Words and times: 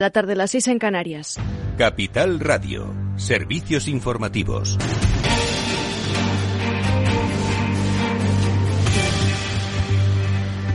La 0.00 0.10
tarde, 0.10 0.36
las 0.36 0.52
seis 0.52 0.68
en 0.68 0.78
Canarias. 0.78 1.40
Capital 1.76 2.38
Radio. 2.38 2.94
Servicios 3.16 3.88
informativos. 3.88 4.78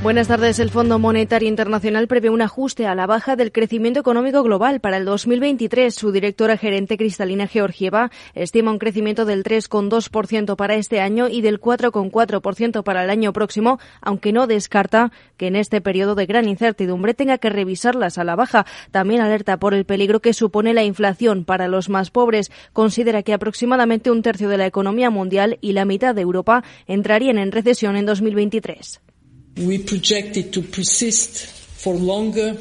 Buenas 0.04 0.28
tardes. 0.28 0.60
El 0.60 0.70
Fondo 0.70 1.00
Monetario 1.00 1.48
Internacional 1.48 2.10
prevé 2.10 2.30
un 2.30 2.42
ajuste 2.42 2.88
a 2.88 2.94
la 2.94 3.08
baja 3.08 3.38
del 3.38 3.54
crecimiento 3.54 4.02
económico 4.02 4.44
global 4.44 4.82
para 4.82 4.98
el 4.98 5.06
2023. 5.06 5.96
Su 5.96 6.12
directora 6.12 6.58
gerente 6.58 6.98
Cristalina 6.98 7.48
Georgieva 7.48 8.12
estima 8.34 8.72
un 8.72 8.80
crecimiento 8.80 9.24
del 9.24 9.46
3,2% 9.46 10.58
para 10.58 10.76
este 10.76 11.00
año 11.00 11.30
y 11.30 11.40
del 11.40 11.62
4,4% 11.62 12.84
para 12.84 13.06
el 13.06 13.10
año 13.10 13.32
próximo, 13.32 13.80
aunque 14.02 14.34
no 14.34 14.46
descarta 14.46 15.14
que 15.38 15.48
en 15.48 15.56
este 15.56 15.80
periodo 15.80 16.16
de 16.16 16.26
gran 16.26 16.50
incertidumbre 16.50 17.14
tenga 17.14 17.38
que 17.38 17.50
revisarlas 17.50 18.18
a 18.18 18.26
la 18.26 18.36
baja. 18.36 18.66
También 18.92 19.22
alerta 19.22 19.56
por 19.56 19.74
el 19.74 19.86
peligro 19.86 20.20
que 20.20 20.34
supone 20.34 20.74
la 20.74 20.84
inflación 20.84 21.46
para 21.46 21.70
los 21.70 21.88
más 21.88 22.12
pobres. 22.12 22.52
Considera 22.74 23.24
que 23.24 23.34
aproximadamente 23.34 24.12
un 24.12 24.22
tercio 24.22 24.50
de 24.50 24.58
la 24.58 24.66
economía 24.66 25.10
mundial 25.10 25.60
y 25.62 25.72
la 25.72 25.86
mitad 25.86 26.14
de 26.14 26.24
Europa 26.24 26.62
entrarían 26.88 27.38
en 27.38 27.54
recesión 27.54 27.96
en 27.96 28.06
2023. 28.06 29.00
We 29.58 29.78
project 29.78 30.38
it 30.38 30.54
to 30.54 30.62
persist 30.62 31.46
for 31.46 31.96
longer 31.96 32.58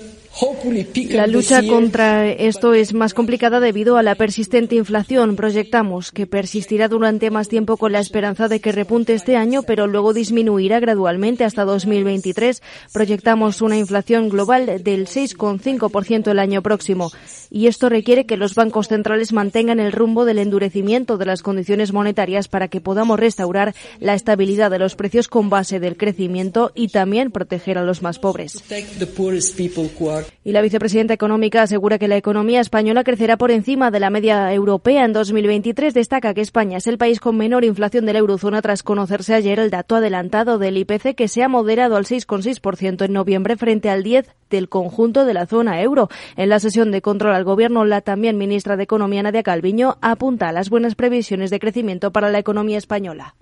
la 1.11 1.27
lucha 1.27 1.63
contra 1.67 2.27
esto 2.27 2.73
es 2.73 2.95
más 2.95 3.13
complicada 3.13 3.61
debido 3.61 3.99
a 3.99 4.03
la 4.03 4.15
persistente 4.15 4.77
inflación. 4.77 5.37
Proyectamos 5.37 6.11
que 6.11 6.27
persistirá 6.27 6.89
durante 6.89 7.31
más 7.31 7.49
tiempo 7.49 7.77
con 7.77 7.93
la 7.93 8.01
esperanza 8.01 8.49
de 8.49 8.61
que 8.61 8.73
repunte 8.73 9.15
este 9.15 9.37
año, 9.37 9.63
pero 9.63 9.87
luego 9.87 10.15
disminuirá 10.15 10.81
gradualmente 10.81 11.45
hasta 11.45 11.65
2023. 11.65 12.63
Proyectamos 12.93 13.61
una 13.61 13.77
inflación 13.77 14.31
global 14.31 14.83
del 14.83 15.07
6,5% 15.07 16.31
el 16.31 16.39
año 16.39 16.63
próximo. 16.63 17.13
Y 17.51 17.67
esto 17.67 17.91
requiere 17.91 18.25
que 18.25 18.39
los 18.39 18.55
bancos 18.55 18.89
centrales 18.89 19.33
mantengan 19.33 19.81
el 19.81 19.93
rumbo 19.93 20.25
del 20.25 20.39
endurecimiento 20.39 21.19
de 21.19 21.27
las 21.27 21.43
condiciones 21.43 21.93
monetarias 21.93 22.49
para 22.49 22.69
que 22.69 22.81
podamos 22.81 23.21
restaurar 23.21 23.75
la 24.01 24.15
estabilidad 24.15 24.71
de 24.71 24.79
los 24.79 24.97
precios 24.97 25.29
con 25.29 25.51
base 25.51 25.79
del 25.79 25.99
crecimiento 25.99 26.73
y 26.75 26.89
también 26.89 27.31
proteger 27.31 27.77
a 27.77 27.85
los 27.85 28.01
más 28.03 28.19
pobres. 28.19 28.63
Y 30.45 30.53
la 30.53 30.63
vicepresidenta 30.63 31.15
económica 31.15 31.63
asegura 31.63 31.99
que 31.99 32.09
la 32.09 32.17
economía 32.17 32.61
española 32.61 33.05
crecerá 33.05 33.37
por 33.37 33.51
encima 33.51 33.91
de 33.91 34.01
la 34.01 34.11
media 34.11 34.53
europea 34.53 35.05
en 35.05 35.13
2023. 35.13 35.95
Destaca 35.95 36.35
que 36.35 36.41
España 36.41 36.79
es 36.79 36.87
el 36.87 36.99
país 36.99 37.21
con 37.21 37.37
menor 37.37 37.65
inflación 37.65 38.07
de 38.07 38.13
la 38.13 38.19
eurozona 38.19 38.63
tras 38.63 38.83
conocerse 38.83 39.35
ayer 39.35 39.59
el 39.59 39.71
dato 39.71 39.97
adelantado 39.97 40.59
del 40.59 40.77
IPC 40.77 41.15
que 41.15 41.29
se 41.29 41.43
ha 41.43 41.49
moderado 41.49 41.97
al 41.97 42.05
6,6% 42.05 43.05
en 43.05 43.13
noviembre 43.13 43.57
frente 43.57 43.91
al 43.91 44.03
10 44.03 44.29
del 44.51 44.69
conjunto 44.69 45.25
de 45.25 45.35
la 45.35 45.47
zona 45.47 45.81
euro. 45.83 46.09
En 46.37 46.49
la 46.49 46.61
sesión 46.61 46.91
de 46.91 47.03
control 47.03 47.35
al 47.35 47.45
gobierno, 47.45 47.85
la 47.85 48.01
también 48.01 48.39
ministra 48.39 48.77
de 48.77 48.85
Economía 48.85 49.23
Nadia 49.23 49.43
Calviño 49.43 49.97
apunta 50.01 50.49
a 50.49 50.53
las 50.53 50.71
buenas 50.71 50.95
previsiones 50.95 51.51
de 51.51 51.61
crecimiento 51.61 52.13
para 52.13 52.31
la 52.31 52.39
economía 52.39 52.79
española. 52.79 53.35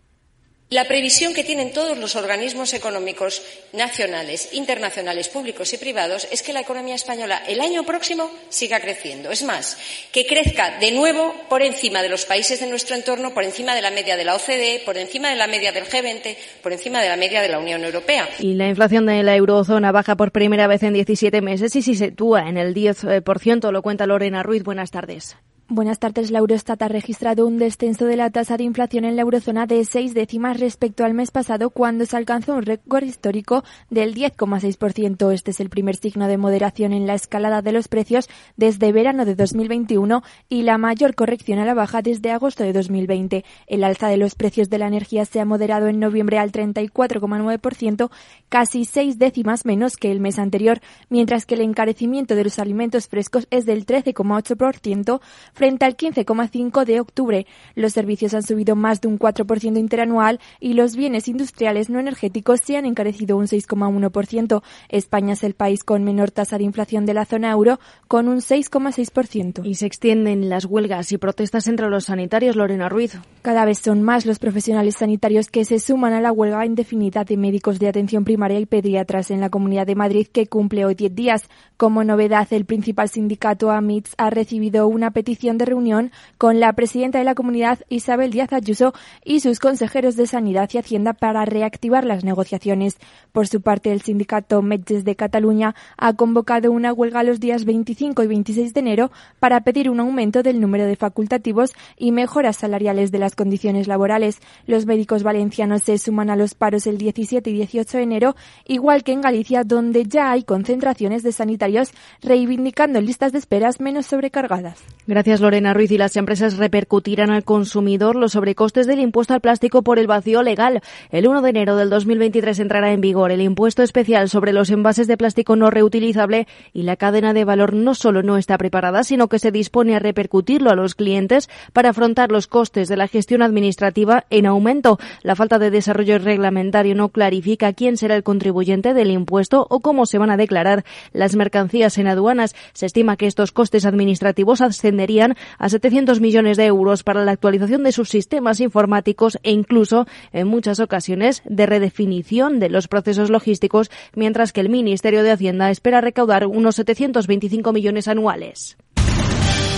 La 0.72 0.84
previsión 0.84 1.34
que 1.34 1.42
tienen 1.42 1.72
todos 1.72 1.98
los 1.98 2.14
organismos 2.14 2.74
económicos 2.74 3.42
nacionales, 3.72 4.50
internacionales, 4.52 5.28
públicos 5.28 5.72
y 5.72 5.78
privados 5.78 6.28
es 6.30 6.42
que 6.42 6.52
la 6.52 6.60
economía 6.60 6.94
española 6.94 7.42
el 7.48 7.60
año 7.60 7.82
próximo 7.82 8.30
siga 8.50 8.78
creciendo. 8.78 9.32
Es 9.32 9.42
más, 9.42 9.76
que 10.12 10.26
crezca 10.26 10.78
de 10.78 10.92
nuevo 10.92 11.34
por 11.48 11.62
encima 11.62 12.02
de 12.02 12.08
los 12.08 12.24
países 12.24 12.60
de 12.60 12.68
nuestro 12.68 12.94
entorno, 12.94 13.34
por 13.34 13.42
encima 13.42 13.74
de 13.74 13.82
la 13.82 13.90
media 13.90 14.16
de 14.16 14.24
la 14.24 14.36
OCDE, 14.36 14.82
por 14.86 14.96
encima 14.96 15.30
de 15.30 15.34
la 15.34 15.48
media 15.48 15.72
del 15.72 15.86
G20, 15.86 16.36
por 16.62 16.72
encima 16.72 17.02
de 17.02 17.08
la 17.08 17.16
media 17.16 17.42
de 17.42 17.48
la 17.48 17.58
Unión 17.58 17.82
Europea. 17.82 18.28
Y 18.38 18.54
la 18.54 18.68
inflación 18.68 19.06
de 19.06 19.24
la 19.24 19.34
eurozona 19.34 19.90
baja 19.90 20.16
por 20.16 20.30
primera 20.30 20.68
vez 20.68 20.84
en 20.84 20.92
17 20.92 21.42
meses 21.42 21.74
y 21.74 21.82
se 21.82 21.96
sitúa 21.96 22.48
en 22.48 22.58
el 22.58 22.76
10%, 22.76 23.72
lo 23.72 23.82
cuenta 23.82 24.06
Lorena 24.06 24.44
Ruiz. 24.44 24.62
Buenas 24.62 24.92
tardes. 24.92 25.36
Buenas 25.72 26.00
tardes. 26.00 26.32
La 26.32 26.40
Eurostat 26.40 26.82
ha 26.82 26.88
registrado 26.88 27.46
un 27.46 27.56
descenso 27.56 28.04
de 28.04 28.16
la 28.16 28.30
tasa 28.30 28.56
de 28.56 28.64
inflación 28.64 29.04
en 29.04 29.14
la 29.14 29.22
eurozona 29.22 29.66
de 29.68 29.84
seis 29.84 30.14
décimas 30.14 30.58
respecto 30.58 31.04
al 31.04 31.14
mes 31.14 31.30
pasado, 31.30 31.70
cuando 31.70 32.06
se 32.06 32.16
alcanzó 32.16 32.56
un 32.56 32.62
récord 32.62 33.04
histórico 33.04 33.62
del 33.88 34.12
10,6%. 34.12 35.32
Este 35.32 35.52
es 35.52 35.60
el 35.60 35.70
primer 35.70 35.94
signo 35.94 36.26
de 36.26 36.38
moderación 36.38 36.92
en 36.92 37.06
la 37.06 37.14
escalada 37.14 37.62
de 37.62 37.70
los 37.70 37.86
precios 37.86 38.28
desde 38.56 38.90
verano 38.90 39.24
de 39.24 39.36
2021 39.36 40.24
y 40.48 40.62
la 40.62 40.76
mayor 40.76 41.14
corrección 41.14 41.60
a 41.60 41.64
la 41.64 41.74
baja 41.74 42.02
desde 42.02 42.32
agosto 42.32 42.64
de 42.64 42.72
2020. 42.72 43.44
El 43.68 43.84
alza 43.84 44.08
de 44.08 44.16
los 44.16 44.34
precios 44.34 44.70
de 44.70 44.78
la 44.78 44.88
energía 44.88 45.24
se 45.24 45.38
ha 45.38 45.44
moderado 45.44 45.86
en 45.86 46.00
noviembre 46.00 46.38
al 46.40 46.50
34,9%, 46.50 48.10
casi 48.48 48.84
seis 48.84 49.20
décimas 49.20 49.64
menos 49.64 49.96
que 49.96 50.10
el 50.10 50.18
mes 50.18 50.40
anterior, 50.40 50.80
mientras 51.10 51.46
que 51.46 51.54
el 51.54 51.60
encarecimiento 51.60 52.34
de 52.34 52.42
los 52.42 52.58
alimentos 52.58 53.06
frescos 53.06 53.46
es 53.52 53.66
del 53.66 53.86
13,8% 53.86 55.20
frente 55.60 55.84
al 55.84 55.94
15,5 55.94 56.86
de 56.86 57.00
octubre. 57.00 57.46
Los 57.74 57.92
servicios 57.92 58.32
han 58.32 58.42
subido 58.42 58.76
más 58.76 59.02
de 59.02 59.08
un 59.08 59.18
4% 59.18 59.78
interanual 59.78 60.40
y 60.58 60.72
los 60.72 60.96
bienes 60.96 61.28
industriales 61.28 61.90
no 61.90 62.00
energéticos 62.00 62.60
se 62.64 62.78
han 62.78 62.86
encarecido 62.86 63.36
un 63.36 63.44
6,1%. 63.44 64.62
España 64.88 65.34
es 65.34 65.44
el 65.44 65.52
país 65.52 65.84
con 65.84 66.02
menor 66.02 66.30
tasa 66.30 66.56
de 66.56 66.64
inflación 66.64 67.04
de 67.04 67.12
la 67.12 67.26
zona 67.26 67.50
euro, 67.50 67.78
con 68.08 68.26
un 68.28 68.38
6,6%. 68.38 69.60
Y 69.66 69.74
se 69.74 69.84
extienden 69.84 70.48
las 70.48 70.64
huelgas 70.64 71.12
y 71.12 71.18
protestas 71.18 71.68
entre 71.68 71.90
los 71.90 72.04
sanitarios, 72.04 72.56
Lorena 72.56 72.88
Ruiz. 72.88 73.18
Cada 73.42 73.66
vez 73.66 73.80
son 73.80 74.02
más 74.02 74.24
los 74.24 74.38
profesionales 74.38 74.96
sanitarios 74.96 75.48
que 75.48 75.66
se 75.66 75.78
suman 75.78 76.14
a 76.14 76.22
la 76.22 76.32
huelga 76.32 76.64
indefinida 76.64 77.24
de 77.24 77.36
médicos 77.36 77.78
de 77.78 77.88
atención 77.88 78.24
primaria 78.24 78.60
y 78.60 78.64
pediatras 78.64 79.30
en 79.30 79.42
la 79.42 79.50
Comunidad 79.50 79.86
de 79.86 79.94
Madrid, 79.94 80.26
que 80.26 80.46
cumple 80.46 80.86
hoy 80.86 80.94
10 80.94 81.14
días. 81.14 81.50
Como 81.76 82.02
novedad, 82.02 82.48
el 82.50 82.64
principal 82.64 83.10
sindicato 83.10 83.70
AMITS 83.70 84.14
ha 84.16 84.30
recibido 84.30 84.88
una 84.88 85.10
petición 85.10 85.49
de 85.58 85.64
reunión 85.64 86.12
con 86.38 86.60
la 86.60 86.72
presidenta 86.72 87.18
de 87.18 87.24
la 87.24 87.34
comunidad 87.34 87.80
Isabel 87.88 88.30
Díaz 88.30 88.52
Ayuso 88.52 88.92
y 89.24 89.40
sus 89.40 89.58
consejeros 89.58 90.16
de 90.16 90.26
Sanidad 90.26 90.70
y 90.72 90.78
Hacienda 90.78 91.12
para 91.12 91.44
reactivar 91.44 92.04
las 92.04 92.24
negociaciones. 92.24 92.96
Por 93.32 93.46
su 93.46 93.60
parte, 93.60 93.92
el 93.92 94.02
sindicato 94.02 94.62
Metges 94.62 95.04
de 95.04 95.16
Cataluña 95.16 95.74
ha 95.96 96.14
convocado 96.14 96.72
una 96.72 96.92
huelga 96.92 97.22
los 97.22 97.40
días 97.40 97.64
25 97.64 98.22
y 98.22 98.26
26 98.26 98.74
de 98.74 98.80
enero 98.80 99.10
para 99.38 99.60
pedir 99.60 99.90
un 99.90 100.00
aumento 100.00 100.42
del 100.42 100.60
número 100.60 100.86
de 100.86 100.96
facultativos 100.96 101.72
y 101.96 102.12
mejoras 102.12 102.56
salariales 102.56 103.12
de 103.12 103.18
las 103.18 103.34
condiciones 103.36 103.86
laborales. 103.86 104.40
Los 104.66 104.86
médicos 104.86 105.22
valencianos 105.22 105.82
se 105.82 105.98
suman 105.98 106.30
a 106.30 106.36
los 106.36 106.54
paros 106.54 106.86
el 106.86 106.98
17 106.98 107.50
y 107.50 107.52
18 107.54 107.98
de 107.98 108.02
enero, 108.02 108.36
igual 108.66 109.04
que 109.04 109.12
en 109.12 109.20
Galicia, 109.20 109.62
donde 109.64 110.04
ya 110.04 110.30
hay 110.30 110.42
concentraciones 110.42 111.22
de 111.22 111.32
sanitarios 111.32 111.92
reivindicando 112.22 113.00
listas 113.00 113.32
de 113.32 113.38
esperas 113.38 113.80
menos 113.80 114.06
sobrecargadas. 114.06 114.78
Gracias, 115.06 115.29
Lorena 115.38 115.72
Ruiz, 115.72 115.92
y 115.92 115.98
las 115.98 116.16
empresas 116.16 116.56
repercutirán 116.56 117.30
al 117.30 117.44
consumidor 117.44 118.16
los 118.16 118.32
sobrecostes 118.32 118.88
del 118.88 118.98
impuesto 118.98 119.34
al 119.34 119.40
plástico 119.40 119.82
por 119.82 120.00
el 120.00 120.08
vacío 120.08 120.42
legal. 120.42 120.80
El 121.10 121.28
1 121.28 121.42
de 121.42 121.50
enero 121.50 121.76
del 121.76 121.90
2023 121.90 122.58
entrará 122.58 122.92
en 122.92 123.00
vigor 123.00 123.30
el 123.30 123.40
impuesto 123.40 123.84
especial 123.84 124.28
sobre 124.28 124.52
los 124.52 124.70
envases 124.70 125.06
de 125.06 125.16
plástico 125.16 125.54
no 125.54 125.70
reutilizable 125.70 126.48
y 126.72 126.82
la 126.82 126.96
cadena 126.96 127.32
de 127.32 127.44
valor 127.44 127.74
no 127.74 127.94
solo 127.94 128.24
no 128.24 128.38
está 128.38 128.58
preparada, 128.58 129.04
sino 129.04 129.28
que 129.28 129.38
se 129.38 129.52
dispone 129.52 129.94
a 129.94 130.00
repercutirlo 130.00 130.70
a 130.70 130.74
los 130.74 130.96
clientes 130.96 131.48
para 131.72 131.90
afrontar 131.90 132.32
los 132.32 132.48
costes 132.48 132.88
de 132.88 132.96
la 132.96 133.06
gestión 133.06 133.42
administrativa 133.42 134.24
en 134.30 134.46
aumento. 134.46 134.98
La 135.22 135.36
falta 135.36 135.60
de 135.60 135.70
desarrollo 135.70 136.18
reglamentario 136.18 136.96
no 136.96 137.10
clarifica 137.10 137.72
quién 137.72 137.96
será 137.96 138.16
el 138.16 138.24
contribuyente 138.24 138.94
del 138.94 139.10
impuesto 139.10 139.66
o 139.68 139.78
cómo 139.78 140.06
se 140.06 140.18
van 140.18 140.30
a 140.30 140.36
declarar 140.36 140.84
las 141.12 141.36
mercancías 141.36 141.98
en 141.98 142.08
aduanas. 142.08 142.56
Se 142.72 142.86
estima 142.86 143.16
que 143.16 143.26
estos 143.26 143.52
costes 143.52 143.84
administrativos 143.84 144.60
ascenderían 144.62 145.19
a 145.58 145.68
700 145.68 146.20
millones 146.20 146.56
de 146.56 146.66
euros 146.66 147.02
para 147.02 147.24
la 147.24 147.32
actualización 147.32 147.82
de 147.82 147.92
sus 147.92 148.08
sistemas 148.08 148.60
informáticos 148.60 149.38
e 149.42 149.50
incluso, 149.52 150.06
en 150.32 150.48
muchas 150.48 150.80
ocasiones, 150.80 151.42
de 151.44 151.66
redefinición 151.66 152.60
de 152.60 152.70
los 152.70 152.88
procesos 152.88 153.30
logísticos, 153.30 153.90
mientras 154.14 154.52
que 154.52 154.60
el 154.60 154.68
Ministerio 154.68 155.22
de 155.22 155.32
Hacienda 155.32 155.70
espera 155.70 156.00
recaudar 156.00 156.46
unos 156.46 156.76
725 156.76 157.72
millones 157.72 158.08
anuales. 158.08 158.76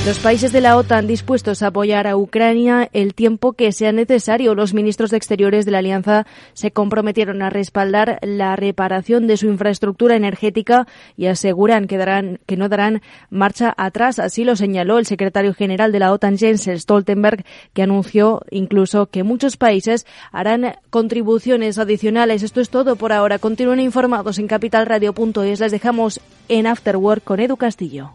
Los 0.05 0.19
países 0.19 0.51
de 0.51 0.61
la 0.61 0.77
OTAN 0.77 1.07
dispuestos 1.07 1.63
a 1.63 1.69
apoyar 1.69 2.09
a 2.09 2.17
Ucrania 2.17 2.91
el 2.93 3.15
tiempo 3.15 3.53
que 3.53 3.71
sea 3.71 3.93
necesario. 3.93 4.57
Los 4.57 4.75
ministros 4.75 5.13
de 5.13 5.17
Exteriores 5.17 5.65
de 5.65 5.71
la 5.71 5.79
Alianza 5.79 6.27
se 6.55 6.73
comprometieron 6.73 7.41
a 7.41 7.51
respaldar 7.51 8.19
la 8.21 8.57
reparación 8.57 9.29
de 9.29 9.37
su 9.37 9.47
infraestructura 9.47 10.17
energética 10.17 10.89
y 11.17 11.27
aseguran 11.27 11.87
que, 11.87 11.99
darán, 11.99 12.41
que 12.47 12.57
no 12.57 12.69
darán 12.69 13.01
marcha 13.31 13.73
atrás. 13.77 14.19
Así 14.19 14.43
lo 14.43 14.57
señaló 14.57 14.99
el 14.99 15.07
secretario 15.07 15.55
general 15.55 15.93
de 15.93 16.01
la 16.01 16.13
OTAN, 16.13 16.37
Jens 16.37 16.69
Stoltenberg, 16.69 17.45
que 17.73 17.85
anunció 17.85 18.43
incluso 18.51 19.07
que 19.07 19.23
muchos 19.23 19.57
países 19.57 20.05
harán 20.33 20.75
contribuciones 20.91 21.79
adicionales. 21.79 22.43
Esto 22.43 22.61
es 22.61 22.71
todo 22.71 22.97
por 22.97 23.13
ahora. 23.13 23.39
Continúen 23.39 23.79
informados 23.79 24.41
en 24.41 24.49
capitalradio.es. 24.49 25.61
Les 25.61 25.71
dejamos 25.71 26.21
en 26.49 26.67
Afterwork 26.67 27.23
con 27.23 27.39
Edu 27.39 27.57
Castillo. 27.57 28.15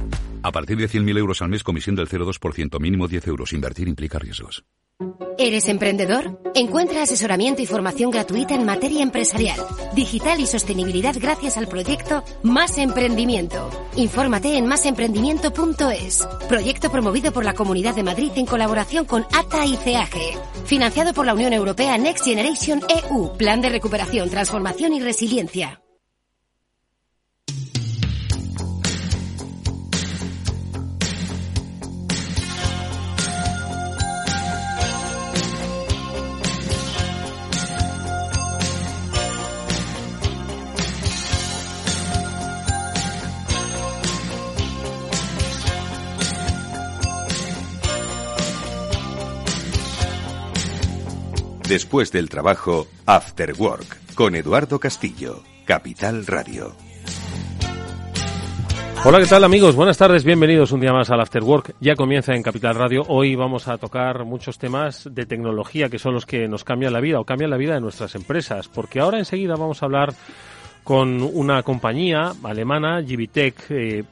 A 0.43 0.51
partir 0.51 0.77
de 0.77 0.89
100.000 0.89 1.17
euros 1.17 1.41
al 1.41 1.49
mes, 1.49 1.63
comisión 1.63 1.95
del 1.95 2.07
0,2%, 2.07 2.79
mínimo 2.79 3.07
10 3.07 3.27
euros. 3.27 3.53
Invertir 3.53 3.87
implica 3.87 4.19
riesgos. 4.19 4.63
¿Eres 5.37 5.67
emprendedor? 5.69 6.39
Encuentra 6.53 7.01
asesoramiento 7.01 7.61
y 7.61 7.65
formación 7.65 8.11
gratuita 8.11 8.53
en 8.53 8.65
materia 8.65 9.01
empresarial, 9.01 9.59
digital 9.95 10.39
y 10.39 10.45
sostenibilidad 10.45 11.15
gracias 11.19 11.57
al 11.57 11.67
proyecto 11.67 12.23
Más 12.43 12.77
Emprendimiento. 12.77 13.69
Infórmate 13.95 14.57
en 14.57 14.67
másemprendimiento.es. 14.67 16.27
Proyecto 16.47 16.91
promovido 16.91 17.31
por 17.31 17.45
la 17.45 17.53
Comunidad 17.53 17.95
de 17.95 18.03
Madrid 18.03 18.31
en 18.35 18.45
colaboración 18.45 19.05
con 19.05 19.23
ATA 19.33 19.65
y 19.65 19.77
CAG. 19.77 20.65
Financiado 20.65 21.13
por 21.13 21.25
la 21.25 21.33
Unión 21.33 21.53
Europea 21.53 21.97
Next 21.97 22.25
Generation 22.25 22.81
EU. 23.09 23.35
Plan 23.37 23.61
de 23.61 23.69
recuperación, 23.69 24.29
transformación 24.29 24.93
y 24.93 24.99
resiliencia. 24.99 25.80
Después 51.71 52.11
del 52.11 52.27
trabajo, 52.27 52.85
After 53.05 53.53
Work, 53.57 54.13
con 54.13 54.35
Eduardo 54.35 54.77
Castillo, 54.77 55.41
Capital 55.63 56.27
Radio. 56.27 56.75
Hola, 59.05 59.19
¿qué 59.19 59.25
tal 59.25 59.45
amigos? 59.45 59.77
Buenas 59.77 59.97
tardes, 59.97 60.25
bienvenidos 60.25 60.73
un 60.73 60.81
día 60.81 60.91
más 60.91 61.09
al 61.11 61.21
After 61.21 61.41
Work. 61.41 61.75
Ya 61.79 61.95
comienza 61.95 62.33
en 62.33 62.43
Capital 62.43 62.75
Radio. 62.75 63.03
Hoy 63.07 63.35
vamos 63.35 63.69
a 63.69 63.77
tocar 63.77 64.25
muchos 64.25 64.57
temas 64.57 65.07
de 65.13 65.25
tecnología 65.25 65.87
que 65.87 65.97
son 65.97 66.13
los 66.13 66.25
que 66.25 66.49
nos 66.49 66.65
cambian 66.65 66.91
la 66.91 66.99
vida 66.99 67.21
o 67.21 67.23
cambian 67.23 67.51
la 67.51 67.55
vida 67.55 67.75
de 67.75 67.79
nuestras 67.79 68.15
empresas. 68.15 68.67
Porque 68.67 68.99
ahora 68.99 69.19
enseguida 69.19 69.55
vamos 69.55 69.81
a 69.81 69.85
hablar 69.85 70.13
con 70.83 71.21
una 71.21 71.63
compañía 71.63 72.33
alemana, 72.43 73.01
Givitech, 73.01 73.55
eh, 73.69 74.03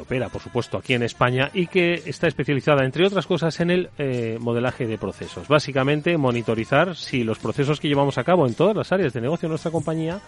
opera, 0.00 0.28
por 0.28 0.42
supuesto, 0.42 0.78
aquí 0.78 0.94
en 0.94 1.02
España 1.02 1.50
y 1.52 1.66
que 1.66 2.02
está 2.06 2.26
especializada, 2.26 2.84
entre 2.84 3.06
otras 3.06 3.26
cosas, 3.26 3.58
en 3.60 3.70
el 3.70 3.90
eh, 3.98 4.38
modelaje 4.40 4.86
de 4.86 4.98
procesos. 4.98 5.48
Básicamente, 5.48 6.16
monitorizar 6.16 6.96
si 6.96 7.24
los 7.24 7.38
procesos 7.38 7.80
que 7.80 7.88
llevamos 7.88 8.18
a 8.18 8.24
cabo 8.24 8.46
en 8.46 8.54
todas 8.54 8.76
las 8.76 8.92
áreas 8.92 9.12
de 9.12 9.20
negocio 9.20 9.48
de 9.48 9.50
nuestra 9.50 9.70
compañía 9.70 10.20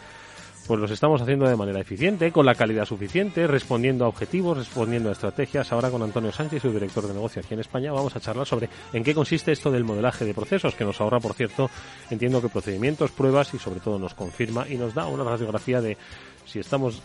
pues 0.68 0.78
los 0.78 0.90
estamos 0.90 1.22
haciendo 1.22 1.48
de 1.48 1.56
manera 1.56 1.80
eficiente, 1.80 2.30
con 2.30 2.44
la 2.44 2.54
calidad 2.54 2.84
suficiente, 2.84 3.46
respondiendo 3.46 4.04
a 4.04 4.08
objetivos, 4.08 4.58
respondiendo 4.58 5.08
a 5.08 5.12
estrategias. 5.12 5.72
Ahora 5.72 5.90
con 5.90 6.02
Antonio 6.02 6.30
Sánchez, 6.30 6.60
su 6.60 6.70
director 6.70 7.06
de 7.06 7.14
negocio 7.14 7.40
aquí 7.42 7.54
en 7.54 7.60
España, 7.60 7.90
vamos 7.90 8.14
a 8.14 8.20
charlar 8.20 8.46
sobre 8.46 8.68
en 8.92 9.02
qué 9.02 9.14
consiste 9.14 9.50
esto 9.50 9.70
del 9.70 9.84
modelaje 9.84 10.26
de 10.26 10.34
procesos, 10.34 10.74
que 10.74 10.84
nos 10.84 11.00
ahorra, 11.00 11.20
por 11.20 11.32
cierto, 11.32 11.70
entiendo 12.10 12.42
que 12.42 12.50
procedimientos, 12.50 13.12
pruebas 13.12 13.54
y 13.54 13.58
sobre 13.58 13.80
todo 13.80 13.98
nos 13.98 14.12
confirma 14.12 14.68
y 14.68 14.76
nos 14.76 14.92
da 14.92 15.06
una 15.06 15.24
radiografía 15.24 15.80
de 15.80 15.96
si 16.44 16.58
estamos 16.58 17.00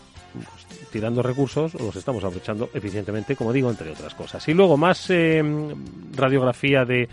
tirando 0.90 1.22
recursos 1.22 1.74
o 1.74 1.84
los 1.84 1.96
estamos 1.96 2.22
aprovechando 2.22 2.70
eficientemente, 2.72 3.36
como 3.36 3.52
digo, 3.52 3.70
entre 3.70 3.90
otras 3.90 4.14
cosas. 4.14 4.46
Y 4.48 4.54
luego 4.54 4.76
más 4.76 5.10
eh, 5.10 5.42
radiografía 6.14 6.84
de 6.84 7.08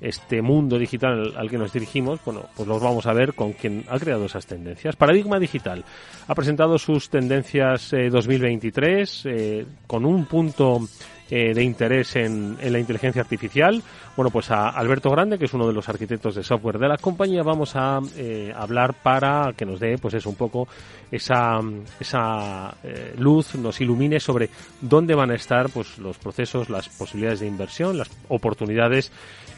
este 0.00 0.42
mundo 0.42 0.78
digital 0.78 1.34
al 1.36 1.48
que 1.48 1.58
nos 1.58 1.72
dirigimos, 1.72 2.20
bueno, 2.24 2.46
pues 2.54 2.68
los 2.68 2.82
vamos 2.82 3.06
a 3.06 3.12
ver 3.12 3.34
con 3.34 3.52
quien 3.52 3.84
ha 3.88 3.98
creado 3.98 4.26
esas 4.26 4.46
tendencias. 4.46 4.96
Paradigma 4.96 5.38
Digital 5.38 5.84
ha 6.26 6.34
presentado 6.34 6.78
sus 6.78 7.08
tendencias 7.08 7.90
2023 7.90 9.26
eh, 9.26 9.30
eh, 9.30 9.66
con 9.86 10.04
un 10.04 10.26
punto 10.26 10.80
eh, 11.36 11.52
de 11.52 11.64
interés 11.64 12.14
en, 12.14 12.56
la 12.62 12.78
inteligencia 12.78 13.20
artificial. 13.20 13.82
Bueno, 14.14 14.30
pues 14.30 14.52
a 14.52 14.68
Alberto 14.68 15.10
Grande, 15.10 15.36
que 15.36 15.46
es 15.46 15.52
uno 15.52 15.66
de 15.66 15.72
los 15.72 15.88
arquitectos 15.88 16.36
de 16.36 16.44
software 16.44 16.78
de 16.78 16.86
la 16.86 16.96
compañía, 16.96 17.42
vamos 17.42 17.74
a 17.74 17.98
eh, 18.16 18.52
hablar 18.54 18.94
para 19.02 19.52
que 19.56 19.66
nos 19.66 19.80
dé, 19.80 19.98
pues 19.98 20.14
eso, 20.14 20.30
un 20.30 20.36
poco 20.36 20.68
esa, 21.10 21.58
esa 21.98 22.76
eh, 22.84 23.14
luz, 23.18 23.56
nos 23.56 23.80
ilumine 23.80 24.20
sobre 24.20 24.48
dónde 24.80 25.16
van 25.16 25.32
a 25.32 25.34
estar 25.34 25.70
pues 25.70 25.98
los 25.98 26.18
procesos, 26.18 26.70
las 26.70 26.88
posibilidades 26.88 27.40
de 27.40 27.48
inversión, 27.48 27.98
las 27.98 28.12
oportunidades 28.28 29.10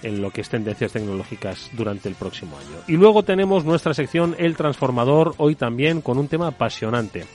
en 0.02 0.23
lo 0.23 0.31
que 0.31 0.40
es 0.40 0.49
tendencias 0.49 0.93
tecnológicas 0.93 1.70
durante 1.75 2.08
el 2.08 2.14
próximo 2.14 2.56
año. 2.56 2.78
Y 2.88 2.96
luego 2.96 3.23
tenemos 3.23 3.67
nuestra 3.67 3.93
sección 3.93 4.34
El 4.38 4.56
Transformador, 4.56 5.34
hoy 5.37 5.56
también 5.56 6.00
con 6.00 6.17
un 6.17 6.28
tema 6.28 6.46
apasionante. 6.46 7.26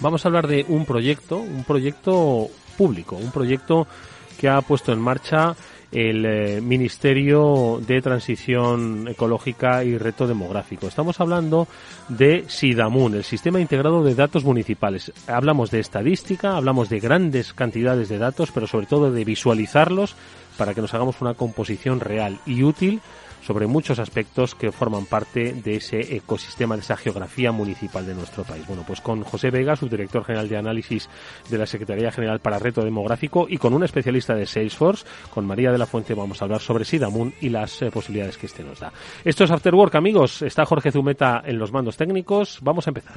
Vamos 0.00 0.24
a 0.24 0.28
hablar 0.28 0.46
de 0.46 0.64
un 0.68 0.86
proyecto, 0.86 1.36
un 1.36 1.64
proyecto 1.64 2.48
público, 2.78 3.16
un 3.16 3.32
proyecto 3.32 3.88
que 4.38 4.48
ha 4.48 4.62
puesto 4.62 4.92
en 4.92 5.00
marcha 5.00 5.56
el 5.90 6.24
eh, 6.24 6.60
Ministerio 6.60 7.80
de 7.84 8.00
Transición 8.00 9.08
Ecológica 9.08 9.82
y 9.82 9.98
Reto 9.98 10.26
Demográfico. 10.26 10.86
Estamos 10.86 11.18
hablando 11.20 11.66
de 12.08 12.44
SIDAMUN, 12.46 13.14
el 13.14 13.24
Sistema 13.24 13.58
Integrado 13.60 14.04
de 14.04 14.14
Datos 14.14 14.44
Municipales. 14.44 15.12
Hablamos 15.26 15.70
de 15.70 15.80
estadística, 15.80 16.56
hablamos 16.56 16.88
de 16.88 17.00
grandes 17.00 17.52
cantidades 17.52 18.08
de 18.08 18.18
datos, 18.18 18.52
pero 18.52 18.66
sobre 18.66 18.86
todo 18.86 19.10
de 19.10 19.24
visualizarlos 19.24 20.14
para 20.56 20.74
que 20.74 20.82
nos 20.82 20.94
hagamos 20.94 21.20
una 21.20 21.34
composición 21.34 22.00
real 22.00 22.38
y 22.46 22.62
útil 22.62 23.00
sobre 23.48 23.66
muchos 23.66 23.98
aspectos 23.98 24.54
que 24.54 24.70
forman 24.70 25.06
parte 25.06 25.54
de 25.54 25.76
ese 25.76 26.14
ecosistema, 26.14 26.74
de 26.74 26.82
esa 26.82 26.98
geografía 26.98 27.50
municipal 27.50 28.04
de 28.04 28.14
nuestro 28.14 28.44
país. 28.44 28.66
Bueno, 28.66 28.84
pues 28.86 29.00
con 29.00 29.22
José 29.24 29.50
Vega, 29.50 29.74
subdirector 29.74 30.22
general 30.22 30.50
de 30.50 30.58
análisis 30.58 31.08
de 31.48 31.56
la 31.56 31.64
Secretaría 31.64 32.12
General 32.12 32.40
para 32.40 32.58
Reto 32.58 32.84
Demográfico, 32.84 33.46
y 33.48 33.56
con 33.56 33.72
un 33.72 33.84
especialista 33.84 34.34
de 34.34 34.44
Salesforce, 34.44 35.06
con 35.32 35.46
María 35.46 35.72
de 35.72 35.78
la 35.78 35.86
Fuente, 35.86 36.12
vamos 36.12 36.42
a 36.42 36.44
hablar 36.44 36.60
sobre 36.60 36.84
Sidamun 36.84 37.32
y 37.40 37.48
las 37.48 37.80
eh, 37.80 37.90
posibilidades 37.90 38.36
que 38.36 38.44
este 38.44 38.62
nos 38.62 38.80
da. 38.80 38.92
Esto 39.24 39.44
es 39.44 39.50
After 39.50 39.74
Work, 39.74 39.94
amigos. 39.94 40.42
Está 40.42 40.66
Jorge 40.66 40.92
Zumeta 40.92 41.42
en 41.42 41.58
los 41.58 41.72
mandos 41.72 41.96
técnicos. 41.96 42.58
Vamos 42.60 42.86
a 42.86 42.90
empezar. 42.90 43.16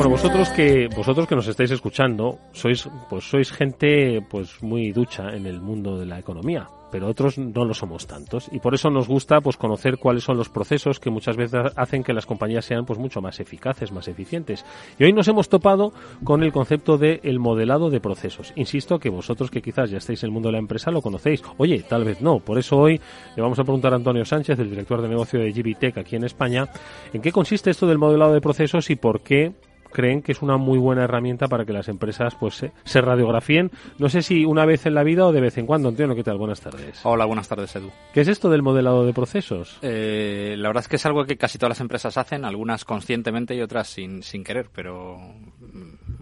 Bueno, 0.00 0.12
vosotros 0.12 0.48
que 0.48 0.88
vosotros 0.96 1.28
que 1.28 1.36
nos 1.36 1.46
estáis 1.46 1.72
escuchando 1.72 2.38
sois 2.52 2.88
pues 3.10 3.22
sois 3.28 3.52
gente 3.52 4.24
pues 4.30 4.62
muy 4.62 4.92
ducha 4.92 5.36
en 5.36 5.44
el 5.44 5.60
mundo 5.60 5.98
de 5.98 6.06
la 6.06 6.18
economía 6.18 6.68
pero 6.90 7.06
otros 7.06 7.36
no 7.36 7.66
lo 7.66 7.74
somos 7.74 8.06
tantos 8.06 8.48
y 8.50 8.60
por 8.60 8.72
eso 8.72 8.88
nos 8.88 9.08
gusta 9.08 9.42
pues 9.42 9.58
conocer 9.58 9.98
cuáles 9.98 10.24
son 10.24 10.38
los 10.38 10.48
procesos 10.48 11.00
que 11.00 11.10
muchas 11.10 11.36
veces 11.36 11.60
hacen 11.76 12.02
que 12.02 12.14
las 12.14 12.24
compañías 12.24 12.64
sean 12.64 12.86
pues 12.86 12.98
mucho 12.98 13.20
más 13.20 13.40
eficaces, 13.40 13.92
más 13.92 14.08
eficientes. 14.08 14.64
Y 14.98 15.04
hoy 15.04 15.12
nos 15.12 15.28
hemos 15.28 15.50
topado 15.50 15.92
con 16.24 16.42
el 16.42 16.50
concepto 16.50 16.96
de 16.96 17.20
el 17.22 17.38
modelado 17.38 17.90
de 17.90 18.00
procesos. 18.00 18.54
Insisto 18.56 18.98
que 18.98 19.10
vosotros 19.10 19.50
que 19.50 19.62
quizás 19.62 19.90
ya 19.90 19.98
estáis 19.98 20.22
en 20.22 20.28
el 20.28 20.32
mundo 20.32 20.48
de 20.48 20.54
la 20.54 20.58
empresa 20.58 20.90
lo 20.90 21.02
conocéis. 21.02 21.42
Oye, 21.58 21.84
tal 21.88 22.04
vez 22.04 22.22
no. 22.22 22.40
Por 22.40 22.58
eso 22.58 22.76
hoy 22.76 23.00
le 23.36 23.42
vamos 23.42 23.58
a 23.58 23.64
preguntar 23.64 23.92
a 23.92 23.96
Antonio 23.96 24.24
Sánchez, 24.24 24.58
el 24.58 24.70
director 24.70 25.02
de 25.02 25.08
negocio 25.08 25.38
de 25.38 25.52
GBTech 25.52 25.98
aquí 25.98 26.16
en 26.16 26.24
España, 26.24 26.66
en 27.12 27.20
qué 27.20 27.30
consiste 27.30 27.70
esto 27.70 27.86
del 27.86 27.98
modelado 27.98 28.32
de 28.32 28.40
procesos 28.40 28.90
y 28.90 28.96
por 28.96 29.20
qué 29.20 29.52
creen 29.90 30.22
que 30.22 30.32
es 30.32 30.42
una 30.42 30.56
muy 30.56 30.78
buena 30.78 31.04
herramienta 31.04 31.48
para 31.48 31.64
que 31.64 31.72
las 31.72 31.88
empresas 31.88 32.34
pues 32.34 32.54
se, 32.54 32.72
se, 32.84 33.00
radiografíen. 33.00 33.70
No 33.98 34.08
sé 34.08 34.22
si 34.22 34.44
una 34.44 34.64
vez 34.64 34.86
en 34.86 34.94
la 34.94 35.02
vida 35.02 35.26
o 35.26 35.32
de 35.32 35.40
vez 35.40 35.58
en 35.58 35.66
cuando. 35.66 35.88
Antonio, 35.88 36.14
¿qué 36.14 36.24
tal? 36.24 36.38
Buenas 36.38 36.60
tardes. 36.60 37.00
Hola, 37.04 37.24
buenas 37.24 37.48
tardes, 37.48 37.74
Edu. 37.76 37.90
¿Qué 38.12 38.20
es 38.20 38.28
esto 38.28 38.50
del 38.50 38.62
modelado 38.62 39.04
de 39.04 39.12
procesos? 39.12 39.78
Eh, 39.82 40.54
la 40.58 40.68
verdad 40.68 40.82
es 40.82 40.88
que 40.88 40.96
es 40.96 41.06
algo 41.06 41.24
que 41.24 41.36
casi 41.36 41.58
todas 41.58 41.70
las 41.70 41.80
empresas 41.80 42.16
hacen, 42.16 42.44
algunas 42.44 42.84
conscientemente 42.84 43.54
y 43.54 43.60
otras 43.60 43.88
sin, 43.88 44.22
sin 44.22 44.44
querer, 44.44 44.68
pero 44.74 45.18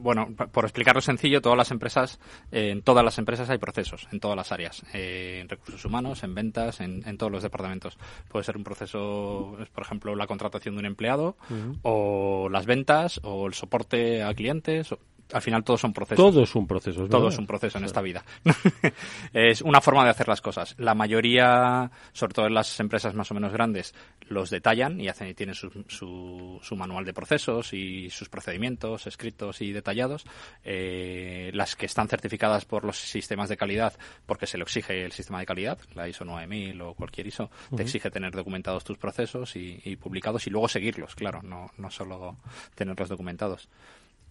bueno, 0.09 0.35
por 0.35 0.65
explicarlo 0.65 1.03
sencillo, 1.03 1.43
todas 1.43 1.59
las 1.59 1.71
empresas, 1.71 2.19
eh, 2.51 2.71
en 2.71 2.81
todas 2.81 3.05
las 3.05 3.19
empresas 3.19 3.51
hay 3.51 3.59
procesos, 3.59 4.09
en 4.11 4.21
todas 4.21 4.39
las 4.39 4.53
áreas, 4.53 4.83
eh, 4.95 5.41
en 5.43 5.51
recursos 5.51 5.85
humanos, 5.85 6.23
en 6.23 6.35
ventas, 6.35 6.81
en, 6.81 7.07
en, 7.07 7.19
todos 7.19 7.31
los 7.31 7.43
departamentos. 7.43 7.99
Puede 8.27 8.43
ser 8.43 8.57
un 8.57 8.65
proceso, 8.65 9.59
por 9.75 9.83
ejemplo, 9.85 10.17
la 10.17 10.27
contratación 10.27 10.77
de 10.77 10.79
un 10.79 10.87
empleado, 10.87 11.37
uh 11.51 11.53
-huh. 11.53 11.79
o 11.83 12.49
las 12.49 12.65
ventas, 12.65 13.21
o 13.23 13.47
el 13.47 13.53
soporte 13.53 14.23
a 14.23 14.33
clientes, 14.33 14.95
al 15.33 15.43
final 15.43 15.65
todos 15.65 15.81
son 15.81 15.93
procesos. 15.93 16.25
Todo 16.25 16.43
es 16.43 16.55
un 16.55 16.67
proceso. 16.67 17.07
todo 17.09 17.29
es 17.29 17.39
un 17.39 17.47
proceso 17.47 17.79
en 17.79 17.85
esta 17.85 18.01
vida. 18.01 18.25
es 19.33 19.63
una 19.63 19.81
forma 19.81 20.05
de 20.05 20.11
hacer 20.11 20.29
las 20.29 20.41
cosas. 20.41 20.75
La 20.79 20.95
mayoría, 20.95 21.91
sobre 22.13 22.35
todo 22.35 22.47
en 22.47 22.55
las 22.55 22.81
empresas 22.81 23.15
más 23.15 23.31
o 23.31 23.35
menos 23.35 23.53
grandes, 23.53 23.95
los 24.29 24.51
detallan 24.51 25.01
y 25.01 25.09
hacen 25.09 25.29
y 25.29 25.35
tienen 25.35 25.55
su, 25.55 25.71
su, 25.89 26.77
manual 26.77 27.05
de 27.05 27.13
procesos 27.13 27.73
y 27.73 28.09
sus 28.11 28.29
procedimientos 28.29 29.07
escritos 29.07 29.61
y 29.61 29.73
detallados. 29.73 30.25
Eh, 30.65 31.51
las 31.55 31.77
que 31.77 31.87
están 31.87 32.09
certificadas 32.09 32.65
por 32.65 32.85
los 32.85 32.99
sistemas 32.99 33.49
de 33.49 33.57
calidad, 33.57 33.95
porque 34.27 34.47
se 34.47 34.59
lo 34.59 34.65
exige 34.65 35.05
el 35.05 35.13
sistema 35.13 35.41
de 35.41 35.47
calidad, 35.47 35.79
la 35.95 36.09
ISO 36.09 36.25
9000 36.25 36.81
o 36.83 36.95
cualquier 36.95 37.27
ISO, 37.27 37.51
te 37.75 37.83
exige 37.83 38.11
tener 38.11 38.33
documentados 38.33 38.85
tus 38.85 38.99
procesos 38.99 39.57
y, 39.57 39.81
y 39.85 39.97
publicados 39.97 40.47
y 40.47 40.51
luego 40.51 40.69
seguirlos, 40.69 41.15
claro, 41.15 41.43
no, 41.43 41.71
no 41.77 41.91
solo 41.91 42.37
tenerlos 42.75 43.09
documentados. 43.09 43.69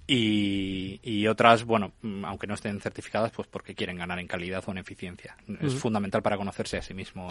Y, 0.09 1.27
otras, 1.27 1.65
bueno, 1.65 1.91
mm, 2.01 2.23
aunque 2.23 2.47
no 2.47 2.53
estén 2.53 2.79
certificadas, 2.79 3.31
pues 3.31 3.47
porque 3.49 3.75
quieren 3.75 3.97
ganar 3.97 4.19
en 4.19 4.27
calidad 4.27 4.63
o 4.65 4.71
en 4.71 4.77
eficiencia. 4.77 5.35
Es 5.61 5.75
fundamental 5.75 6.21
para 6.21 6.37
conocerse 6.37 6.77
a 6.77 6.81
sí 6.81 6.93
mismo 6.93 7.29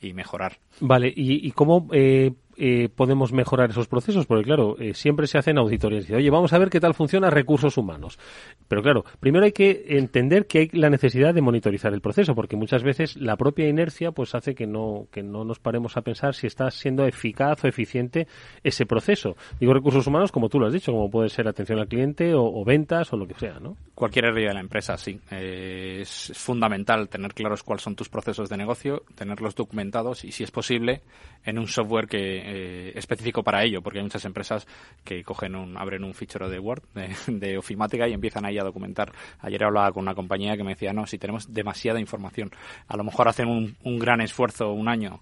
y, 0.00 0.12
mejorar. 0.14 0.58
Vale, 0.80 1.12
¿y, 1.14 1.46
y 1.46 1.52
cómo 1.52 1.88
eh, 1.92 2.32
eh, 2.58 2.88
podemos 2.88 3.32
mejorar 3.32 3.70
esos 3.70 3.86
procesos? 3.86 4.26
Porque 4.26 4.44
claro, 4.44 4.76
eh, 4.78 4.92
siempre 4.92 5.28
se 5.28 5.38
hacen 5.38 5.58
auditorías. 5.58 6.10
Y, 6.10 6.14
Oye, 6.14 6.28
vamos 6.30 6.52
a 6.52 6.58
ver 6.58 6.70
qué 6.70 6.80
tal 6.80 6.94
funciona 6.94 7.30
recursos 7.30 7.76
humanos. 7.76 8.18
Pero 8.66 8.82
claro, 8.82 9.04
primero 9.20 9.44
hay 9.44 9.52
que 9.52 9.84
entender 9.90 10.46
que 10.46 10.58
hay 10.58 10.68
la 10.72 10.90
necesidad 10.90 11.32
de 11.32 11.40
monitorizar 11.40 11.94
el 11.94 12.00
proceso, 12.00 12.34
porque 12.34 12.56
muchas 12.56 12.82
veces 12.82 13.16
la 13.16 13.36
propia 13.36 13.68
inercia 13.68 14.10
pues 14.10 14.34
hace 14.34 14.56
que 14.56 14.66
no, 14.66 15.06
que 15.12 15.22
no 15.22 15.44
nos 15.44 15.60
paremos 15.60 15.96
a 15.96 16.02
pensar 16.02 16.34
si 16.34 16.48
está 16.48 16.70
siendo 16.70 17.06
eficaz 17.06 17.64
o 17.64 17.68
eficiente 17.68 18.26
ese 18.64 18.86
proceso. 18.86 19.36
Digo 19.60 19.72
recursos 19.72 20.06
humanos, 20.06 20.32
como 20.32 20.48
tú 20.48 20.58
lo 20.58 20.66
has 20.66 20.72
dicho, 20.72 20.90
como 20.92 21.10
puede 21.10 21.28
ser 21.28 21.46
atención 21.46 21.78
al 21.78 21.86
cliente 21.86 22.34
o, 22.34 22.64
ventas 22.64 23.12
o 23.12 23.16
lo 23.16 23.26
que 23.26 23.34
sea, 23.34 23.60
¿no? 23.60 23.76
Cualquier 23.94 24.26
área 24.26 24.48
de 24.48 24.54
la 24.54 24.60
empresa, 24.60 24.96
sí. 24.96 25.20
Eh, 25.30 25.98
es 26.02 26.32
fundamental 26.34 27.08
tener 27.08 27.34
claros 27.34 27.62
cuáles 27.62 27.82
son 27.82 27.94
tus 27.94 28.08
procesos 28.08 28.48
de 28.48 28.56
negocio, 28.56 29.04
tenerlos 29.14 29.54
documentados 29.54 30.24
y, 30.24 30.32
si 30.32 30.44
es 30.44 30.50
posible, 30.50 31.02
en 31.44 31.58
un 31.58 31.66
software 31.66 32.06
que 32.06 32.47
eh, 32.50 32.92
específico 32.94 33.42
para 33.42 33.62
ello, 33.62 33.82
porque 33.82 33.98
hay 33.98 34.04
muchas 34.04 34.24
empresas 34.24 34.66
que 35.04 35.22
cogen 35.22 35.54
un, 35.54 35.76
abren 35.76 36.04
un 36.04 36.14
fichero 36.14 36.48
de 36.48 36.58
Word, 36.58 36.82
de, 37.26 37.58
ofimática 37.58 38.08
y 38.08 38.14
empiezan 38.14 38.46
ahí 38.46 38.58
a 38.58 38.64
documentar. 38.64 39.12
Ayer 39.40 39.62
hablaba 39.64 39.92
con 39.92 40.02
una 40.02 40.14
compañía 40.14 40.56
que 40.56 40.64
me 40.64 40.70
decía, 40.70 40.92
no, 40.92 41.06
si 41.06 41.18
tenemos 41.18 41.52
demasiada 41.52 42.00
información, 42.00 42.50
a 42.86 42.96
lo 42.96 43.04
mejor 43.04 43.28
hacen 43.28 43.48
un, 43.48 43.76
un 43.84 43.98
gran 43.98 44.20
esfuerzo 44.20 44.72
un 44.72 44.88
año 44.88 45.20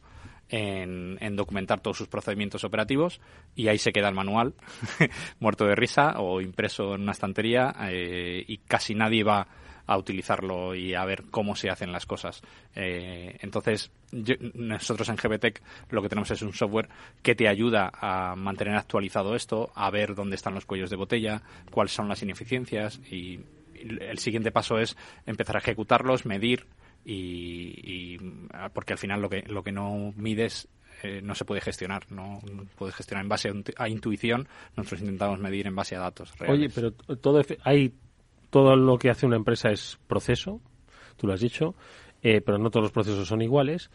en, 0.48 1.36
documentar 1.36 1.80
todos 1.80 1.96
sus 1.96 2.08
procedimientos 2.08 2.64
operativos 2.64 3.20
y 3.54 3.68
ahí 3.68 3.78
se 3.78 3.92
queda 3.92 4.08
el 4.08 4.14
manual 4.14 4.54
muerto 5.40 5.66
de 5.66 5.74
risa 5.74 6.20
o 6.20 6.40
impreso 6.40 6.94
en 6.94 7.02
una 7.02 7.12
estantería 7.12 7.74
eh, 7.90 8.44
y 8.46 8.58
casi 8.58 8.94
nadie 8.94 9.24
va 9.24 9.48
a 9.86 9.96
utilizarlo 9.96 10.74
y 10.74 10.94
a 10.94 11.04
ver 11.04 11.24
cómo 11.30 11.56
se 11.56 11.70
hacen 11.70 11.92
las 11.92 12.06
cosas. 12.06 12.42
Eh, 12.74 13.36
entonces, 13.40 13.90
nosotros 14.54 15.08
en 15.08 15.16
GBTech 15.16 15.62
lo 15.90 16.02
que 16.02 16.08
tenemos 16.08 16.30
es 16.30 16.42
un 16.42 16.52
software 16.52 16.88
que 17.22 17.34
te 17.34 17.48
ayuda 17.48 17.90
a 17.92 18.34
mantener 18.36 18.76
actualizado 18.76 19.34
esto, 19.34 19.70
a 19.74 19.90
ver 19.90 20.14
dónde 20.14 20.36
están 20.36 20.54
los 20.54 20.66
cuellos 20.66 20.90
de 20.90 20.96
botella, 20.96 21.42
cuáles 21.70 21.92
son 21.92 22.08
las 22.08 22.22
ineficiencias 22.22 23.00
y 23.10 23.40
el 23.74 24.18
siguiente 24.18 24.50
paso 24.50 24.78
es 24.78 24.96
empezar 25.26 25.56
a 25.56 25.60
ejecutarlos, 25.60 26.26
medir 26.26 26.66
y, 27.04 28.18
porque 28.72 28.94
al 28.94 28.98
final 28.98 29.20
lo 29.20 29.28
que 29.28 29.42
lo 29.46 29.62
que 29.62 29.70
no 29.70 30.12
mides 30.16 30.68
eh, 31.02 31.20
no 31.22 31.34
se 31.34 31.44
puede 31.44 31.60
gestionar, 31.60 32.10
no 32.10 32.40
puedes 32.76 32.96
gestionar 32.96 33.24
en 33.24 33.28
base 33.28 33.52
a, 33.76 33.88
intuición, 33.88 34.48
nosotros 34.76 35.02
intentamos 35.02 35.38
medir 35.38 35.66
en 35.66 35.76
base 35.76 35.94
a 35.94 36.00
datos 36.00 36.36
reales. 36.38 36.58
Oye, 36.58 36.70
pero 36.74 36.92
todo 36.92 37.42
hay 37.64 37.92
todo 38.56 38.74
lo 38.74 38.96
que 38.96 39.10
hace 39.10 39.26
una 39.26 39.36
empresa 39.36 39.70
es 39.70 39.98
proceso, 40.06 40.62
tú 41.18 41.26
lo 41.26 41.34
has 41.34 41.40
dicho, 41.40 41.74
eh, 42.22 42.40
pero 42.40 42.56
no 42.56 42.70
todos 42.70 42.84
los 42.84 42.90
procesos 42.90 43.28
son 43.28 43.42
iguales 43.42 43.90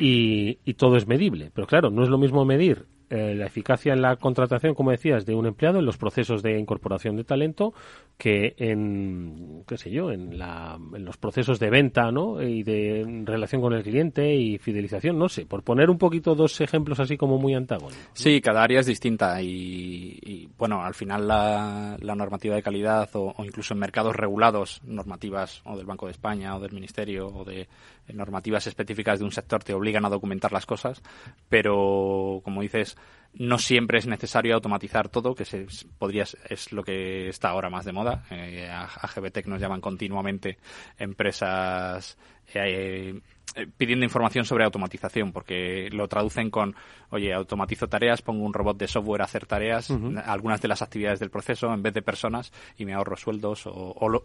y, 0.00 0.58
y, 0.64 0.72
todo 0.72 0.96
es 0.96 1.06
medible. 1.06 1.50
Pero 1.52 1.66
claro, 1.66 1.90
no 1.90 2.02
es 2.02 2.08
lo 2.08 2.16
mismo 2.16 2.46
medir 2.46 2.86
eh, 3.10 3.34
la 3.34 3.46
eficacia 3.46 3.92
en 3.92 4.02
la 4.02 4.16
contratación, 4.16 4.74
como 4.74 4.90
decías, 4.90 5.26
de 5.26 5.34
un 5.34 5.46
empleado 5.46 5.78
en 5.78 5.86
los 5.86 5.96
procesos 5.96 6.42
de 6.42 6.58
incorporación 6.58 7.16
de 7.16 7.24
talento 7.24 7.72
que 8.18 8.54
en, 8.58 9.62
qué 9.66 9.76
sé 9.76 9.90
yo, 9.90 10.10
en, 10.10 10.38
la, 10.38 10.78
en 10.94 11.04
los 11.04 11.16
procesos 11.16 11.58
de 11.58 11.70
venta, 11.70 12.10
¿no? 12.10 12.42
Y 12.42 12.62
de 12.62 13.22
relación 13.24 13.60
con 13.60 13.74
el 13.74 13.82
cliente 13.82 14.34
y 14.34 14.58
fidelización, 14.58 15.18
no 15.18 15.28
sé, 15.28 15.46
por 15.46 15.62
poner 15.62 15.90
un 15.90 15.98
poquito 15.98 16.34
dos 16.34 16.60
ejemplos 16.60 16.98
así 16.98 17.16
como 17.16 17.38
muy 17.38 17.54
antagónicos. 17.54 18.10
Sí, 18.14 18.40
cada 18.40 18.62
área 18.62 18.80
es 18.80 18.86
distinta 18.86 19.40
y, 19.42 20.48
bueno, 20.58 20.82
al 20.82 20.94
final 20.94 21.28
la, 21.28 21.96
la 22.00 22.14
normativa 22.14 22.54
de 22.54 22.62
calidad 22.62 23.08
o, 23.14 23.34
incluso 23.44 23.74
en 23.74 23.80
mercados 23.80 24.16
regulados, 24.16 24.80
normativas 24.84 25.62
o 25.64 25.76
del 25.76 25.86
Banco 25.86 26.06
de 26.06 26.12
España 26.12 26.56
o 26.56 26.60
del 26.60 26.72
Ministerio 26.72 27.28
o 27.28 27.44
de 27.44 27.68
normativas 28.12 28.66
específicas 28.66 29.18
de 29.18 29.24
un 29.24 29.32
sector 29.32 29.62
te 29.62 29.74
obligan 29.74 30.04
a 30.04 30.10
documentar 30.10 30.52
las 30.52 30.66
cosas, 30.66 31.02
pero 31.48 32.40
como 32.44 32.62
dices, 32.62 32.96
no 33.34 33.58
siempre 33.58 33.98
es 33.98 34.06
necesario 34.06 34.54
automatizar 34.54 35.08
todo, 35.08 35.34
que 35.34 35.44
se, 35.44 35.66
podría, 35.98 36.24
es 36.48 36.72
lo 36.72 36.82
que 36.82 37.28
está 37.28 37.50
ahora 37.50 37.70
más 37.70 37.84
de 37.84 37.92
moda. 37.92 38.24
Eh, 38.30 38.68
a, 38.70 38.86
GBTech 39.06 39.46
nos 39.46 39.60
llaman 39.60 39.80
continuamente 39.80 40.58
empresas 40.98 42.16
eh, 42.54 43.20
eh, 43.54 43.66
pidiendo 43.76 44.04
información 44.04 44.44
sobre 44.44 44.64
automatización, 44.64 45.32
porque 45.32 45.88
lo 45.92 46.08
traducen 46.08 46.50
con, 46.50 46.74
oye, 47.10 47.32
automatizo 47.32 47.88
tareas, 47.88 48.22
pongo 48.22 48.44
un 48.44 48.54
robot 48.54 48.78
de 48.78 48.88
software 48.88 49.22
a 49.22 49.24
hacer 49.24 49.46
tareas, 49.46 49.90
algunas 50.24 50.60
de 50.60 50.68
las 50.68 50.82
actividades 50.82 51.20
del 51.20 51.30
proceso 51.30 51.72
en 51.72 51.82
vez 51.82 51.94
de 51.94 52.02
personas 52.02 52.52
y 52.78 52.84
me 52.84 52.94
ahorro 52.94 53.16
sueldos 53.16 53.66
o, 53.66 53.72
o 53.72 54.08
lo, 54.08 54.24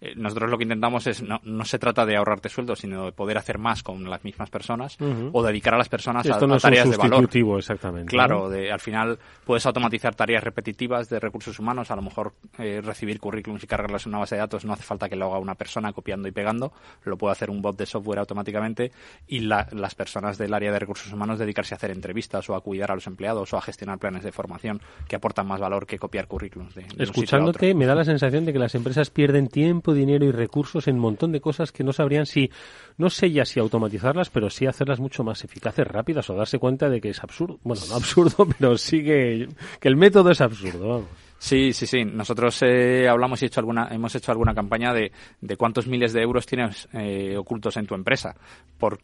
eh, 0.00 0.12
nosotros 0.14 0.50
lo 0.50 0.58
que 0.58 0.64
intentamos 0.64 1.06
es, 1.06 1.22
no, 1.22 1.40
no 1.44 1.64
se 1.64 1.78
trata 1.78 2.04
de 2.04 2.16
ahorrarte 2.16 2.50
sueldos, 2.50 2.80
sino 2.80 3.06
de 3.06 3.12
poder 3.12 3.38
hacer 3.38 3.58
más 3.58 3.82
con 3.82 4.08
las 4.08 4.24
mismas 4.24 4.50
personas 4.50 4.98
o 5.32 5.42
dedicar 5.42 5.74
a 5.74 5.78
las 5.78 5.88
personas 5.88 6.28
a, 6.28 6.38
tareas 6.58 6.90
de 6.90 6.96
valor. 6.96 7.28
exactamente. 7.58 8.10
Claro, 8.10 8.50
de, 8.50 8.70
al 8.70 8.80
final 8.80 9.18
puedes 9.44 9.64
automatizar 9.64 10.14
tareas 10.14 10.44
repetitivas 10.44 11.08
de 11.08 11.18
recursos 11.18 11.58
humanos, 11.58 11.90
a 11.90 11.96
lo 11.96 12.02
mejor 12.02 12.34
eh, 12.58 12.82
recibir 12.82 13.18
currículums 13.18 13.64
y 13.64 13.66
cargarlas 13.66 14.04
en 14.04 14.10
una 14.10 14.18
base 14.18 14.34
de 14.34 14.40
datos 14.40 14.64
no 14.64 14.74
hace 14.74 14.82
falta 14.82 15.08
que 15.08 15.16
lo 15.16 15.26
haga 15.26 15.38
una 15.38 15.54
persona 15.54 15.92
copiando 15.92 16.28
y 16.28 16.32
pegando, 16.32 16.72
lo 17.04 17.16
puede 17.16 17.32
hacer 17.32 17.48
un 17.48 17.62
bot 17.62 17.78
de 17.78 17.86
software 17.86 18.18
automáticamente 18.18 18.92
y 19.26 19.40
las 19.40 19.94
personas 19.94 20.36
del 20.36 20.52
área 20.52 20.72
de 20.72 20.78
recursos 20.78 21.10
humanos 21.12 21.38
dedicarse 21.38 21.74
a 21.74 21.76
hacer 21.76 21.90
entrevistas 21.90 22.48
o 22.50 22.54
a 22.54 22.60
cuidar 22.60 22.90
a 22.90 22.94
los 22.94 23.06
empleados 23.06 23.52
o 23.54 23.56
a 23.56 23.62
gestionar 23.62 23.98
planes 23.98 24.24
de 24.24 24.32
formación 24.32 24.80
que 25.08 25.16
aportan 25.16 25.46
más 25.46 25.60
valor 25.60 25.86
que 25.86 25.98
copiar 25.98 26.26
currículums. 26.26 26.74
De, 26.74 26.86
Escuchándote 26.98 27.74
me 27.74 27.86
da 27.86 27.94
la 27.94 28.04
sensación 28.04 28.44
de 28.44 28.52
que 28.52 28.58
las 28.58 28.74
empresas 28.74 29.10
pierden 29.10 29.48
tiempo 29.48 29.85
dinero 29.92 30.24
y 30.26 30.32
recursos 30.32 30.88
en 30.88 30.96
un 30.96 31.02
montón 31.02 31.32
de 31.32 31.40
cosas 31.40 31.72
que 31.72 31.84
no 31.84 31.92
sabrían 31.92 32.26
si, 32.26 32.50
no 32.96 33.10
sé 33.10 33.30
ya 33.30 33.44
si 33.44 33.60
automatizarlas, 33.60 34.30
pero 34.30 34.50
sí 34.50 34.66
hacerlas 34.66 35.00
mucho 35.00 35.24
más 35.24 35.44
eficaces, 35.44 35.86
rápidas 35.86 36.28
o 36.30 36.34
darse 36.34 36.58
cuenta 36.58 36.88
de 36.88 37.00
que 37.00 37.10
es 37.10 37.22
absurdo. 37.22 37.58
Bueno, 37.62 37.82
no 37.88 37.96
absurdo, 37.96 38.46
pero 38.58 38.76
sí 38.78 39.02
que, 39.02 39.48
que 39.80 39.88
el 39.88 39.96
método 39.96 40.30
es 40.30 40.40
absurdo, 40.40 40.88
vamos. 40.88 41.25
Sí, 41.38 41.72
sí, 41.74 41.86
sí. 41.86 42.04
Nosotros 42.04 42.58
eh, 42.62 43.06
hablamos 43.08 43.42
y 43.42 43.46
hecho 43.46 43.60
alguna, 43.60 43.88
hemos 43.90 44.14
hecho 44.14 44.32
alguna 44.32 44.54
campaña 44.54 44.94
de, 44.94 45.12
de 45.40 45.56
cuántos 45.56 45.86
miles 45.86 46.12
de 46.14 46.22
euros 46.22 46.46
tienes 46.46 46.88
eh, 46.94 47.36
ocultos 47.36 47.76
en 47.76 47.86
tu 47.86 47.94
empresa 47.94 48.34
por, 48.78 48.98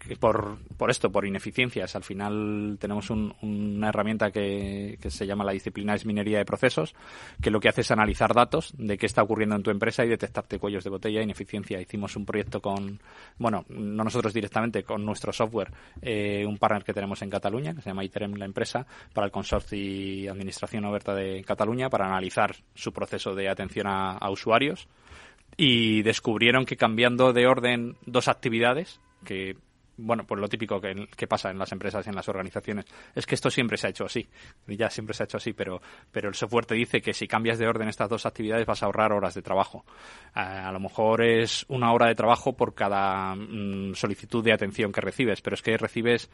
por, 0.77 0.91
esto, 0.91 1.13
por 1.13 1.27
ineficiencias. 1.27 1.95
Al 1.95 2.03
final 2.03 2.79
tenemos 2.81 3.11
un, 3.11 3.35
una 3.43 3.91
herramienta 3.91 4.31
que, 4.31 4.99
que 5.01 5.11
se 5.11 5.27
llama 5.27 5.45
la 5.45 5.53
disciplina 5.53 5.95
es 5.95 6.07
minería 6.07 6.39
de 6.39 6.47
procesos, 6.47 6.95
que 7.41 7.51
lo 7.51 7.61
que 7.61 7.69
hace 7.69 7.83
es 7.83 7.91
analizar 7.91 8.33
datos 8.35 8.73
de 8.79 8.97
qué 8.97 9.07
está 9.07 9.23
ocurriendo 9.23 9.55
en 9.55 9.63
tu 9.63 9.71
empresa 9.71 10.03
y 10.05 10.09
detectarte 10.09 10.59
cuellos 10.59 10.85
de 10.85 10.91
botella 10.91 11.23
ineficiencia. 11.23 11.81
Hicimos 11.81 12.17
un 12.17 12.25
proyecto 12.25 12.61
con, 12.61 12.99
bueno, 13.39 13.67
no 13.69 14.05
nosotros 14.05 14.33
directamente, 14.33 14.85
con 14.85 15.05
nuestro 15.05 15.33
software, 15.35 15.71
eh, 16.01 16.45
un 16.47 16.57
partner 16.57 16.83
que 16.83 16.95
tenemos 16.95 17.21
en 17.21 17.31
Cataluña, 17.31 17.75
que 17.75 17.83
se 17.83 17.91
llama 17.91 18.05
ITEREM, 18.05 18.35
la 18.35 18.47
empresa, 18.47 18.87
para 19.13 19.27
el 19.27 19.31
consorcio 19.31 19.79
y 19.79 20.29
administración 20.29 20.87
oberta 20.87 21.15
de 21.15 21.45
Cataluña, 21.45 21.91
para 21.91 22.07
analizar 22.07 22.22
su 22.75 22.93
proceso 22.93 23.35
de 23.35 23.49
atención 23.49 23.87
a, 23.89 24.31
usuarios 24.31 24.89
y 25.57 26.03
descubrieron 26.03 26.65
que 26.65 26.77
cambiando 26.77 27.33
de 27.33 27.47
orden 27.47 27.97
dos 28.07 28.29
actividades, 28.29 29.01
que 29.25 29.57
bueno, 29.97 30.25
pues 30.27 30.41
lo 30.41 30.49
típico 30.49 30.81
que, 30.81 31.27
pasa 31.27 31.51
en 31.51 31.59
las 31.59 31.73
empresas 31.73 32.07
y 32.07 32.11
en 32.11 32.17
las 32.17 32.29
organizaciones 32.29 32.87
es 33.15 33.27
que 33.27 33.35
esto 33.35 33.51
siempre 33.51 33.77
se 33.77 33.87
ha 33.87 33.91
hecho 33.91 34.05
así, 34.05 34.29
ya 34.67 34.91
siempre 34.91 35.15
se 35.15 35.23
ha 35.23 35.25
hecho 35.25 35.37
así, 35.37 35.53
pero, 35.53 35.81
pero 36.11 36.29
el 36.29 36.35
software 36.35 36.67
te 36.67 36.75
dice 36.75 37.01
que 37.01 37.13
si 37.13 37.27
cambias 37.27 37.59
de 37.59 37.67
orden 37.67 37.89
estas 37.89 38.09
dos 38.09 38.27
actividades 38.27 38.67
vas 38.67 38.83
a 38.83 38.87
ahorrar 38.87 39.13
horas 39.13 39.35
de 39.35 39.43
trabajo. 39.43 39.85
a 40.35 40.71
lo 40.73 40.81
mejor 40.81 41.23
es 41.23 41.65
una 41.69 41.93
hora 41.93 42.07
de 42.07 42.15
trabajo 42.15 42.55
por 42.55 42.75
cada 42.75 43.35
mm, 43.35 43.95
solicitud 43.95 44.43
de 44.45 44.53
atención 44.53 44.93
que 44.93 45.01
recibes, 45.01 45.41
pero 45.41 45.55
es 45.55 45.63
que 45.63 45.77
recibes 45.77 46.31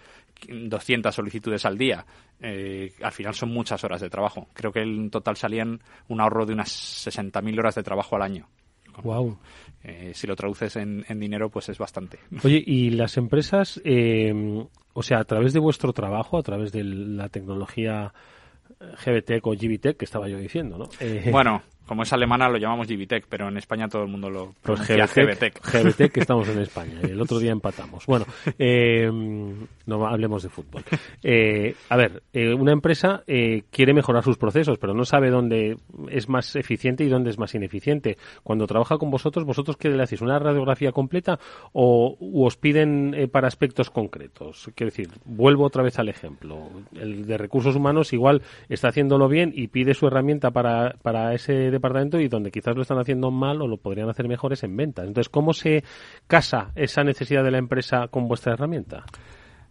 200 0.48 1.14
solicitudes 1.14 1.64
al 1.64 1.78
día. 1.78 2.04
Eh, 2.40 2.92
al 3.02 3.12
final 3.12 3.34
son 3.34 3.50
muchas 3.50 3.82
horas 3.84 4.00
de 4.00 4.10
trabajo. 4.10 4.48
Creo 4.54 4.72
que 4.72 4.80
en 4.80 5.10
total 5.10 5.36
salían 5.36 5.80
un 6.08 6.20
ahorro 6.20 6.46
de 6.46 6.54
unas 6.54 6.70
60.000 7.06 7.58
horas 7.58 7.74
de 7.74 7.82
trabajo 7.82 8.16
al 8.16 8.22
año. 8.22 8.48
Wow. 9.02 9.38
Eh, 9.84 10.12
si 10.14 10.26
lo 10.26 10.36
traduces 10.36 10.76
en, 10.76 11.04
dinero, 11.20 11.50
pues 11.50 11.68
es 11.68 11.78
bastante. 11.78 12.18
Oye, 12.44 12.62
¿y 12.64 12.90
las 12.90 13.16
empresas, 13.16 13.80
eh, 13.84 14.66
o 14.92 15.02
sea, 15.02 15.20
a 15.20 15.24
través 15.24 15.52
de 15.52 15.60
vuestro 15.60 15.92
trabajo, 15.92 16.38
a 16.38 16.42
través 16.42 16.72
de 16.72 16.84
la 16.84 17.28
tecnología 17.28 18.12
GBTEC 19.04 19.46
o 19.46 19.50
GBTEC 19.52 19.96
que 19.96 20.04
estaba 20.04 20.28
yo 20.28 20.38
diciendo, 20.38 20.78
¿no? 20.78 20.88
bueno, 21.30 21.62
como 21.88 22.02
es 22.02 22.12
alemana 22.12 22.48
lo 22.48 22.58
llamamos 22.58 22.86
GBTech, 22.86 23.26
pero 23.28 23.48
en 23.48 23.56
España 23.56 23.88
todo 23.88 24.02
el 24.02 24.08
mundo 24.08 24.28
lo 24.28 24.54
Pues 24.62 24.86
GBTech. 24.86 25.60
GBTech, 25.64 26.12
que 26.12 26.20
estamos 26.20 26.46
en 26.48 26.58
España. 26.60 27.00
El 27.02 27.20
otro 27.20 27.38
día 27.38 27.50
empatamos. 27.50 28.04
Bueno, 28.06 28.26
eh, 28.58 29.10
no 29.86 30.06
hablemos 30.06 30.42
de 30.42 30.50
fútbol. 30.50 30.84
Eh, 31.22 31.74
a 31.88 31.96
ver, 31.96 32.22
eh, 32.32 32.52
una 32.52 32.72
empresa 32.72 33.24
quiere 33.70 33.94
mejorar 33.94 34.22
sus 34.22 34.36
procesos, 34.36 34.78
pero 34.78 34.92
no 34.92 35.04
sabe 35.04 35.30
dónde 35.30 35.76
es 36.10 36.28
más 36.28 36.54
eficiente 36.56 37.04
y 37.04 37.08
dónde 37.08 37.30
es 37.30 37.38
más 37.38 37.54
ineficiente. 37.54 38.18
Cuando 38.42 38.66
trabaja 38.66 38.98
con 38.98 39.10
vosotros, 39.10 39.46
¿vosotros 39.46 39.76
qué 39.78 39.88
le 39.88 40.02
hacéis? 40.02 40.20
¿Una 40.20 40.38
radiografía 40.38 40.92
completa 40.92 41.38
o 41.72 42.16
os 42.20 42.56
piden 42.56 43.30
para 43.32 43.48
aspectos 43.48 43.90
concretos? 43.90 44.70
Quiero 44.74 44.90
decir, 44.90 45.08
vuelvo 45.24 45.64
otra 45.64 45.82
vez 45.82 45.98
al 45.98 46.08
ejemplo. 46.08 46.68
El 46.92 47.26
de 47.26 47.38
recursos 47.38 47.74
humanos 47.74 48.12
igual 48.12 48.42
está 48.68 48.88
haciéndolo 48.88 49.28
bien 49.28 49.52
y 49.54 49.68
pide 49.68 49.94
su 49.94 50.06
herramienta 50.06 50.50
para, 50.50 50.94
para 51.02 51.32
ese 51.34 51.77
departamento 51.78 52.20
y 52.20 52.28
donde 52.28 52.50
quizás 52.50 52.76
lo 52.76 52.82
están 52.82 52.98
haciendo 52.98 53.30
mal 53.30 53.60
o 53.62 53.66
lo 53.66 53.76
podrían 53.76 54.08
hacer 54.08 54.28
mejor 54.28 54.52
es 54.52 54.62
en 54.62 54.76
ventas. 54.76 55.06
Entonces, 55.06 55.28
¿cómo 55.28 55.54
se 55.54 55.84
casa 56.26 56.70
esa 56.74 57.04
necesidad 57.04 57.44
de 57.44 57.50
la 57.50 57.58
empresa 57.58 58.08
con 58.08 58.28
vuestra 58.28 58.52
herramienta? 58.52 59.04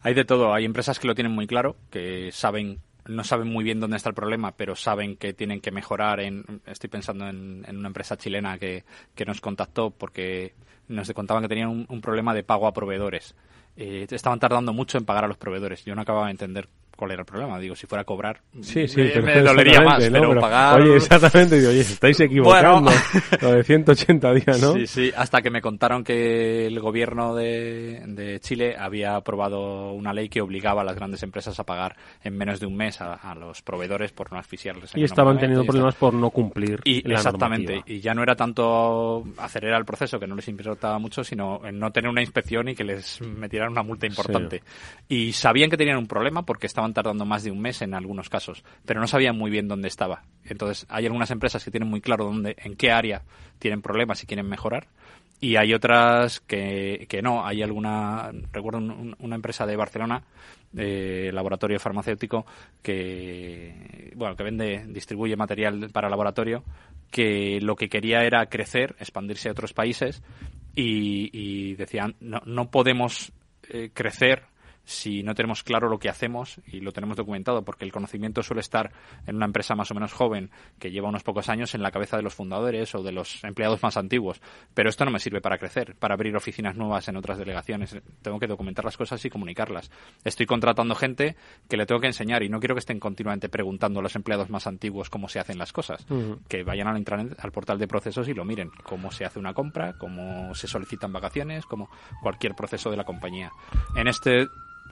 Hay 0.02 0.14
de 0.14 0.26
todo. 0.26 0.54
Hay 0.54 0.66
empresas 0.66 1.00
que 1.00 1.08
lo 1.08 1.16
tienen 1.16 1.34
muy 1.34 1.48
claro, 1.48 1.76
que 1.90 2.32
saben 2.32 2.80
no 3.08 3.24
saben 3.24 3.48
muy 3.48 3.64
bien 3.64 3.80
dónde 3.80 3.98
está 3.98 4.10
el 4.10 4.16
problema, 4.16 4.52
pero 4.52 4.76
saben 4.76 5.16
que 5.16 5.34
tienen 5.34 5.62
que 5.62 5.72
mejorar. 5.72 6.20
En, 6.20 6.44
estoy 6.66 6.90
pensando 6.90 7.28
en, 7.28 7.64
en 7.68 7.78
una 7.78 7.88
empresa 7.88 8.18
chilena 8.18 8.58
que, 8.58 8.84
que, 9.16 9.26
nos 9.26 9.42
contactó 9.42 9.92
porque 9.92 10.54
nos 10.88 11.12
contaban 11.14 11.44
que 11.44 11.50
tenían 11.50 11.86
un, 11.88 12.02
problema 12.02 12.34
de 12.34 12.44
pago 12.44 12.68
a 12.68 12.74
proveedores. 12.74 13.36
Eh, 13.76 14.08
estaban 14.10 14.40
tardando 14.40 14.74
mucho 14.74 14.98
en 14.98 15.06
pagar 15.06 15.26
a 15.26 15.28
los 15.28 15.38
proveedores. 15.38 15.86
Yo 15.86 15.96
no 15.96 16.02
acababa 16.02 16.26
de 16.26 16.32
entender 16.32 16.68
cuál 16.98 17.12
era 17.12 17.22
el 17.22 17.25
problema. 17.25 17.58
Digo, 17.60 17.75
si 17.75 17.88
fuera 17.88 18.01
a 18.01 18.06
cobrar, 18.06 18.42
sí, 18.62 18.88
sí, 18.88 19.01
me, 19.01 19.22
me 19.22 19.42
dolería 19.42 19.82
más, 19.82 20.04
¿no? 20.06 20.12
pero, 20.12 20.30
pero, 20.30 20.42
pagar... 20.42 20.82
Oye, 20.82 20.98
exactamente, 20.98 21.58
digo, 21.58 21.70
oye, 21.70 21.82
estáis 21.82 22.20
equivocando. 22.20 22.92
Bueno... 22.92 23.01
Lo 23.42 23.51
de 23.54 23.63
180 23.63 24.34
días, 24.34 24.62
¿no? 24.62 24.74
Sí, 24.74 24.88
sí, 24.88 25.12
hasta 25.16 25.42
que 25.42 25.50
me 25.50 25.62
contaron 25.62 26.04
que 26.04 26.68
el 26.68 26.80
gobierno 26.80 27.36
de, 27.36 28.01
de, 28.08 28.39
Chile 28.42 28.75
había 28.77 29.16
aprobado 29.16 29.94
una 29.94 30.12
ley 30.12 30.27
que 30.27 30.42
obligaba 30.42 30.82
a 30.82 30.86
las 30.86 30.96
grandes 30.96 31.24
empresas 31.24 31.60
a 31.60 31.63
pagar 31.63 31.96
en 32.24 32.36
menos 32.36 32.60
de 32.60 32.66
un 32.66 32.75
mes 32.75 33.00
a, 33.00 33.13
a 33.13 33.36
los 33.36 33.62
proveedores 33.62 34.12
por 34.12 34.32
no 34.34 34.39
asfixiarles. 34.39 34.92
Y 34.96 35.04
estaban 35.04 35.38
teniendo 35.38 35.63
problemas 35.63 35.96
por 35.96 36.13
no 36.13 36.30
cumplir 36.32 36.82
y, 36.84 37.08
la 37.08 37.16
Exactamente, 37.16 37.74
normativa. 37.74 37.96
y 37.96 38.01
ya 38.01 38.13
no 38.13 38.24
era 38.24 38.36
tanto 38.36 39.24
acelerar 39.38 39.80
el 39.80 39.86
proceso, 39.86 40.20
que 40.20 40.27
no 40.27 40.36
les 40.36 40.48
importaba 40.48 41.00
mucho, 41.00 41.24
sino 41.24 41.62
en 41.66 41.80
no 41.80 41.92
tener 41.92 42.10
una 42.10 42.22
inspección 42.22 42.70
y 42.70 42.75
que 42.75 42.84
les 42.84 43.22
metieran 43.22 43.72
una 43.72 43.84
multa 43.84 44.08
importante. 44.08 44.62
Sí. 45.08 45.27
Y 45.27 45.34
sabían 45.34 45.70
que 45.70 45.77
tenían 45.77 45.98
un 45.98 46.08
problema 46.08 46.44
porque 46.44 46.68
estaban 46.68 46.87
tardando 46.94 47.25
más 47.25 47.44
de 47.44 47.51
un 47.51 47.60
mes 47.60 47.82
en 47.82 47.94
algunos 47.94 48.29
casos, 48.29 48.63
pero 48.86 49.00
no 49.00 49.08
sabían 49.08 49.38
muy 49.38 49.51
bien 49.51 49.67
dónde 49.67 49.88
estaba. 49.88 50.24
Entonces, 50.46 50.86
hay 50.89 51.06
algunas 51.06 51.32
empresas 51.32 51.63
que 51.63 51.72
tienen 51.72 51.89
muy 51.89 52.01
claro 52.01 52.25
dónde, 52.25 52.56
en 52.60 52.75
qué 52.75 52.91
área 52.91 53.24
tienen 53.60 53.82
problemas 53.82 54.24
y 54.24 54.27
quieren 54.27 54.48
mejorar, 54.48 54.88
y 55.39 55.56
hay 55.56 55.74
otras 55.74 56.39
que, 56.39 57.06
que 57.10 57.22
no. 57.22 57.46
Hay 57.46 57.62
alguna, 57.62 58.32
recuerdo 58.51 58.79
un, 58.79 59.15
una 59.20 59.36
empresa 59.36 59.65
de 59.65 59.75
Barcelona, 59.75 60.24
laboratorio 60.74 61.79
farmacéutico, 61.79 62.46
que, 62.82 64.12
bueno, 64.15 64.36
que 64.36 64.44
vende, 64.44 64.86
distribuye 64.88 65.36
material 65.36 65.89
para 65.91 66.10
laboratorio, 66.10 66.63
que 67.12 67.60
lo 67.62 67.75
que 67.75 67.89
quería 67.89 68.24
era 68.24 68.48
crecer, 68.48 68.96
expandirse 69.00 69.50
a 69.50 69.51
otros 69.51 69.74
países, 69.74 70.22
y, 70.75 71.29
y 71.34 71.75
decían, 71.75 72.15
no, 72.20 72.41
no 72.46 72.70
podemos 72.70 73.32
eh, 73.70 73.89
crecer 73.94 74.44
si 74.88 75.22
no 75.22 75.36
tenemos 75.36 75.63
claro 75.63 75.89
lo 75.89 76.00
que 76.00 76.08
hacemos 76.08 76.62
y 76.65 76.79
lo 76.79 76.94
tenemos 76.94 77.17
documentado, 77.17 77.62
porque 77.65 77.84
el 77.84 77.91
conocimiento 77.91 78.41
suele 78.41 78.62
estar 78.62 78.94
en 79.25 79.36
una 79.36 79.46
empresa 79.46 79.75
más 79.75 79.91
o 79.91 79.94
menos 79.94 80.13
joven 80.13 80.50
que 80.79 80.91
lleva 80.91 81.10
unos 81.10 81.24
pocos 81.24 81.50
años 81.50 81.75
en 81.75 81.84
la 81.84 81.91
cabeza 81.91 82.15
de 82.15 82.24
los 82.24 82.34
fundadores 82.34 82.96
o 82.96 83.03
de 83.03 83.12
los 83.12 83.44
empleados 83.44 83.84
más 83.84 83.98
antiguos. 83.98 84.41
Pero 84.74 84.89
esto 84.89 85.03
no 85.03 85.12
me 85.12 85.20
sirve 85.20 85.41
para 85.41 85.58
crecer, 85.58 85.96
para 85.96 86.13
abrir 86.13 86.34
oficinas 86.38 86.77
nuevas 86.77 87.06
en 87.10 87.17
otras 87.17 87.38
delegaciones. 87.38 87.98
Tengo 88.22 88.39
que 88.39 88.48
documentar 88.48 88.86
las 88.86 88.96
cosas 88.96 89.24
y 89.25 89.29
comunicarlas. 89.29 89.91
Estoy 90.24 90.46
contratando 90.46 90.96
gente 90.96 91.36
que 91.67 91.75
le 91.75 91.86
tengo 91.86 92.00
que 92.00 92.08
enseñar 92.08 92.41
y 92.44 92.48
no 92.50 92.62
quiero 92.62 92.74
que 92.74 92.79
estén 92.79 93.01
continuamente 93.01 93.50
preguntando 93.50 94.00
a 94.00 94.03
los 94.03 94.15
empleados 94.15 94.50
más 94.50 94.67
antiguos 94.67 95.10
cómo 95.10 95.27
se 95.27 95.39
hacen 95.39 95.58
las 95.58 95.74
cosas. 95.74 96.06
Uh 96.10 96.13
-huh. 96.13 96.39
Que 96.48 96.63
vayan 96.63 96.88
al 96.88 96.98
intranet, 96.98 97.38
al 97.44 97.51
portal 97.51 97.77
de 97.77 97.89
procesos 97.89 98.29
y 98.29 98.34
lo 98.34 98.46
miren. 98.46 98.72
Cómo 98.84 99.12
se 99.12 99.25
hace 99.25 99.38
una 99.38 99.53
compra, 99.53 99.98
cómo 99.98 100.56
se 100.56 100.67
solicitan 100.67 101.12
vacaciones, 101.12 101.65
como 101.65 101.89
cualquier 102.22 102.56
proceso 102.56 102.89
de 102.89 102.96
la 102.96 103.03
compañía. 103.03 103.51
En 103.98 104.07
este 104.07 104.48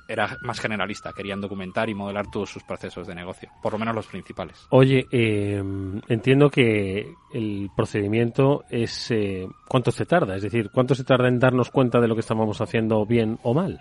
era 0.08 0.38
más 0.42 0.60
generalista, 0.60 1.14
querían 1.14 1.42
documentar 1.42 1.90
y 1.90 1.96
modelar 1.96 2.30
todos 2.32 2.50
sus 2.50 2.64
procesos 2.64 3.08
de 3.08 3.16
negocio, 3.16 3.50
por 3.62 3.74
lo 3.74 3.80
menos 3.80 3.96
los 3.96 4.08
principales. 4.08 4.68
Oye, 4.70 5.08
eh, 5.12 5.62
entiendo 6.08 6.50
que 6.50 7.14
el 7.34 7.70
procedimiento 7.76 8.64
es 8.70 9.12
eh, 9.12 9.48
cuánto 9.68 9.92
se 9.92 10.06
tarda, 10.06 10.36
es 10.36 10.44
decir, 10.44 10.70
cuánto 10.72 10.96
se 10.96 11.04
tarda 11.04 11.28
en 11.28 11.40
darnos 11.40 11.72
cuenta 11.72 12.00
de 12.00 12.08
lo 12.08 12.16
que 12.16 12.22
estábamos 12.22 12.62
haciendo 12.62 13.06
bien 13.06 13.40
o 13.44 13.54
mal. 13.54 13.80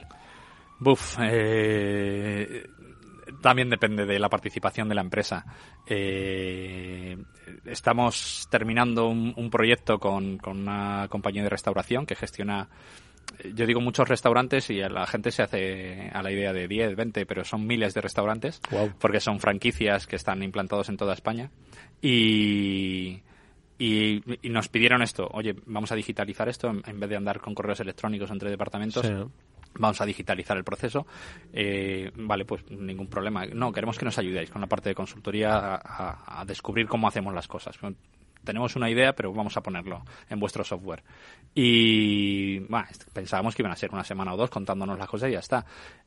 Buf, 0.79 1.17
eh, 1.21 2.65
también 3.41 3.71
depende 3.71 4.07
de 4.07 4.19
la 4.19 4.29
participación 4.29 4.89
de 4.89 4.95
la 4.95 5.01
empresa. 5.03 5.45
Eh, 5.87 7.17
estamos 7.65 8.49
terminando 8.51 9.07
un, 9.07 9.33
un 9.37 9.51
proyecto 9.51 9.99
con, 9.99 10.39
con 10.39 10.61
una 10.61 11.07
compañía 11.09 11.43
de 11.43 11.49
restauración 11.49 12.07
que 12.07 12.15
gestiona 12.15 12.69
yo 13.55 13.67
digo 13.67 13.81
muchos 13.81 14.09
restaurantes 14.09 14.71
y 14.71 14.79
la 14.79 15.07
gente 15.07 15.31
se 15.31 15.43
hace 15.43 16.11
a 16.13 16.23
la 16.23 16.31
idea 16.31 16.53
de 16.53 16.69
10, 16.69 16.97
20, 16.97 17.27
pero 17.27 17.45
son 17.45 17.67
miles 17.67 17.95
de 17.95 18.01
restaurantes 18.01 18.61
wow. 18.71 18.93
porque 18.99 19.21
son 19.21 19.41
franquicias 19.41 20.07
que 20.07 20.17
están 20.17 20.43
implantados 20.43 20.89
en 20.89 20.97
toda 20.97 21.15
España 21.15 21.51
y, 22.01 23.23
y, 23.79 24.23
y, 24.43 24.49
nos 24.51 24.69
pidieron 24.69 25.03
esto, 25.03 25.29
oye, 25.33 25.55
vamos 25.67 25.91
a 25.93 25.95
digitalizar 25.95 26.49
esto 26.49 26.71
en, 26.71 27.01
vez 27.01 27.11
de 27.11 27.17
andar 27.17 27.41
con 27.41 27.55
correos 27.55 27.81
electrónicos 27.81 28.31
entre 28.31 28.51
departamentos. 28.51 29.07
Sí. 29.07 29.13
Vamos 29.77 30.01
a 30.01 30.07
digitalizar 30.07 30.57
el 30.57 30.63
proceso. 30.63 31.05
Eh, 31.53 32.13
vale, 32.15 32.45
pues 32.45 32.71
ningún 32.71 33.09
problema. 33.09 33.45
No, 33.47 33.73
queremos 33.73 33.99
que 33.99 34.05
nos 34.05 34.17
ayudéis 34.19 34.49
con 34.49 34.61
la 34.61 34.69
parte 34.69 34.91
de 34.91 34.95
consultoría 34.95 35.57
a, 35.57 35.75
a, 35.75 36.41
a 36.41 36.45
descubrir 36.45 36.87
cómo 36.87 37.09
hacemos 37.09 37.35
las 37.35 37.49
cosas 37.49 37.77
tenemos 38.45 38.77
una 38.77 38.91
idea, 38.91 39.15
pero 39.15 39.33
vamos 39.33 39.57
a 39.57 39.63
ponerlo 39.63 40.05
en 40.29 40.39
vuestro 40.39 40.65
software. 40.65 41.03
Y 41.55 42.61
bueno, 42.61 42.87
pensábamos 43.13 43.55
que 43.55 43.63
iban 43.63 43.73
a 43.73 43.77
ser 43.77 43.91
una 43.93 44.05
semana 44.05 44.35
o 44.35 44.37
dos 44.37 44.51
contándonos 44.51 44.99
las 44.99 45.09
cosas 45.09 45.31
y 45.31 45.33
ya 45.33 45.39
está. 45.39 45.65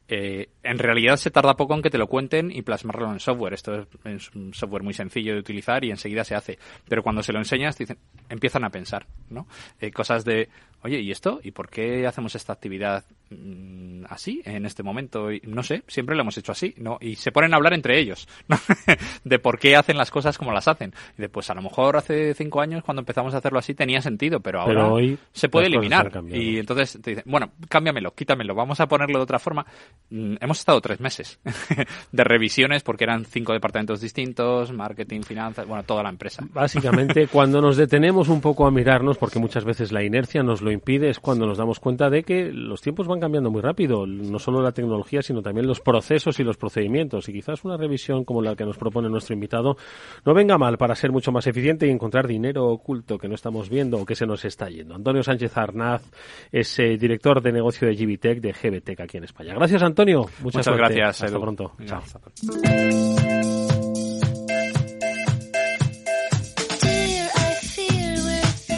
Eh, 0.08 0.50
en 0.64 0.80
realidad 0.80 1.18
se 1.18 1.32
tarda 1.32 1.56
poco 1.56 1.76
en 1.76 1.82
que 1.82 1.90
te 1.90 1.98
lo 1.98 2.08
cuenten 2.08 2.52
y 2.52 2.62
plasmarlo 2.62 3.12
en 3.12 3.20
software. 3.20 3.54
Esto 3.54 3.88
es, 4.06 4.34
un 4.36 4.54
software 4.54 4.84
muy 4.84 4.94
sencillo 4.94 5.34
de 5.34 5.40
utilizar 5.40 5.84
y 5.84 5.90
enseguida 5.90 6.24
se 6.24 6.36
hace. 6.36 6.58
Pero 6.88 7.04
cuando 7.04 7.24
se 7.24 7.34
lo 7.34 7.40
enseñas, 7.40 7.78
dicen, 7.78 7.98
empiezan 8.30 8.64
a 8.64 8.70
pensar, 8.70 9.08
¿no? 9.30 9.48
Eh, 9.80 9.92
cosas 9.92 10.24
de, 10.24 10.50
oye, 10.84 11.00
¿y 11.00 11.12
esto? 11.12 11.40
¿Y 11.44 11.52
por 11.52 11.70
qué 11.70 12.08
hacemos 12.08 12.36
esta 12.36 12.54
actividad 12.54 13.04
mmm, 13.30 14.06
así, 14.10 14.42
en 14.46 14.66
este 14.66 14.84
momento? 14.84 15.32
Y, 15.32 15.42
no 15.46 15.64
sé, 15.64 15.84
siempre 15.88 16.16
lo 16.16 16.22
hemos 16.22 16.38
hecho 16.38 16.52
así, 16.52 16.74
¿no? 16.78 16.98
Y 17.02 17.16
se 17.16 17.32
ponen 17.32 17.54
a 17.54 17.58
hablar 17.58 17.74
entre 17.74 18.00
ellos, 18.00 18.28
¿no? 18.48 18.58
de 19.24 19.40
por 19.40 19.60
qué 19.60 19.76
hacen 19.76 19.98
las 19.98 20.12
cosas 20.12 20.38
como 20.38 20.52
las 20.52 20.68
hacen. 20.68 20.94
Y 21.18 21.22
de, 21.22 21.30
pues 21.30 21.50
a 21.50 21.54
lo 21.54 21.62
mejor 21.62 21.98
hace 21.98 22.34
cinco 22.34 22.62
años, 22.62 22.84
cuando 22.84 23.02
empezamos 23.02 23.34
a 23.34 23.38
hacerlo 23.38 23.60
así, 23.60 23.74
tenía 23.74 24.02
sentido, 24.02 24.40
pero 24.40 24.62
ahora 24.62 24.74
pero 24.74 24.94
hoy 24.94 25.18
se 25.32 25.50
puede 25.50 25.68
eliminar. 25.68 26.12
Y 26.32 26.60
entonces 26.60 27.00
te 27.02 27.12
dicen, 27.12 27.26
bueno, 27.28 27.52
cámbiamelo, 27.70 28.14
quítamelo, 28.14 28.56
vamos 28.56 28.80
a 28.80 28.88
ponerlo 28.88 29.20
de 29.20 29.24
otra 29.24 29.40
forma. 29.40 29.66
Mm, 30.10 30.36
hemos 30.40 30.60
estado 30.60 30.82
tres 30.82 31.00
meses 31.00 31.40
de 32.12 32.24
revisiones 32.24 32.84
porque 32.84 33.04
eran 33.04 33.26
cinco 33.26 33.54
departamentos 33.54 34.02
distintos, 34.02 34.72
marketing, 34.72 35.22
finanzas, 35.22 35.68
bueno, 35.68 35.84
toda 35.84 36.04
la 36.04 36.10
empresa. 36.10 36.44
Básicamente, 36.52 37.28
cuando 37.32 37.62
nos 37.62 37.78
detenemos 37.78 38.30
un 38.30 38.42
poco 38.42 38.66
a 38.66 38.72
mirarnos, 38.72 39.18
porque 39.18 39.40
muchas 39.40 39.66
veces 39.66 39.92
la 39.92 40.04
inercia 40.04 40.44
nos 40.44 40.62
lo 40.62 40.72
impide, 40.72 41.10
es 41.10 41.20
cuando 41.20 41.46
nos 41.46 41.58
damos 41.58 41.80
cuenta 41.80 42.10
de 42.10 42.24
que 42.24 42.52
los 42.52 42.82
tiempos 42.82 43.08
van 43.08 43.17
cambiando 43.20 43.52
muy 43.52 43.62
rápido, 43.62 44.06
no 44.08 44.40
solo 44.40 44.62
la 44.62 44.72
tecnología, 44.72 45.22
sino 45.22 45.42
también 45.42 45.68
los 45.68 45.80
procesos 45.80 46.40
y 46.40 46.44
los 46.44 46.58
procedimientos. 46.58 47.28
Y 47.30 47.34
quizás 47.34 47.64
una 47.64 47.78
revisión 47.78 48.24
como 48.26 48.42
la 48.42 48.56
que 48.56 48.66
nos 48.66 48.78
propone 48.78 49.10
nuestro 49.10 49.34
invitado 49.34 49.78
no 50.26 50.34
venga 50.34 50.58
mal 50.58 50.78
para 50.78 50.96
ser 50.96 51.12
mucho 51.12 51.32
más 51.32 51.48
eficiente 51.48 51.88
y 51.88 51.90
encontrar 51.90 52.28
dinero 52.28 52.66
oculto 52.68 53.18
que 53.18 53.28
no 53.28 53.36
estamos 53.36 53.70
viendo 53.70 53.98
o 53.98 54.06
que 54.06 54.16
se 54.16 54.26
nos 54.26 54.46
está 54.46 54.70
yendo. 54.70 54.96
Antonio 54.96 55.24
Sánchez 55.24 55.58
Arnaz 55.58 56.04
es 56.52 56.78
eh, 56.80 56.98
director 56.98 57.42
de 57.42 57.52
negocio 57.52 57.88
de 57.88 57.96
GBTech, 57.96 58.42
de 58.42 58.54
GBTech 58.54 59.00
aquí 59.02 59.18
en 59.18 59.24
España. 59.24 59.54
Gracias, 59.56 59.82
Antonio. 59.84 60.22
Mucha 60.42 60.44
Muchas 60.60 60.66
suerte. 60.66 60.82
gracias. 60.96 61.24
Hasta 61.24 61.28
Edu. 61.36 61.42
pronto. 61.42 61.72
Chao. 61.86 62.02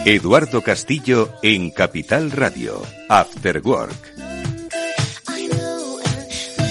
Eduardo 0.05 0.61
Castillo 0.61 1.29
en 1.43 1.71
Capital 1.71 2.31
Radio. 2.31 2.81
After 3.09 3.61
Work. 3.63 4.28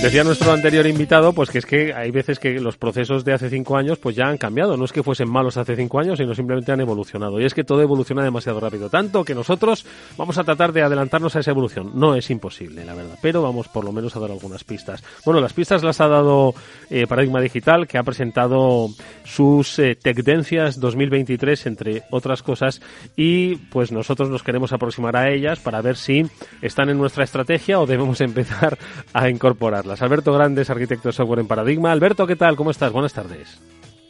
Decía 0.03 0.23
nuestro 0.23 0.53
anterior 0.53 0.87
invitado, 0.87 1.33
pues 1.33 1.51
que 1.51 1.59
es 1.59 1.67
que 1.67 1.93
hay 1.93 2.13
veces 2.13 2.39
que 2.39 2.61
los 2.61 2.77
procesos 2.77 3.25
de 3.25 3.33
hace 3.33 3.51
cinco 3.51 3.77
años 3.77 3.99
pues 3.99 4.15
ya 4.15 4.29
han 4.29 4.39
cambiado. 4.39 4.77
No 4.77 4.85
es 4.85 4.93
que 4.93 5.03
fuesen 5.03 5.29
malos 5.29 5.57
hace 5.57 5.75
cinco 5.75 5.99
años, 5.99 6.19
sino 6.19 6.37
simplemente 6.37 6.71
han 6.71 6.81
evolucionado. 6.81 7.41
Y 7.41 7.45
es 7.45 7.53
que 7.53 7.65
todo 7.65 7.83
evoluciona 7.83 8.23
demasiado 8.23 8.61
rápido. 8.61 8.89
Tanto 8.89 9.25
que 9.25 9.35
nosotros 9.35 9.85
vamos 10.17 10.39
a 10.39 10.45
tratar 10.45 10.73
de 10.73 10.83
adelantarnos 10.83 11.35
a 11.35 11.41
esa 11.41 11.51
evolución. 11.51 11.91
No 11.95 12.15
es 12.15 12.31
imposible, 12.31 12.85
la 12.85 12.95
verdad. 12.95 13.19
Pero 13.21 13.43
vamos 13.43 13.67
por 13.67 13.85
lo 13.85 13.91
menos 13.91 14.15
a 14.15 14.21
dar 14.21 14.31
algunas 14.31 14.63
pistas. 14.63 15.03
Bueno, 15.25 15.41
las 15.41 15.53
pistas 15.53 15.83
las 15.83 16.01
ha 16.01 16.07
dado 16.07 16.55
eh, 16.91 17.09
Paradigma 17.09 17.41
Digital, 17.41 17.89
que 17.89 17.99
ha 17.99 18.05
presentado 18.05 18.91
sus 19.25 19.81
eh, 19.81 19.97
tendencias 20.01 20.79
2023, 20.79 21.67
entre 21.67 22.03
otras 22.13 22.45
cosas. 22.45 22.81
Y 23.17 23.57
pues 23.57 23.91
nosotros 23.91 24.31
nos 24.31 24.45
queremos 24.45 24.73
aproximar 24.73 25.17
a 25.17 25.29
ellas 25.29 25.59
para 25.59 25.83
ver 25.83 25.97
si 25.97 26.25
están 26.63 26.89
en 26.89 26.99
nuestra 26.99 27.25
estrategia 27.25 27.81
o 27.81 27.87
debemos 27.87 28.21
empezar 28.21 28.79
a 29.13 29.29
incorporarlas. 29.29 29.88
Alberto 29.89 30.33
Grandes, 30.33 30.71
arquitecto 30.71 31.09
de 31.09 31.13
software 31.13 31.41
en 31.41 31.47
Paradigma. 31.47 31.91
Alberto, 31.93 32.27
¿qué 32.27 32.37
tal? 32.37 32.57
¿Cómo 32.57 32.71
estás? 32.71 32.93
Buenas 32.93 33.13
tardes. 33.13 33.59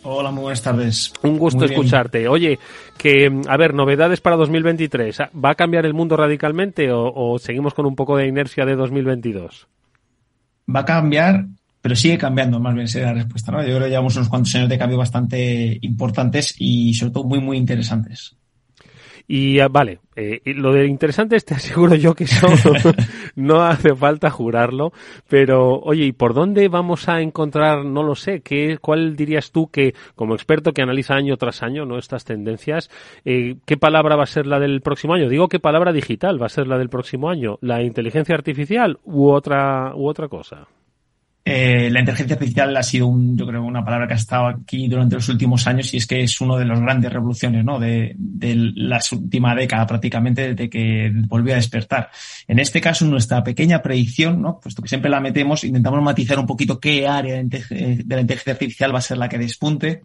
Hola, 0.03 0.31
muy 0.31 0.43
buenas 0.43 0.63
tardes. 0.63 1.13
Un 1.23 1.39
gusto 1.39 1.65
escucharte. 1.65 2.29
Oye, 2.29 2.59
que, 2.97 3.31
a 3.49 3.57
ver, 3.57 3.75
novedades 3.75 4.21
para 4.21 4.37
2023. 4.37 5.19
¿Va 5.45 5.51
a 5.51 5.55
cambiar 5.55 5.85
el 5.87 5.95
mundo 5.95 6.17
radicalmente 6.17 6.89
o, 6.93 7.39
seguimos 7.39 7.75
con 7.75 7.85
un 7.85 7.95
poco 7.95 8.17
de 8.17 8.27
inercia 8.27 8.65
de 8.65 8.77
2022? 8.77 9.69
Va 10.75 10.81
a 10.81 10.85
cambiar, 10.85 11.47
pero 11.81 11.97
sigue 11.97 12.17
cambiando, 12.17 12.61
más 12.61 12.75
bien 12.75 12.89
sería 12.89 13.09
la 13.09 13.15
respuesta, 13.15 13.53
¿no? 13.53 13.61
Yo 13.63 13.69
creo 13.69 13.83
que 13.85 13.91
llevamos 13.91 14.17
unos 14.17 14.29
cuantos 14.29 14.55
años 14.55 14.69
de 14.69 14.79
cambio 14.79 14.99
bastante 14.99 15.79
importantes 15.83 16.55
y 16.59 16.95
sobre 16.95 17.13
todo 17.13 17.25
muy, 17.25 17.41
muy 17.41 17.57
interesantes. 17.57 18.38
Y 19.31 19.61
ah, 19.61 19.69
vale, 19.69 20.01
eh, 20.17 20.41
lo 20.47 20.73
de 20.73 20.87
interesante 20.87 21.39
te 21.41 21.55
aseguro 21.55 21.95
yo 21.95 22.15
que 22.15 22.25
eso 22.25 22.47
no 23.37 23.61
hace 23.61 23.95
falta 23.95 24.31
jurarlo, 24.31 24.91
pero 25.29 25.75
oye, 25.81 26.07
¿y 26.07 26.13
por 26.13 26.33
dónde 26.33 26.69
vamos 26.69 27.11
a 27.11 27.21
encontrar, 27.21 27.85
no 27.85 28.03
lo 28.03 28.15
sé, 28.15 28.41
qué, 28.41 28.79
cuál 28.81 29.17
dirías 29.17 29.53
tú 29.53 29.69
que, 29.71 29.95
como 30.15 30.35
experto 30.35 30.73
que 30.73 30.81
analiza 30.81 31.15
año 31.15 31.37
tras 31.37 31.63
año 31.63 31.85
¿no? 31.85 31.99
estas 31.99 32.25
tendencias, 32.25 32.91
eh, 33.27 33.57
qué 33.67 33.77
palabra 33.77 34.17
va 34.17 34.23
a 34.23 34.27
ser 34.27 34.47
la 34.47 34.59
del 34.59 34.81
próximo 34.81 35.13
año? 35.13 35.29
Digo, 35.29 35.49
¿qué 35.49 35.61
palabra 35.61 35.93
digital 35.93 36.41
va 36.41 36.47
a 36.47 36.51
ser 36.51 36.67
la 36.67 36.79
del 36.79 36.89
próximo 36.89 37.29
año? 37.29 37.59
¿La 37.61 37.83
inteligencia 37.83 38.35
artificial 38.35 38.99
u 39.05 39.29
otra, 39.29 39.93
u 39.95 40.09
otra 40.09 40.29
cosa? 40.29 40.69
Eh, 41.51 41.89
la 41.91 42.01
inteligencia 42.01 42.35
artificial 42.35 42.77
ha 42.77 42.83
sido, 42.83 43.07
un, 43.07 43.35
yo 43.35 43.47
creo, 43.47 43.65
una 43.65 43.83
palabra 43.83 44.07
que 44.07 44.13
ha 44.13 44.19
estado 44.19 44.49
aquí 44.49 44.87
durante 44.87 45.15
los 45.15 45.31
últimos 45.31 45.67
años 45.67 45.95
y 45.95 45.97
es 45.97 46.07
que 46.07 46.23
es 46.23 46.43
una 46.43 46.59
de 46.59 46.67
las 46.67 46.79
grandes 46.79 47.11
revoluciones 47.11 47.65
¿no? 47.65 47.79
de, 47.79 48.15
de 48.19 48.55
la 48.55 49.01
última 49.13 49.55
década 49.55 49.87
prácticamente 49.87 50.49
desde 50.49 50.69
que 50.69 51.11
volvió 51.27 51.55
a 51.55 51.57
despertar. 51.57 52.11
En 52.47 52.59
este 52.59 52.83
caso, 52.83 53.07
nuestra 53.07 53.43
pequeña 53.43 53.81
predicción, 53.81 54.43
¿no? 54.43 54.61
puesto 54.61 54.83
que 54.83 54.91
siempre 54.91 55.11
la 55.11 55.21
metemos, 55.21 55.65
intentamos 55.65 56.03
matizar 56.03 56.39
un 56.39 56.47
poquito 56.47 56.79
qué 56.79 57.09
área 57.09 57.37
de 57.37 58.05
la 58.07 58.21
inteligencia 58.21 58.53
artificial 58.53 58.95
va 58.95 58.99
a 58.99 59.03
ser 59.03 59.17
la 59.17 59.31
que 59.31 59.39
despunte 59.39 60.03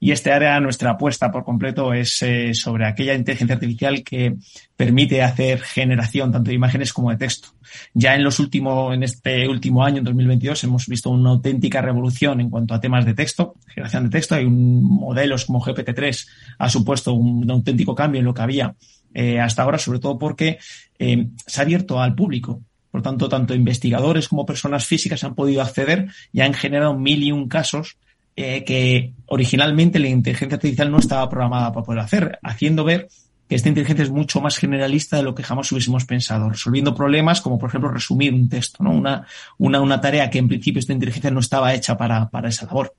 y 0.00 0.12
este 0.12 0.32
área, 0.32 0.60
nuestra 0.60 0.90
apuesta 0.90 1.30
por 1.30 1.44
completo 1.44 1.94
es 1.94 2.20
eh, 2.22 2.52
sobre 2.52 2.86
aquella 2.86 3.14
inteligencia 3.14 3.54
artificial 3.54 4.02
que 4.02 4.34
permite 4.76 5.22
hacer 5.22 5.60
generación 5.60 6.30
tanto 6.30 6.50
de 6.50 6.54
imágenes 6.54 6.92
como 6.92 7.10
de 7.10 7.16
texto. 7.16 7.48
Ya 7.94 8.14
en 8.14 8.22
los 8.22 8.38
últimos, 8.38 8.94
en 8.94 9.02
este 9.02 9.48
último 9.48 9.84
año, 9.84 9.98
en 9.98 10.04
2022, 10.04 10.64
hemos 10.64 10.86
visto 10.88 11.10
una 11.10 11.30
auténtica 11.30 11.80
revolución 11.80 12.40
en 12.40 12.50
cuanto 12.50 12.74
a 12.74 12.80
temas 12.80 13.06
de 13.06 13.14
texto, 13.14 13.54
generación 13.66 14.04
de 14.04 14.10
texto. 14.10 14.34
Hay 14.34 14.44
un, 14.44 14.82
modelos 14.82 15.46
como 15.46 15.60
GPT-3 15.62 16.28
ha 16.58 16.68
supuesto 16.68 17.14
un, 17.14 17.50
auténtico 17.50 17.94
cambio 17.94 18.18
en 18.18 18.26
lo 18.26 18.34
que 18.34 18.42
había 18.42 18.74
eh, 19.14 19.40
hasta 19.40 19.62
ahora, 19.62 19.78
sobre 19.78 20.00
todo 20.00 20.18
porque 20.18 20.58
eh, 20.98 21.28
se 21.46 21.60
ha 21.60 21.64
abierto 21.64 22.00
al 22.00 22.14
público. 22.14 22.60
Por 22.90 23.02
tanto, 23.02 23.28
tanto 23.28 23.54
investigadores 23.54 24.28
como 24.28 24.46
personas 24.46 24.86
físicas 24.86 25.24
han 25.24 25.34
podido 25.34 25.62
acceder 25.62 26.08
y 26.32 26.42
han 26.42 26.54
generado 26.54 26.96
mil 26.96 27.22
y 27.22 27.32
un 27.32 27.48
casos 27.48 27.96
eh, 28.36 28.64
que 28.64 29.12
originalmente 29.26 29.98
la 29.98 30.08
inteligencia 30.08 30.56
artificial 30.56 30.90
no 30.90 30.98
estaba 30.98 31.28
programada 31.28 31.72
para 31.72 31.84
poder 31.84 32.00
hacer, 32.00 32.38
haciendo 32.42 32.84
ver 32.84 33.08
que 33.48 33.56
esta 33.56 33.68
inteligencia 33.68 34.04
es 34.04 34.10
mucho 34.10 34.40
más 34.40 34.56
generalista 34.56 35.16
de 35.16 35.22
lo 35.22 35.34
que 35.34 35.42
jamás 35.42 35.70
hubiésemos 35.70 36.04
pensado, 36.06 36.48
resolviendo 36.48 36.94
problemas 36.94 37.40
como, 37.40 37.58
por 37.58 37.68
ejemplo, 37.68 37.90
resumir 37.90 38.32
un 38.32 38.48
texto, 38.48 38.82
¿no? 38.82 38.90
Una, 38.90 39.26
una, 39.58 39.80
una 39.80 40.00
tarea 40.00 40.30
que 40.30 40.38
en 40.38 40.48
principio 40.48 40.80
esta 40.80 40.94
inteligencia 40.94 41.30
no 41.30 41.40
estaba 41.40 41.74
hecha 41.74 41.96
para, 41.96 42.28
para 42.30 42.48
esa 42.48 42.66
labor. 42.66 42.94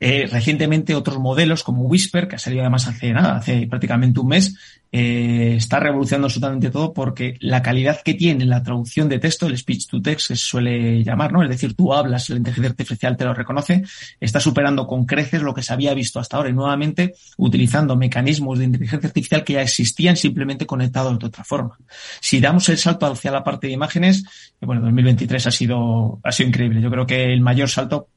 Eh, 0.00 0.28
recientemente 0.30 0.94
otros 0.94 1.18
modelos 1.18 1.62
como 1.62 1.84
Whisper, 1.84 2.28
que 2.28 2.36
ha 2.36 2.38
salido 2.38 2.62
además 2.62 2.86
hace 2.86 3.12
nada, 3.12 3.36
hace 3.36 3.66
prácticamente 3.66 4.20
un 4.20 4.28
mes, 4.28 4.54
eh, 4.96 5.56
está 5.56 5.80
revolucionando 5.80 6.26
absolutamente 6.26 6.70
todo 6.70 6.92
porque 6.92 7.36
la 7.40 7.62
calidad 7.62 8.00
que 8.04 8.14
tiene 8.14 8.44
la 8.44 8.62
traducción 8.62 9.08
de 9.08 9.18
texto, 9.18 9.48
el 9.48 9.58
speech 9.58 9.88
to 9.88 10.00
text 10.00 10.28
que 10.28 10.36
se 10.36 10.44
suele 10.44 11.02
llamar, 11.02 11.32
¿no? 11.32 11.42
Es 11.42 11.48
decir, 11.48 11.74
tú 11.74 11.92
hablas, 11.92 12.30
la 12.30 12.36
inteligencia 12.36 12.70
artificial 12.70 13.16
te 13.16 13.24
lo 13.24 13.34
reconoce, 13.34 13.82
está 14.20 14.38
superando 14.38 14.86
con 14.86 15.04
creces 15.04 15.42
lo 15.42 15.52
que 15.52 15.62
se 15.62 15.72
había 15.72 15.94
visto 15.94 16.20
hasta 16.20 16.36
ahora 16.36 16.50
y 16.50 16.52
nuevamente 16.52 17.14
utilizando 17.38 17.96
mecanismos 17.96 18.60
de 18.60 18.66
inteligencia 18.66 19.08
artificial 19.08 19.42
que 19.42 19.54
ya 19.54 19.62
existían 19.62 20.16
simplemente 20.16 20.64
conectados 20.64 21.18
de 21.18 21.26
otra 21.26 21.42
forma. 21.42 21.76
Si 22.20 22.38
damos 22.38 22.68
el 22.68 22.78
salto 22.78 23.06
hacia 23.06 23.32
la 23.32 23.42
parte 23.42 23.66
de 23.66 23.72
imágenes, 23.72 24.22
bueno, 24.60 24.82
2023 24.82 25.44
ha 25.48 25.50
sido, 25.50 26.20
ha 26.22 26.30
sido 26.30 26.50
increíble. 26.50 26.80
Yo 26.80 26.92
creo 26.92 27.04
que 27.04 27.32
el 27.32 27.40
mayor 27.40 27.68
salto 27.68 28.10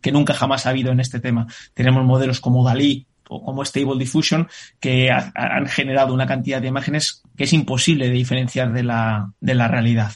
que 0.00 0.10
nunca 0.10 0.34
jamás 0.34 0.66
ha 0.66 0.70
habido 0.70 0.90
en 0.90 0.98
este 0.98 1.20
tema. 1.20 1.46
Tenemos 1.72 2.04
modelos 2.04 2.40
como 2.40 2.64
Dalí, 2.64 3.06
o 3.30 3.42
como 3.42 3.64
Stable 3.64 3.98
Diffusion, 3.98 4.48
que 4.80 5.08
han 5.10 5.66
generado 5.66 6.12
una 6.12 6.26
cantidad 6.26 6.60
de 6.60 6.68
imágenes 6.68 7.22
que 7.36 7.44
es 7.44 7.52
imposible 7.52 8.08
de 8.08 8.12
diferenciar 8.12 8.72
de 8.72 8.82
la, 8.82 9.32
de 9.40 9.54
la 9.54 9.68
realidad. 9.68 10.12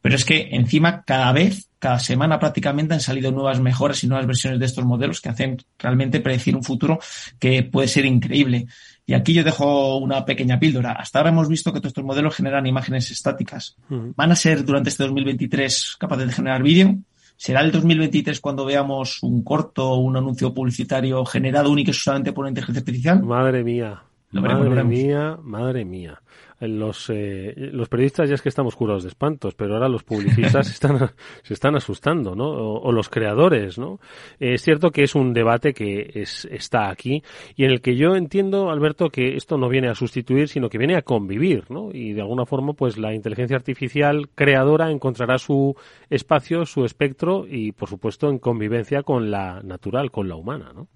Pero 0.00 0.14
es 0.14 0.24
que 0.24 0.48
encima 0.52 1.02
cada 1.02 1.30
vez, 1.32 1.68
cada 1.78 1.98
semana 1.98 2.38
prácticamente 2.38 2.94
han 2.94 3.00
salido 3.00 3.30
nuevas 3.30 3.60
mejoras 3.60 4.02
y 4.02 4.06
nuevas 4.06 4.26
versiones 4.26 4.58
de 4.58 4.66
estos 4.66 4.84
modelos 4.84 5.20
que 5.20 5.28
hacen 5.28 5.58
realmente 5.78 6.20
predecir 6.20 6.56
un 6.56 6.64
futuro 6.64 6.98
que 7.38 7.62
puede 7.62 7.88
ser 7.88 8.06
increíble. 8.06 8.66
Y 9.06 9.12
aquí 9.12 9.34
yo 9.34 9.44
dejo 9.44 9.98
una 9.98 10.24
pequeña 10.24 10.58
píldora. 10.58 10.92
Hasta 10.92 11.18
ahora 11.18 11.30
hemos 11.30 11.48
visto 11.48 11.72
que 11.72 11.80
todos 11.80 11.90
estos 11.90 12.04
modelos 12.04 12.34
generan 12.34 12.66
imágenes 12.66 13.10
estáticas. 13.10 13.76
¿Van 13.88 14.32
a 14.32 14.36
ser 14.36 14.64
durante 14.64 14.88
este 14.88 15.02
2023 15.02 15.96
capaces 15.98 16.28
de 16.28 16.32
generar 16.32 16.62
vídeo? 16.62 16.96
¿Será 17.40 17.62
el 17.62 17.72
2023 17.72 18.38
cuando 18.38 18.66
veamos 18.66 19.22
un 19.22 19.42
corto 19.42 19.92
o 19.92 19.96
un 19.96 20.14
anuncio 20.14 20.52
publicitario 20.52 21.24
generado 21.24 21.70
únicamente 21.70 21.98
solamente 21.98 22.32
por 22.34 22.42
una 22.42 22.50
inteligencia 22.50 22.80
artificial? 22.80 23.22
Madre 23.22 23.64
mía. 23.64 24.02
madre 24.30 24.84
mía, 24.84 25.38
madre 25.42 25.86
mía 25.86 26.20
los, 26.60 27.10
eh, 27.10 27.54
los 27.56 27.88
periodistas 27.88 28.28
ya 28.28 28.34
es 28.34 28.42
que 28.42 28.48
estamos 28.48 28.76
curados 28.76 29.02
de 29.02 29.08
espantos, 29.08 29.54
pero 29.54 29.74
ahora 29.74 29.88
los 29.88 30.04
publicistas 30.04 30.68
están, 30.70 31.10
se 31.42 31.54
están 31.54 31.76
asustando, 31.76 32.34
¿no? 32.34 32.48
O, 32.50 32.92
los 32.92 33.08
creadores, 33.08 33.78
¿no? 33.78 34.00
es 34.40 34.62
cierto 34.62 34.90
que 34.90 35.04
es 35.04 35.14
un 35.14 35.32
debate 35.32 35.72
que 35.72 36.10
es, 36.14 36.44
está 36.50 36.90
aquí 36.90 37.22
y 37.54 37.64
en 37.64 37.70
el 37.70 37.80
que 37.80 37.96
yo 37.96 38.16
entiendo, 38.16 38.70
Alberto, 38.70 39.10
que 39.10 39.36
esto 39.36 39.56
no 39.56 39.68
viene 39.68 39.88
a 39.88 39.94
sustituir, 39.94 40.48
sino 40.48 40.68
que 40.68 40.78
viene 40.78 40.96
a 40.96 41.02
convivir, 41.02 41.70
¿no? 41.70 41.90
Y 41.92 42.12
de 42.12 42.20
alguna 42.20 42.46
forma, 42.46 42.72
pues 42.72 42.98
la 42.98 43.14
inteligencia 43.14 43.56
artificial 43.56 44.28
creadora 44.34 44.90
encontrará 44.90 45.38
su 45.38 45.76
espacio, 46.08 46.66
su 46.66 46.84
espectro 46.84 47.46
y, 47.48 47.72
por 47.72 47.88
supuesto, 47.88 48.28
en 48.28 48.38
convivencia 48.38 49.02
con 49.02 49.30
la 49.30 49.62
natural, 49.62 50.10
con 50.10 50.28
la 50.28 50.36
humana, 50.36 50.72
¿no? 50.74 50.88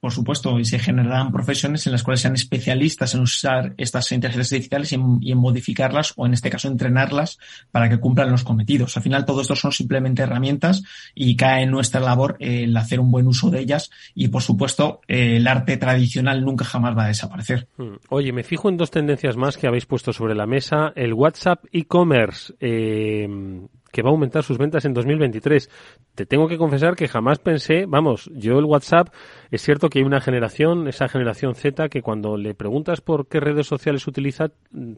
Por 0.00 0.12
supuesto, 0.12 0.58
y 0.58 0.64
se 0.64 0.78
generarán 0.78 1.32
profesiones 1.32 1.86
en 1.86 1.92
las 1.92 2.02
cuales 2.02 2.20
sean 2.20 2.34
especialistas 2.34 3.14
en 3.14 3.20
usar 3.20 3.74
estas 3.76 4.10
inteligencias 4.12 4.52
artificiales 4.52 4.92
y 4.92 5.32
en, 5.32 5.38
modificarlas 5.38 6.14
o, 6.16 6.26
en 6.26 6.34
este 6.34 6.50
caso, 6.50 6.68
entrenarlas 6.68 7.38
para 7.70 7.88
que 7.88 7.98
cumplan 7.98 8.30
los 8.30 8.44
cometidos. 8.44 8.96
Al 8.96 9.02
final, 9.02 9.24
todo 9.24 9.40
esto 9.40 9.56
son 9.56 9.72
simplemente 9.72 10.22
herramientas 10.22 10.82
y 11.14 11.36
cae 11.36 11.62
en 11.62 11.70
nuestra 11.70 12.00
labor 12.00 12.36
el 12.40 12.76
hacer 12.76 13.00
un 13.00 13.10
buen 13.10 13.26
uso 13.26 13.50
de 13.50 13.60
ellas 13.60 13.90
y, 14.14 14.28
por 14.28 14.42
supuesto, 14.42 15.00
el 15.08 15.46
arte 15.46 15.76
tradicional 15.76 16.44
nunca 16.44 16.64
jamás 16.64 16.96
va 16.96 17.04
a 17.04 17.08
desaparecer. 17.08 17.68
Hmm. 17.76 17.96
Oye, 18.08 18.32
me 18.32 18.44
fijo 18.44 18.68
en 18.68 18.76
dos 18.76 18.90
tendencias 18.90 19.36
más 19.36 19.56
que 19.56 19.66
habéis 19.66 19.86
puesto 19.86 20.12
sobre 20.12 20.34
la 20.34 20.46
mesa. 20.46 20.92
El 20.94 21.14
WhatsApp 21.14 21.64
e-commerce. 21.72 22.54
Eh, 22.60 23.28
que 23.92 24.02
va 24.02 24.10
a 24.10 24.12
aumentar 24.12 24.42
sus 24.42 24.58
ventas 24.58 24.84
en 24.84 24.94
2023. 24.94 25.70
Te 26.14 26.26
tengo 26.26 26.48
que 26.48 26.58
confesar 26.58 26.94
que 26.94 27.08
jamás 27.08 27.38
pensé, 27.38 27.86
vamos, 27.86 28.30
yo 28.34 28.58
el 28.58 28.64
WhatsApp, 28.64 29.08
es 29.50 29.62
cierto 29.62 29.88
que 29.88 30.00
hay 30.00 30.04
una 30.04 30.20
generación, 30.20 30.88
esa 30.88 31.08
generación 31.08 31.54
Z, 31.54 31.88
que 31.88 32.02
cuando 32.02 32.36
le 32.36 32.54
preguntas 32.54 33.00
por 33.00 33.28
qué 33.28 33.40
redes 33.40 33.66
sociales 33.66 34.06
utiliza, 34.06 34.48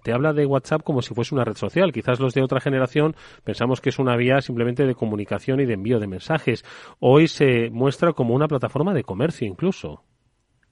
te 0.03 0.13
habla 0.13 0.33
de 0.33 0.47
WhatsApp 0.47 0.83
como 0.83 1.03
si 1.03 1.15
fuese 1.15 1.35
una 1.35 1.45
red 1.45 1.57
social. 1.57 1.93
Quizás 1.93 2.21
los 2.21 2.35
de 2.35 2.43
otra 2.43 2.61
generación 2.61 3.15
pensamos 3.45 3.81
que 3.81 3.91
es 3.91 3.99
una 3.99 4.17
vía 4.17 4.41
simplemente 4.41 4.87
de 4.87 4.95
comunicación 4.95 5.61
y 5.61 5.67
de 5.67 5.75
envío 5.75 6.01
de 6.01 6.07
mensajes. 6.07 6.65
Hoy 6.99 7.29
se 7.29 7.71
muestra 7.71 8.13
como 8.13 8.35
una 8.35 8.49
plataforma 8.49 8.95
de 8.95 9.05
comercio 9.05 9.47
incluso. 9.47 10.05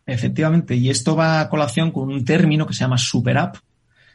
Efectivamente, 0.07 0.75
y 0.75 0.89
esto 0.89 1.15
va 1.15 1.41
a 1.41 1.49
colación 1.51 1.91
con 1.91 2.11
un 2.11 2.25
término 2.25 2.67
que 2.67 2.73
se 2.73 2.81
llama 2.81 2.97
super 2.97 3.37
app, 3.37 3.57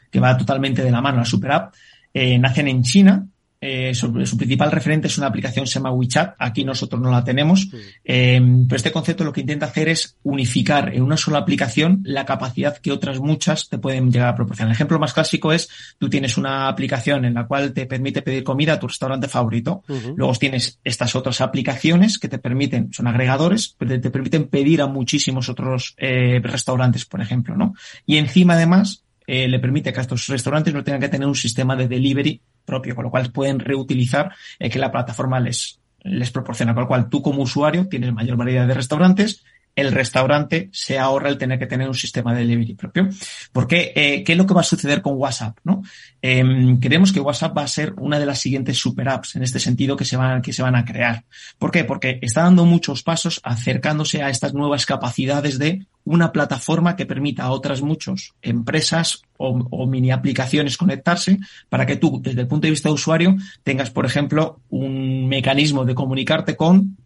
que 0.10 0.20
va 0.20 0.36
totalmente 0.36 0.84
de 0.84 0.89
la 0.89 1.02
mano. 1.02 1.20
La 1.20 1.26
super 1.26 1.52
app 1.52 1.74
eh, 2.12 2.39
nacen 2.39 2.68
en 2.68 2.82
China 2.82 3.28
eh, 3.65 3.95
su, 3.95 4.12
principal 4.12 4.71
referente 4.71 5.08
es 5.08 5.17
una 5.17 5.28
aplicación 5.28 5.63
que 5.63 5.71
se 5.71 5.80
llama 5.80 5.91
WeChat. 5.91 6.36
Aquí 6.38 6.65
nosotros 6.65 7.02
no 7.02 7.10
la 7.10 7.23
tenemos. 7.23 7.69
Eh, 8.04 8.41
pero 8.67 8.76
este 8.76 8.91
concepto 8.91 9.23
lo 9.23 9.32
que 9.32 9.39
intenta 9.39 9.67
hacer 9.67 9.88
es 9.88 10.17
unificar 10.23 10.93
en 10.93 11.02
una 11.02 11.15
sola 11.15 11.38
aplicación 11.38 12.02
la 12.04 12.26
capacidad 12.26 12.78
que 12.78 12.91
otras 12.91 13.21
muchas 13.21 13.69
te 13.69 13.78
pueden 13.78 14.12
llegar 14.12 14.28
a 14.28 14.36
proporcionar. 14.36 14.71
El 14.71 14.76
ejemplo 14.76 14.99
más 14.99 15.13
clásico 15.13 15.54
es 15.54 15.69
tú 15.97 16.10
tienes 16.10 16.38
una 16.38 16.67
aplicación 16.67 17.23
en 17.23 17.36
la 17.36 17.47
cual 17.47 17.71
te 17.71 17.86
permite 17.86 18.21
pedir 18.21 18.43
comida 18.43 18.73
a 18.73 18.80
tu 18.80 18.88
restaurante 18.88 19.30
favorito. 19.30 19.84
Luego 20.17 20.34
tienes 20.34 20.80
estas 20.84 21.15
otras 21.15 21.39
aplicaciones 21.39 22.19
que 22.19 22.28
te 22.28 22.39
permiten, 22.39 22.91
son 22.91 23.08
agregadores, 23.08 23.76
pero 23.78 23.99
te 24.02 24.10
permiten 24.10 24.49
pedir 24.49 24.82
a 24.82 24.88
muchísimos 24.88 25.47
otros 25.47 25.95
eh, 25.97 26.41
restaurantes, 26.43 27.06
por 27.06 27.21
ejemplo, 27.21 27.56
¿no? 27.56 27.76
Y 28.06 28.17
encima 28.17 28.56
además 28.56 29.06
eh, 29.26 29.47
le 29.47 29.60
permite 29.60 29.93
que 29.93 30.02
estos 30.02 30.28
restaurantes 30.28 30.73
no 30.73 30.84
tengan 30.84 30.99
que 30.99 31.08
tener 31.08 31.28
un 31.28 31.36
sistema 31.36 31.78
de 31.78 31.88
delivery 31.88 32.41
propio, 32.65 32.95
con 32.95 33.06
lo 33.06 33.12
cual 33.12 33.32
pueden 33.32 33.60
reutilizar 33.60 34.34
eh, 34.60 34.69
que 34.69 34.80
la 34.80 34.91
plataforma 34.91 35.39
les, 35.39 35.80
les 36.02 36.32
proporciona, 36.32 36.73
con 36.73 36.84
lo 36.84 36.88
cual 36.88 37.10
tú 37.10 37.21
como 37.21 37.41
usuario 37.41 37.88
tienes 37.88 38.13
mayor 38.13 38.38
variedad 38.38 38.67
de 38.67 38.73
restaurantes, 38.73 39.43
el 39.76 39.92
restaurante 39.92 40.70
se 40.72 41.00
ahorra 41.00 41.30
el 41.30 41.38
tener 41.38 41.58
que 41.58 41.66
tener 41.66 41.88
un 41.88 41.96
sistema 41.96 42.34
de 42.34 42.42
delivery 42.42 42.76
propio. 42.76 43.10
Porque, 43.52 43.92
eh, 43.96 44.24
¿qué 44.24 44.34
es 44.34 44.38
lo 44.38 44.46
que 44.46 44.54
va 44.54 44.62
a 44.62 44.66
suceder 44.66 45.02
con 45.02 45.16
WhatsApp? 45.16 45.58
¿no? 45.64 45.82
Em, 46.22 46.80
creemos 46.80 47.12
que 47.12 47.20
WhatsApp 47.20 47.58
va 47.58 47.64
a 47.64 47.68
ser 47.68 47.94
una 47.98 48.20
de 48.20 48.26
las 48.26 48.40
siguientes 48.40 48.78
super 48.78 49.10
apps 49.10 49.36
en 49.36 49.44
este 49.44 49.60
sentido 49.60 49.98
que 49.98 50.06
se 50.06 50.16
van, 50.16 50.42
que 50.42 50.54
se 50.54 50.62
van 50.62 50.76
a 50.76 50.86
crear. 50.86 51.24
¿Por 51.58 51.72
qué? 51.72 51.84
Porque 51.84 52.20
está 52.22 52.44
dando 52.44 52.66
muchos 52.66 53.04
pasos 53.04 53.40
acercándose 53.44 54.22
a 54.22 54.30
estas 54.30 54.54
nuevas 54.54 54.86
capacidades 54.86 55.58
de 55.58 55.86
una 56.06 56.32
plataforma 56.32 56.96
que 56.96 57.06
permita 57.06 57.44
a 57.44 57.52
otras 57.52 57.82
muchas 57.82 58.34
empresas 58.42 59.22
o, 59.38 59.50
o, 59.72 59.88
mini 59.88 60.12
aplicaciones 60.12 60.78
conectarse 60.78 61.40
para 61.70 61.86
que 61.86 61.96
tú, 61.96 62.22
desde 62.22 62.42
el 62.42 62.48
punto 62.48 62.68
de 62.68 62.72
vista 62.72 62.90
de 62.90 62.96
usuario, 62.96 63.36
tengas, 63.64 63.90
por 63.90 64.06
ejemplo, 64.06 64.60
un 64.70 65.28
mecanismo 65.28 65.86
de 65.86 65.96
comunicarte 65.96 66.58
con 66.58 66.98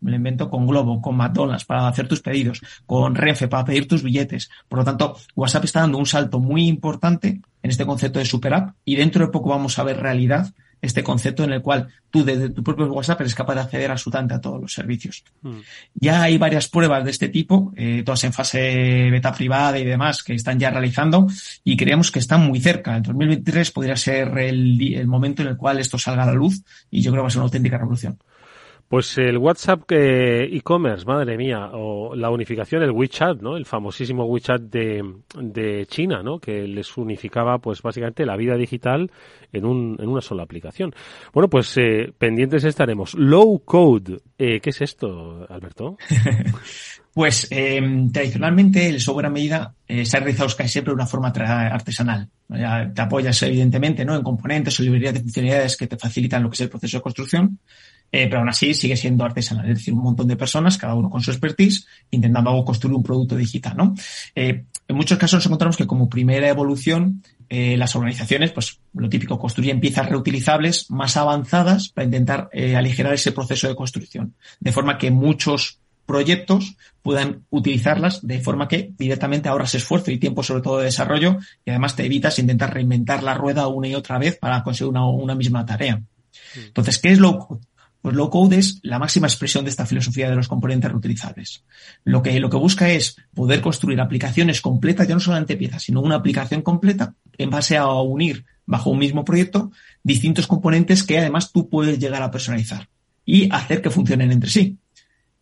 me 0.00 0.10
lo 0.10 0.16
invento 0.16 0.50
con 0.50 0.66
Globo, 0.66 1.00
con 1.00 1.16
McDonald's 1.16 1.64
para 1.64 1.88
hacer 1.88 2.08
tus 2.08 2.20
pedidos, 2.20 2.60
con 2.86 3.14
Renfe 3.14 3.48
para 3.48 3.64
pedir 3.64 3.88
tus 3.88 4.02
billetes. 4.02 4.50
Por 4.68 4.78
lo 4.80 4.84
tanto, 4.84 5.16
WhatsApp 5.34 5.64
está 5.64 5.80
dando 5.80 5.98
un 5.98 6.06
salto 6.06 6.38
muy 6.38 6.68
importante 6.68 7.40
en 7.62 7.70
este 7.70 7.86
concepto 7.86 8.18
de 8.18 8.24
super 8.24 8.54
app 8.54 8.76
y 8.84 8.96
dentro 8.96 9.26
de 9.26 9.32
poco 9.32 9.50
vamos 9.50 9.78
a 9.78 9.84
ver 9.84 9.98
realidad 9.98 10.52
este 10.82 11.02
concepto 11.02 11.44
en 11.44 11.52
el 11.52 11.62
cual 11.62 11.88
tú 12.10 12.24
desde 12.24 12.50
tu 12.50 12.62
propio 12.62 12.86
WhatsApp 12.86 13.20
eres 13.22 13.34
capaz 13.34 13.54
de 13.54 13.60
acceder 13.62 13.90
absolutamente 13.90 14.34
a 14.34 14.40
todos 14.40 14.60
los 14.60 14.72
servicios. 14.72 15.24
Mm. 15.42 15.58
Ya 15.94 16.22
hay 16.22 16.38
varias 16.38 16.68
pruebas 16.68 17.04
de 17.04 17.10
este 17.10 17.28
tipo, 17.28 17.72
eh, 17.76 18.02
todas 18.04 18.22
en 18.24 18.32
fase 18.32 19.08
beta 19.10 19.32
privada 19.32 19.78
y 19.78 19.84
demás, 19.84 20.22
que 20.22 20.34
están 20.34 20.58
ya 20.58 20.70
realizando 20.70 21.26
y 21.64 21.76
creemos 21.76 22.10
que 22.10 22.18
están 22.18 22.46
muy 22.46 22.60
cerca. 22.60 22.96
En 22.96 23.02
2023 23.02 23.70
podría 23.70 23.96
ser 23.96 24.36
el, 24.38 24.94
el 24.94 25.06
momento 25.06 25.42
en 25.42 25.48
el 25.48 25.56
cual 25.56 25.78
esto 25.78 25.98
salga 25.98 26.22
a 26.22 26.26
la 26.26 26.34
luz 26.34 26.62
y 26.90 27.00
yo 27.00 27.10
creo 27.10 27.22
que 27.22 27.24
va 27.24 27.28
a 27.28 27.30
ser 27.30 27.40
una 27.40 27.46
auténtica 27.46 27.78
revolución. 27.78 28.18
Pues 28.88 29.18
el 29.18 29.36
WhatsApp 29.38 29.82
e-commerce, 29.90 31.04
madre 31.04 31.36
mía, 31.36 31.70
o 31.72 32.14
la 32.14 32.30
unificación, 32.30 32.84
el 32.84 32.92
WeChat, 32.92 33.40
¿no? 33.40 33.56
El 33.56 33.66
famosísimo 33.66 34.26
WeChat 34.26 34.62
de, 34.62 35.86
China, 35.88 36.22
¿no? 36.22 36.38
Que 36.38 36.68
les 36.68 36.96
unificaba, 36.96 37.58
pues 37.58 37.82
básicamente 37.82 38.24
la 38.24 38.36
vida 38.36 38.56
digital 38.56 39.10
en, 39.52 39.64
un, 39.64 39.96
en 39.98 40.08
una 40.08 40.20
sola 40.20 40.44
aplicación. 40.44 40.94
Bueno, 41.32 41.50
pues 41.50 41.76
eh, 41.78 42.12
pendientes 42.16 42.62
estaremos. 42.62 43.14
Low 43.14 43.64
code, 43.64 44.20
eh, 44.38 44.60
¿qué 44.60 44.70
es 44.70 44.80
esto, 44.80 45.44
Alberto? 45.50 45.98
pues 47.12 47.48
eh, 47.50 47.82
tradicionalmente 48.12 48.88
el 48.88 49.00
software 49.00 49.26
a 49.26 49.30
medida 49.30 49.74
se 49.88 50.16
ha 50.16 50.20
realizado 50.20 50.48
casi 50.56 50.68
siempre 50.68 50.92
de 50.92 50.96
una 50.96 51.06
forma 51.06 51.28
artesanal. 51.28 52.28
Te 52.48 53.02
apoyas 53.02 53.42
evidentemente, 53.42 54.04
¿no? 54.04 54.14
En 54.14 54.22
componentes 54.22 54.78
o 54.78 54.84
librerías 54.84 55.14
de 55.14 55.20
funcionalidades 55.20 55.76
que 55.76 55.88
te 55.88 55.96
facilitan 55.96 56.44
lo 56.44 56.50
que 56.50 56.54
es 56.54 56.60
el 56.60 56.70
proceso 56.70 56.98
de 56.98 57.02
construcción 57.02 57.58
eh, 58.12 58.26
pero 58.26 58.38
aún 58.38 58.48
así 58.48 58.74
sigue 58.74 58.96
siendo 58.96 59.24
artesanal, 59.24 59.68
es 59.70 59.78
decir, 59.78 59.94
un 59.94 60.02
montón 60.02 60.28
de 60.28 60.36
personas, 60.36 60.78
cada 60.78 60.94
uno 60.94 61.10
con 61.10 61.20
su 61.20 61.30
expertise, 61.30 61.86
intentando 62.10 62.64
construir 62.64 62.96
un 62.96 63.02
producto 63.02 63.36
digital, 63.36 63.76
¿no? 63.76 63.94
Eh, 64.34 64.64
en 64.88 64.96
muchos 64.96 65.18
casos 65.18 65.38
nos 65.38 65.46
encontramos 65.46 65.76
que 65.76 65.86
como 65.86 66.08
primera 66.08 66.48
evolución, 66.48 67.22
eh, 67.48 67.76
las 67.76 67.94
organizaciones, 67.96 68.52
pues 68.52 68.80
lo 68.94 69.08
típico, 69.08 69.38
construyen 69.38 69.80
piezas 69.80 70.08
reutilizables 70.08 70.90
más 70.90 71.16
avanzadas 71.16 71.88
para 71.88 72.04
intentar 72.04 72.50
aligerar 72.76 73.14
ese 73.14 73.32
proceso 73.32 73.68
de 73.68 73.76
construcción, 73.76 74.34
de 74.60 74.72
forma 74.72 74.98
que 74.98 75.10
muchos 75.10 75.80
proyectos 76.06 76.76
puedan 77.02 77.44
utilizarlas 77.50 78.26
de 78.26 78.40
forma 78.40 78.68
que 78.68 78.92
directamente 78.96 79.48
ahorras 79.48 79.74
esfuerzo 79.74 80.10
y 80.10 80.18
tiempo 80.18 80.42
sobre 80.42 80.62
todo 80.62 80.78
de 80.78 80.84
desarrollo 80.84 81.38
y 81.64 81.70
además 81.70 81.96
te 81.96 82.06
evitas 82.06 82.38
intentar 82.38 82.72
reinventar 82.72 83.22
la 83.22 83.34
rueda 83.34 83.66
una 83.66 83.88
y 83.88 83.94
otra 83.94 84.18
vez 84.18 84.38
para 84.38 84.62
conseguir 84.62 84.90
una, 84.90 85.06
una 85.06 85.34
misma 85.34 85.66
tarea. 85.66 85.96
Mm. 85.96 86.58
Entonces, 86.68 86.98
¿qué 86.98 87.10
es 87.10 87.18
lo 87.18 87.60
pues 88.06 88.14
low 88.14 88.30
code 88.30 88.58
es 88.58 88.78
la 88.84 89.00
máxima 89.00 89.26
expresión 89.26 89.64
de 89.64 89.70
esta 89.70 89.84
filosofía 89.84 90.30
de 90.30 90.36
los 90.36 90.46
componentes 90.46 90.88
reutilizables. 90.88 91.64
Lo 92.04 92.22
que, 92.22 92.38
lo 92.38 92.48
que 92.48 92.56
busca 92.56 92.88
es 92.88 93.16
poder 93.34 93.60
construir 93.60 94.00
aplicaciones 94.00 94.60
completas, 94.60 95.08
ya 95.08 95.14
no 95.14 95.20
solamente 95.20 95.56
piezas, 95.56 95.82
sino 95.82 96.00
una 96.02 96.14
aplicación 96.14 96.62
completa 96.62 97.16
en 97.36 97.50
base 97.50 97.76
a 97.76 97.88
unir 97.88 98.44
bajo 98.64 98.90
un 98.90 99.00
mismo 99.00 99.24
proyecto 99.24 99.72
distintos 100.04 100.46
componentes 100.46 101.02
que 101.02 101.18
además 101.18 101.50
tú 101.50 101.68
puedes 101.68 101.98
llegar 101.98 102.22
a 102.22 102.30
personalizar 102.30 102.88
y 103.24 103.52
hacer 103.52 103.82
que 103.82 103.90
funcionen 103.90 104.30
entre 104.30 104.50
sí. 104.50 104.78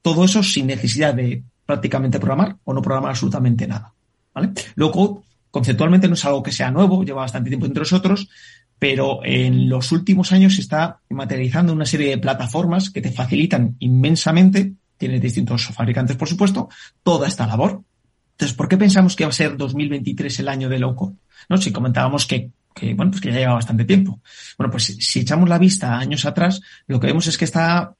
Todo 0.00 0.24
eso 0.24 0.42
sin 0.42 0.66
necesidad 0.66 1.12
de 1.12 1.42
prácticamente 1.66 2.18
programar 2.18 2.57
o 2.64 2.72
no 2.72 2.81
programar 2.81 3.11
absolutamente 3.11 3.66
nada. 3.66 3.92
Low 4.77 4.90
code 4.90 5.20
conceptualmente 5.50 6.09
no 6.09 6.14
es 6.14 6.24
algo 6.24 6.42
que 6.42 6.50
sea 6.50 6.70
nuevo, 6.70 7.05
lleva 7.05 7.20
bastante 7.20 7.50
tiempo 7.50 7.66
entre 7.66 7.83
nosotros, 7.83 8.31
pero 8.78 9.20
en 9.24 9.68
los 9.68 9.92
últimos 9.92 10.32
años 10.32 10.56
se 10.56 10.60
está 10.60 11.00
materializando 11.08 11.72
una 11.72 11.87
serie 11.87 12.10
de 12.10 12.18
plataformas 12.18 12.90
que 12.90 13.00
te 13.00 13.12
facilitan 13.12 13.76
inmensamente, 13.78 14.72
tienes 14.96 15.20
distintos 15.20 15.66
fabricantes 15.66 16.16
por 16.16 16.28
supuesto, 16.28 16.68
toda 17.02 17.28
esta 17.28 17.46
labor. 17.46 17.82
Entonces, 18.32 18.56
¿por 18.56 18.68
qué 18.68 18.76
pensamos 18.76 19.14
que 19.14 19.24
va 19.24 19.30
a 19.30 19.32
ser 19.32 19.56
2023 19.56 20.40
el 20.40 20.48
año 20.48 20.68
de 20.68 20.78
low 20.78 20.94
code? 20.94 21.14
¿No? 21.48 21.56
Si 21.56 21.72
comentábamos 21.72 22.26
que, 22.26 22.50
bueno, 22.96 23.12
pues 23.12 23.20
que 23.20 23.30
ya 23.30 23.38
lleva 23.38 23.54
bastante 23.54 23.84
tiempo. 23.84 24.20
Bueno, 24.58 24.70
pues 24.72 24.84
si 24.84 25.20
echamos 25.20 25.48
la 25.48 25.58
vista 25.58 25.96
años 25.96 26.24
atrás, 26.24 26.60
lo 26.87 26.98
que 26.98 27.06
vemos 27.06 27.26
es 27.28 27.38
que 27.38 27.44
esta, 27.44 27.94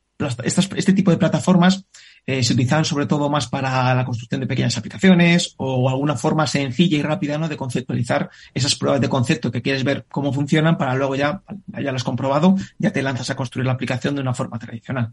este 0.45 0.93
tipo 0.93 1.11
de 1.13 1.19
plataformas 1.19 1.85
eh, 2.27 2.43
se 2.43 2.55
utilizaban 2.55 2.85
sobre 2.85 3.07
todo 3.07 3.29
más 3.29 3.49
para 3.49 3.95
la 3.95 4.05
construcción 4.05 4.41
de 4.41 4.47
pequeñas 4.47 4.77
aplicaciones 4.79 5.55
o 5.59 5.91
alguna 5.91 6.17
forma 6.17 6.47
sencilla 6.47 6.97
y 6.97 7.03
rápida 7.03 7.37
¿no? 7.37 7.49
de 7.49 7.57
conceptualizar 7.57 8.31
esas 8.55 8.75
pruebas 8.77 9.01
de 9.01 9.09
concepto 9.09 9.51
que 9.51 9.61
quieres 9.61 9.85
ver 9.85 10.07
cómo 10.11 10.33
funcionan 10.33 10.79
para 10.79 10.95
luego 10.95 11.17
ya, 11.17 11.43
ya 11.67 11.81
las 11.81 11.97
has 11.97 12.05
comprobado, 12.05 12.57
ya 12.79 12.93
te 12.93 13.03
lanzas 13.03 13.29
a 13.31 13.37
construir 13.37 13.67
la 13.67 13.73
aplicación 13.73 14.15
de 14.15 14.23
una 14.23 14.33
forma 14.33 14.59
tradicional. 14.59 15.13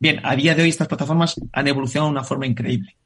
Bien, 0.00 0.20
a 0.24 0.34
día 0.34 0.54
de 0.54 0.62
hoy 0.62 0.70
estas 0.70 0.88
plataformas 0.88 1.36
han 1.52 1.68
evolucionado 1.68 2.08
de 2.08 2.12
una 2.12 2.24
forma 2.24 2.46
increíble. 2.46 2.96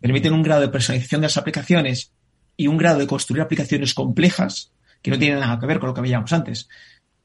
Permiten 0.00 0.32
un 0.32 0.42
grado 0.42 0.60
de 0.60 0.68
personalización 0.68 1.22
de 1.22 1.26
las 1.26 1.36
aplicaciones 1.36 2.12
y 2.56 2.68
un 2.68 2.76
grado 2.76 2.98
de 2.98 3.06
construir 3.06 3.42
aplicaciones 3.42 3.94
complejas 3.94 4.70
que 5.02 5.10
no 5.10 5.18
tienen 5.18 5.40
nada 5.40 5.58
que 5.58 5.66
ver 5.66 5.80
con 5.80 5.88
lo 5.88 5.94
que 5.94 6.00
veíamos 6.00 6.32
antes. 6.32 6.68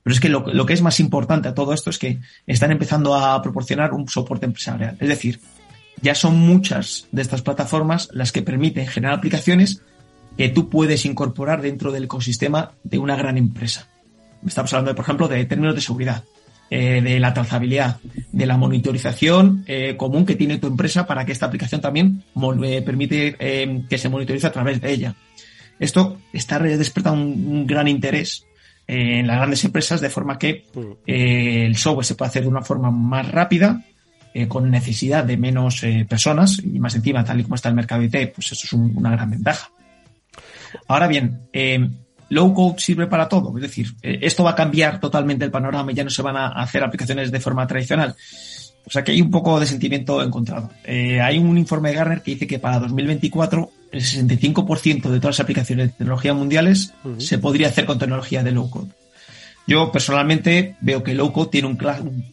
Pero 0.04 0.14
es 0.14 0.20
que 0.20 0.30
lo, 0.30 0.66
que 0.66 0.74
es 0.74 0.82
más 0.82 1.00
importante 1.00 1.50
a 1.50 1.54
todo 1.54 1.74
esto 1.74 1.90
es 1.90 2.00
que 2.00 2.20
están 2.48 2.72
empezando 2.72 3.16
a 3.16 3.42
proporcionar 3.42 3.94
un 3.94 4.08
soporte 4.08 4.46
empresarial. 4.46 4.98
Es 5.00 5.10
decir, 5.10 5.40
ya 6.02 6.16
son 6.16 6.38
muchas 6.40 7.08
de 7.12 7.22
estas 7.22 7.42
plataformas 7.42 8.10
las 8.14 8.32
que 8.32 8.42
permiten 8.42 8.88
generar 8.88 9.18
aplicaciones 9.18 9.82
que 10.38 10.50
tú 10.50 10.70
puedes 10.70 11.06
incorporar 11.06 11.62
dentro 11.62 11.92
del 11.92 12.06
ecosistema 12.06 12.72
de 12.84 12.98
una 12.98 13.16
gran 13.16 13.38
empresa. 13.38 13.88
Estamos 14.46 14.74
hablando, 14.74 14.96
por 14.96 15.04
ejemplo, 15.04 15.28
de 15.28 15.44
términos 15.46 15.76
de 15.76 15.82
seguridad, 15.82 16.24
eh, 16.72 17.02
de 17.02 17.20
la 17.20 17.34
trazabilidad, 17.34 17.98
de 18.32 18.46
la 18.46 18.56
monitorización 18.56 19.66
eh, 19.68 19.96
común 19.98 20.26
que 20.26 20.36
tiene 20.36 20.60
tu 20.60 20.68
empresa 20.68 21.06
para 21.06 21.26
que 21.26 21.34
esta 21.34 21.48
aplicación 21.48 21.82
también 21.82 22.24
eh, 22.64 22.82
permite 22.84 23.36
que 23.90 23.98
se 23.98 24.08
monitorice 24.08 24.48
a 24.48 24.52
través 24.52 24.80
de 24.80 24.92
ella. 24.92 25.16
Esto 25.80 26.20
está 26.32 26.60
despertando 26.60 27.22
un 27.22 27.66
gran 27.66 27.88
interés 27.88 28.46
en 28.92 29.28
las 29.28 29.38
grandes 29.38 29.64
empresas 29.64 30.02
de 30.02 30.10
forma 30.10 30.40
que 30.40 30.66
mm. 30.74 30.80
eh, 31.06 31.66
el 31.68 31.76
software 31.78 32.06
se 32.06 32.16
puede 32.16 32.30
hacer 32.30 32.42
de 32.42 32.50
una 32.50 32.64
forma 32.64 32.90
más 32.90 33.32
rápida, 33.32 33.86
eh, 34.34 34.48
con 34.48 34.70
necesidad 34.72 35.24
de 35.24 35.38
menos 35.38 35.84
eh, 35.84 36.08
personas 36.10 36.60
y 36.64 36.80
más 36.80 36.96
encima, 36.96 37.24
tal 37.24 37.40
y 37.40 37.44
como 37.44 37.54
está 37.54 37.70
el 37.70 37.76
mercado 37.76 38.02
IT, 38.02 38.34
pues 38.34 38.52
eso 38.52 38.66
es 38.66 38.74
una 38.74 39.12
gran 39.12 39.30
ventaja. 39.30 39.70
Ahora 40.88 41.08
bien, 41.08 41.42
low 42.30 42.54
code 42.54 42.80
sirve 42.80 43.06
para 43.06 43.30
todo, 43.30 43.56
es 43.58 43.62
decir, 43.62 43.96
esto 44.02 44.44
va 44.44 44.52
a 44.52 44.56
cambiar 44.56 45.00
totalmente 45.00 45.46
el 45.46 45.52
panorama 45.52 45.92
y 45.92 45.96
ya 45.96 46.04
no 46.04 46.10
se 46.10 46.22
van 46.22 46.38
a 46.38 46.48
hacer 46.50 46.84
aplicaciones 46.84 47.32
de 47.32 47.40
forma 47.40 47.66
tradicional. 47.68 48.16
O 48.86 48.92
sea 48.92 49.04
que 49.04 49.12
hay 49.12 49.22
un 49.22 49.30
poco 49.30 49.60
de 49.60 49.68
sentimiento 49.68 50.24
encontrado. 50.24 50.70
hay 50.86 51.38
un 51.38 51.58
informe 51.58 51.90
de 51.90 51.96
Gartner 51.96 52.22
que 52.22 52.32
dice 52.32 52.48
que 52.48 52.60
para 52.60 52.80
2024 52.80 53.72
el 53.92 54.02
65% 54.02 55.10
de 55.10 55.20
todas 55.20 55.38
las 55.38 55.40
aplicaciones 55.40 55.88
de 55.88 55.94
tecnología 55.94 56.34
mundiales 56.34 56.94
se 57.18 57.38
podría 57.38 57.68
hacer 57.68 57.86
con 57.86 58.00
tecnología 58.00 58.44
de 58.44 58.52
low 58.52 58.70
code. 58.70 58.92
Yo 59.68 59.92
personalmente 59.92 60.76
veo 60.82 61.04
que 61.04 61.14
low 61.14 61.32
code 61.32 61.52
tiene 61.52 61.68
un, 61.68 61.78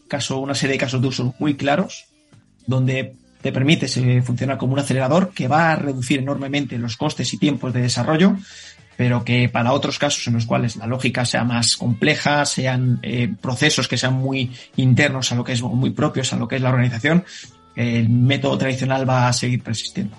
caso, 0.07 0.39
una 0.39 0.55
serie 0.55 0.73
de 0.73 0.79
casos 0.79 1.01
de 1.01 1.07
uso 1.07 1.35
muy 1.37 1.55
claros, 1.55 2.05
donde 2.65 3.13
te 3.41 3.51
permite 3.51 3.87
funcionar 4.21 4.57
como 4.57 4.73
un 4.73 4.79
acelerador 4.79 5.31
que 5.33 5.47
va 5.47 5.71
a 5.71 5.75
reducir 5.75 6.19
enormemente 6.19 6.77
los 6.79 6.97
costes 6.97 7.31
y 7.33 7.37
tiempos 7.37 7.73
de 7.73 7.81
desarrollo 7.81 8.37
pero 8.97 9.23
que 9.23 9.47
para 9.47 9.71
otros 9.71 9.99
casos 9.99 10.27
en 10.27 10.33
los 10.33 10.45
cuales 10.45 10.75
la 10.75 10.87
lógica 10.87 11.23
sea 11.23 11.43
más 11.43 11.77
compleja, 11.77 12.45
sean 12.45 12.99
eh, 13.03 13.31
procesos 13.39 13.87
que 13.87 13.97
sean 13.97 14.15
muy 14.15 14.51
internos 14.75 15.31
a 15.31 15.35
lo 15.35 15.43
que 15.43 15.53
es 15.53 15.61
muy 15.61 15.91
propios 15.91 16.33
a 16.33 16.37
lo 16.37 16.47
que 16.47 16.57
es 16.57 16.61
la 16.61 16.69
organización, 16.69 17.23
el 17.75 18.09
método 18.09 18.57
tradicional 18.57 19.07
va 19.07 19.27
a 19.27 19.33
seguir 19.33 19.61
persistiendo. 19.61 20.17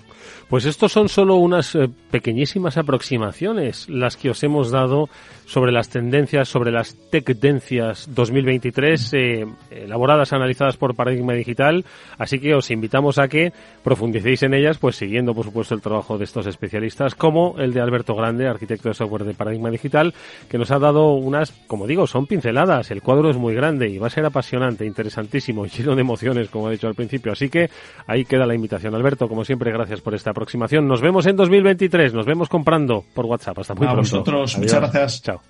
Pues 0.49 0.65
estos 0.65 0.91
son 0.91 1.09
solo 1.09 1.35
unas 1.35 1.75
eh, 1.75 1.87
pequeñísimas 2.09 2.75
aproximaciones 2.77 3.87
las 3.87 4.17
que 4.17 4.31
os 4.31 4.41
hemos 4.41 4.71
dado 4.71 5.07
sobre 5.45 5.71
las 5.71 5.89
tendencias, 5.89 6.49
sobre 6.49 6.71
las 6.71 6.95
tendencias 7.11 8.09
2023 8.13 9.13
eh, 9.13 9.45
elaboradas, 9.69 10.33
analizadas 10.33 10.75
por 10.75 10.95
Paradigma 10.95 11.33
Digital. 11.33 11.85
Así 12.17 12.39
que 12.39 12.55
os 12.55 12.71
invitamos 12.71 13.19
a 13.19 13.27
que 13.27 13.53
profundicéis 13.83 14.41
en 14.41 14.55
ellas, 14.55 14.79
pues 14.79 14.95
siguiendo, 14.95 15.35
por 15.35 15.45
supuesto, 15.45 15.75
el 15.75 15.81
trabajo 15.81 16.17
de 16.17 16.23
estos 16.23 16.47
especialistas, 16.47 17.13
como 17.13 17.55
el 17.59 17.71
de 17.71 17.81
Alberto 17.81 18.15
Grande, 18.15 18.47
arquitecto 18.47 18.89
de 18.89 18.95
software 18.95 19.25
de 19.25 19.35
Paradigma 19.35 19.69
Digital, 19.69 20.15
que 20.49 20.57
nos 20.57 20.71
ha 20.71 20.79
dado 20.79 21.13
unas, 21.13 21.51
como 21.67 21.85
digo, 21.85 22.07
son 22.07 22.25
pinceladas. 22.25 22.89
El 22.89 23.03
cuadro 23.03 23.29
es 23.29 23.37
muy 23.37 23.53
grande 23.53 23.87
y 23.87 23.99
va 23.99 24.07
a 24.07 24.11
ser 24.11 24.25
apasionante, 24.25 24.83
interesantísimo, 24.83 25.65
lleno 25.77 25.93
de 25.93 26.01
emociones, 26.01 26.49
como 26.49 26.69
he 26.69 26.73
dicho 26.73 26.87
al 26.87 26.95
principio. 26.95 27.31
Así 27.31 27.49
que 27.49 27.69
ahí 28.07 28.25
queda 28.25 28.47
la 28.47 28.55
invitación. 28.55 28.95
Alberto, 28.95 29.27
como 29.27 29.45
siempre, 29.45 29.71
gracias 29.71 30.01
por 30.01 30.15
esta 30.15 30.33
aproximación. 30.39 30.87
Nos 30.87 31.01
vemos 31.01 31.25
en 31.25 31.35
2023. 31.35 32.13
Nos 32.13 32.25
vemos 32.25 32.47
comprando 32.47 33.03
por 33.13 33.25
WhatsApp. 33.25 33.59
Hasta 33.59 33.75
muy 33.75 33.85
a 33.85 33.91
pronto. 33.91 34.01
vosotros, 34.01 34.57
muchas 34.57 34.79
gracias. 34.79 35.21
Chao. 35.21 35.41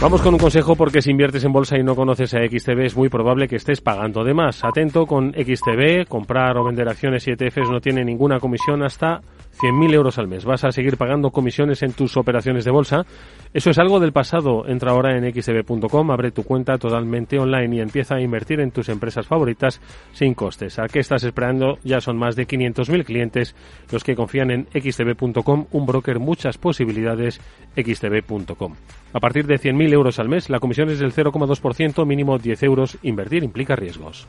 Vamos 0.00 0.20
con 0.20 0.34
un 0.34 0.38
consejo 0.38 0.76
porque 0.76 1.00
si 1.00 1.10
inviertes 1.10 1.42
en 1.44 1.52
bolsa 1.52 1.78
y 1.78 1.82
no 1.82 1.96
conoces 1.96 2.34
a 2.34 2.38
XTB 2.46 2.80
es 2.80 2.96
muy 2.96 3.08
probable 3.08 3.48
que 3.48 3.56
estés 3.56 3.80
pagando 3.80 4.24
de 4.24 4.34
más. 4.34 4.62
Atento 4.62 5.06
con 5.06 5.32
XTB, 5.32 6.06
comprar 6.06 6.58
o 6.58 6.64
vender 6.64 6.86
acciones 6.88 7.26
y 7.26 7.30
ETFs 7.30 7.70
no 7.70 7.80
tiene 7.80 8.04
ninguna 8.04 8.38
comisión 8.38 8.82
hasta 8.82 9.22
100.000 9.58 9.94
euros 9.94 10.18
al 10.18 10.28
mes. 10.28 10.44
Vas 10.44 10.64
a 10.64 10.72
seguir 10.72 10.96
pagando 10.96 11.30
comisiones 11.30 11.82
en 11.82 11.92
tus 11.92 12.16
operaciones 12.16 12.64
de 12.64 12.70
bolsa. 12.70 13.06
Eso 13.54 13.70
es 13.70 13.78
algo 13.78 14.00
del 14.00 14.12
pasado. 14.12 14.66
Entra 14.66 14.92
ahora 14.92 15.16
en 15.16 15.32
xtb.com, 15.32 16.10
abre 16.10 16.30
tu 16.30 16.42
cuenta 16.44 16.78
totalmente 16.78 17.38
online 17.38 17.76
y 17.76 17.80
empieza 17.80 18.16
a 18.16 18.20
invertir 18.20 18.60
en 18.60 18.70
tus 18.70 18.88
empresas 18.88 19.26
favoritas 19.26 19.80
sin 20.12 20.34
costes. 20.34 20.78
¿A 20.78 20.88
qué 20.88 21.00
estás 21.00 21.24
esperando? 21.24 21.78
Ya 21.82 22.00
son 22.00 22.18
más 22.18 22.36
de 22.36 22.46
500.000 22.46 23.04
clientes 23.04 23.54
los 23.90 24.04
que 24.04 24.14
confían 24.14 24.50
en 24.50 24.66
xtb.com, 24.72 25.66
un 25.70 25.86
broker 25.86 26.18
muchas 26.18 26.58
posibilidades, 26.58 27.40
xtb.com. 27.76 28.74
A 29.12 29.20
partir 29.20 29.46
de 29.46 29.58
100.000 29.58 29.92
euros 29.92 30.18
al 30.18 30.28
mes, 30.28 30.50
la 30.50 30.60
comisión 30.60 30.90
es 30.90 30.98
del 30.98 31.12
0,2%, 31.12 32.04
mínimo 32.06 32.38
10 32.38 32.62
euros. 32.64 32.98
Invertir 33.02 33.44
implica 33.44 33.76
riesgos. 33.76 34.28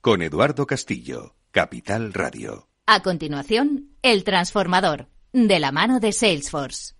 con 0.00 0.22
Eduardo 0.22 0.66
Castillo, 0.66 1.34
Capital 1.50 2.14
Radio. 2.14 2.68
A 2.86 3.02
continuación, 3.02 3.90
El 4.02 4.24
Transformador, 4.24 5.08
de 5.32 5.60
la 5.60 5.72
mano 5.72 6.00
de 6.00 6.12
Salesforce. 6.12 6.94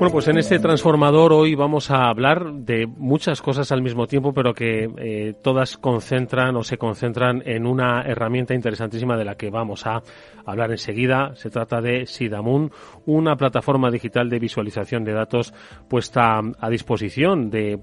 Bueno, 0.00 0.14
pues 0.14 0.28
en 0.28 0.38
este 0.38 0.58
transformador 0.58 1.34
hoy 1.34 1.54
vamos 1.54 1.90
a 1.90 2.08
hablar 2.08 2.54
de 2.54 2.86
muchas 2.86 3.42
cosas 3.42 3.70
al 3.70 3.82
mismo 3.82 4.06
tiempo, 4.06 4.32
pero 4.32 4.54
que 4.54 4.88
eh, 4.96 5.34
todas 5.42 5.76
concentran 5.76 6.56
o 6.56 6.64
se 6.64 6.78
concentran 6.78 7.42
en 7.44 7.66
una 7.66 8.00
herramienta 8.00 8.54
interesantísima 8.54 9.18
de 9.18 9.26
la 9.26 9.34
que 9.34 9.50
vamos 9.50 9.86
a 9.86 10.02
hablar 10.46 10.70
enseguida. 10.70 11.36
Se 11.36 11.50
trata 11.50 11.82
de 11.82 12.06
Sidamun, 12.06 12.72
una 13.04 13.36
plataforma 13.36 13.90
digital 13.90 14.30
de 14.30 14.38
visualización 14.38 15.04
de 15.04 15.12
datos 15.12 15.52
puesta 15.86 16.40
a 16.58 16.70
disposición 16.70 17.50
de 17.50 17.78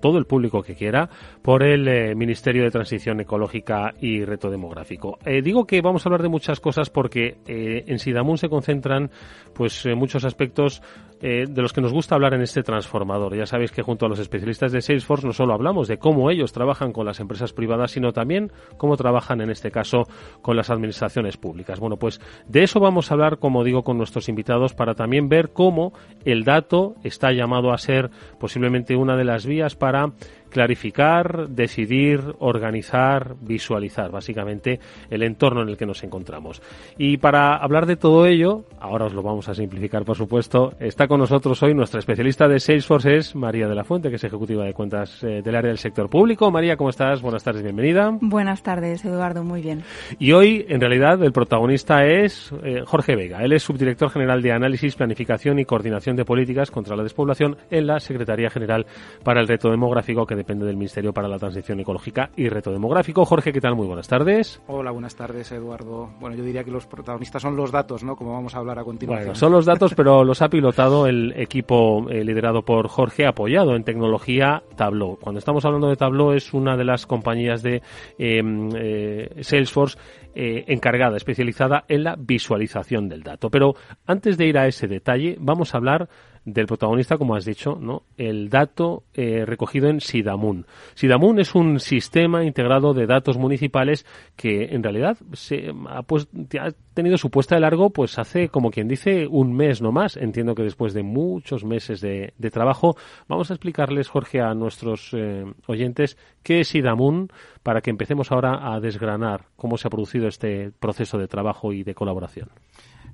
todo 0.00 0.18
el 0.18 0.24
público 0.24 0.62
que 0.62 0.74
quiera 0.74 1.08
por 1.42 1.62
el 1.62 1.86
eh, 1.88 2.14
Ministerio 2.14 2.64
de 2.64 2.70
Transición 2.70 3.20
Ecológica 3.20 3.94
y 4.00 4.24
Reto 4.24 4.50
Demográfico. 4.50 5.18
Eh, 5.24 5.42
digo 5.42 5.66
que 5.66 5.80
vamos 5.80 6.04
a 6.04 6.08
hablar 6.08 6.22
de 6.22 6.28
muchas 6.28 6.60
cosas 6.60 6.90
porque 6.90 7.38
eh, 7.46 7.84
en 7.86 7.98
Sidamun 7.98 8.38
se 8.38 8.48
concentran 8.48 9.10
pues 9.54 9.86
muchos 9.94 10.24
aspectos 10.24 10.82
de 11.20 11.60
los 11.60 11.74
que 11.74 11.82
nos 11.82 11.92
gusta 11.92 12.14
hablar 12.14 12.32
en 12.32 12.40
este 12.40 12.62
transformador. 12.62 13.36
Ya 13.36 13.44
sabéis 13.44 13.72
que 13.72 13.82
junto 13.82 14.06
a 14.06 14.08
los 14.08 14.18
especialistas 14.18 14.72
de 14.72 14.80
Salesforce 14.80 15.26
no 15.26 15.34
solo 15.34 15.52
hablamos 15.52 15.86
de 15.86 15.98
cómo 15.98 16.30
ellos 16.30 16.50
trabajan 16.50 16.92
con 16.94 17.04
las 17.04 17.20
empresas 17.20 17.52
privadas, 17.52 17.90
sino 17.90 18.14
también 18.14 18.50
cómo 18.78 18.96
trabajan 18.96 19.42
en 19.42 19.50
este 19.50 19.70
caso 19.70 20.04
con 20.40 20.56
las 20.56 20.70
administraciones 20.70 21.36
públicas. 21.36 21.78
Bueno, 21.78 21.98
pues 21.98 22.22
de 22.48 22.62
eso 22.62 22.80
vamos 22.80 23.10
a 23.10 23.14
hablar, 23.14 23.38
como 23.38 23.64
digo, 23.64 23.82
con 23.82 23.98
nuestros 23.98 24.30
invitados 24.30 24.72
para 24.72 24.94
también 24.94 25.28
ver 25.28 25.50
cómo 25.52 25.92
el 26.24 26.44
dato 26.44 26.94
está 27.04 27.32
llamado 27.32 27.72
a 27.72 27.78
ser 27.78 28.10
posiblemente 28.38 28.96
una 28.96 29.16
de 29.16 29.24
las 29.24 29.44
vías 29.44 29.76
para 29.76 29.89
para 29.90 30.12
clarificar, 30.50 31.48
decidir, 31.48 32.20
organizar, 32.38 33.36
visualizar, 33.40 34.10
básicamente 34.10 34.80
el 35.08 35.22
entorno 35.22 35.62
en 35.62 35.70
el 35.70 35.76
que 35.76 35.86
nos 35.86 36.02
encontramos. 36.04 36.60
Y 36.98 37.16
para 37.16 37.56
hablar 37.56 37.86
de 37.86 37.96
todo 37.96 38.26
ello, 38.26 38.64
ahora 38.78 39.06
os 39.06 39.14
lo 39.14 39.22
vamos 39.22 39.48
a 39.48 39.54
simplificar, 39.54 40.04
por 40.04 40.16
supuesto, 40.16 40.74
está 40.78 41.08
con 41.08 41.20
nosotros 41.20 41.62
hoy 41.62 41.74
nuestra 41.74 42.00
especialista 42.00 42.48
de 42.48 42.60
Salesforce, 42.60 43.16
es 43.16 43.34
María 43.34 43.68
de 43.68 43.74
la 43.74 43.84
Fuente, 43.84 44.10
que 44.10 44.16
es 44.16 44.24
ejecutiva 44.24 44.64
de 44.64 44.74
cuentas 44.74 45.22
eh, 45.22 45.42
del 45.42 45.54
área 45.54 45.68
del 45.68 45.78
sector 45.78 46.08
público. 46.10 46.50
María, 46.50 46.76
¿cómo 46.76 46.90
estás? 46.90 47.22
Buenas 47.22 47.44
tardes, 47.44 47.62
bienvenida. 47.62 48.16
Buenas 48.20 48.62
tardes, 48.62 49.04
Eduardo, 49.04 49.44
muy 49.44 49.62
bien. 49.62 49.82
Y 50.18 50.32
hoy, 50.32 50.66
en 50.68 50.80
realidad, 50.80 51.22
el 51.22 51.32
protagonista 51.32 52.04
es 52.04 52.52
eh, 52.64 52.82
Jorge 52.84 53.16
Vega. 53.16 53.42
Él 53.42 53.52
es 53.52 53.62
subdirector 53.62 54.10
general 54.10 54.42
de 54.42 54.52
Análisis, 54.52 54.96
Planificación 54.96 55.58
y 55.58 55.64
Coordinación 55.64 56.16
de 56.16 56.24
Políticas 56.24 56.70
contra 56.70 56.96
la 56.96 57.02
Despoblación 57.02 57.56
en 57.70 57.86
la 57.86 58.00
Secretaría 58.00 58.50
General 58.50 58.86
para 59.22 59.40
el 59.40 59.48
Reto 59.48 59.70
Demográfico, 59.70 60.26
que 60.26 60.34
depende 60.40 60.64
del 60.64 60.76
Ministerio 60.76 61.12
para 61.12 61.28
la 61.28 61.38
Transición 61.38 61.80
Ecológica 61.80 62.30
y 62.34 62.48
Reto 62.48 62.72
Demográfico. 62.72 63.26
Jorge, 63.26 63.52
¿qué 63.52 63.60
tal? 63.60 63.76
Muy 63.76 63.86
buenas 63.86 64.08
tardes. 64.08 64.62
Hola, 64.68 64.90
buenas 64.90 65.14
tardes, 65.14 65.52
Eduardo. 65.52 66.08
Bueno, 66.18 66.34
yo 66.34 66.42
diría 66.42 66.64
que 66.64 66.70
los 66.70 66.86
protagonistas 66.86 67.42
son 67.42 67.56
los 67.56 67.70
datos, 67.70 68.02
¿no? 68.02 68.16
Como 68.16 68.32
vamos 68.32 68.54
a 68.54 68.58
hablar 68.58 68.78
a 68.78 68.84
continuación. 68.84 69.26
Bueno, 69.26 69.34
son 69.34 69.52
los 69.52 69.66
datos, 69.66 69.94
pero 69.94 70.24
los 70.24 70.40
ha 70.40 70.48
pilotado 70.48 71.06
el 71.06 71.34
equipo 71.36 72.08
eh, 72.08 72.24
liderado 72.24 72.62
por 72.62 72.88
Jorge, 72.88 73.26
apoyado 73.26 73.76
en 73.76 73.84
tecnología 73.84 74.62
Tableau. 74.76 75.18
Cuando 75.20 75.40
estamos 75.40 75.62
hablando 75.66 75.88
de 75.88 75.96
Tableau, 75.96 76.32
es 76.32 76.54
una 76.54 76.76
de 76.76 76.84
las 76.84 77.06
compañías 77.06 77.62
de 77.62 77.82
eh, 78.18 78.42
eh, 78.76 79.42
Salesforce 79.42 79.98
eh, 80.32 80.64
encargada, 80.68 81.16
especializada 81.16 81.84
en 81.88 82.04
la 82.04 82.14
visualización 82.16 83.08
del 83.08 83.24
dato. 83.24 83.50
Pero 83.50 83.74
antes 84.06 84.38
de 84.38 84.46
ir 84.46 84.58
a 84.58 84.68
ese 84.68 84.86
detalle, 84.86 85.36
vamos 85.40 85.74
a 85.74 85.78
hablar 85.78 86.08
del 86.44 86.66
protagonista, 86.66 87.18
como 87.18 87.34
has 87.34 87.44
dicho, 87.44 87.78
¿no? 87.80 88.04
El 88.16 88.48
dato 88.48 89.04
eh, 89.14 89.44
recogido 89.44 89.88
en 89.88 90.00
Sidamun. 90.00 90.66
Sidamun 90.94 91.38
es 91.38 91.54
un 91.54 91.80
sistema 91.80 92.44
integrado 92.44 92.94
de 92.94 93.06
datos 93.06 93.36
municipales 93.36 94.06
que 94.36 94.74
en 94.74 94.82
realidad 94.82 95.18
se 95.32 95.70
ha, 95.88 96.02
pues, 96.02 96.28
ha 96.58 96.70
tenido 96.94 97.18
su 97.18 97.30
puesta 97.30 97.54
de 97.54 97.60
largo 97.60 97.90
pues 97.90 98.18
hace, 98.18 98.48
como 98.48 98.70
quien 98.70 98.88
dice, 98.88 99.26
un 99.26 99.54
mes 99.54 99.82
no 99.82 99.92
más. 99.92 100.16
Entiendo 100.16 100.54
que 100.54 100.62
después 100.62 100.94
de 100.94 101.02
muchos 101.02 101.64
meses 101.64 102.00
de, 102.00 102.32
trabajo, 102.50 102.96
vamos 103.28 103.50
a 103.50 103.54
explicarles, 103.54 104.08
Jorge, 104.08 104.40
a 104.40 104.54
nuestros 104.54 105.10
eh, 105.12 105.44
oyentes 105.66 106.16
qué 106.42 106.60
es 106.60 106.68
Sidamun 106.68 107.28
para 107.62 107.80
que 107.80 107.90
empecemos 107.90 108.32
ahora 108.32 108.74
a 108.74 108.80
desgranar 108.80 109.46
cómo 109.56 109.76
se 109.76 109.86
ha 109.86 109.90
producido 109.90 110.26
este 110.26 110.72
proceso 110.72 111.18
de 111.18 111.28
trabajo 111.28 111.72
y 111.72 111.84
de 111.84 111.94
colaboración. 111.94 112.48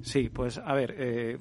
Sí, 0.02 0.28
pues 0.28 0.58
a 0.58 0.74
ver, 0.74 0.94
eh, 0.98 1.38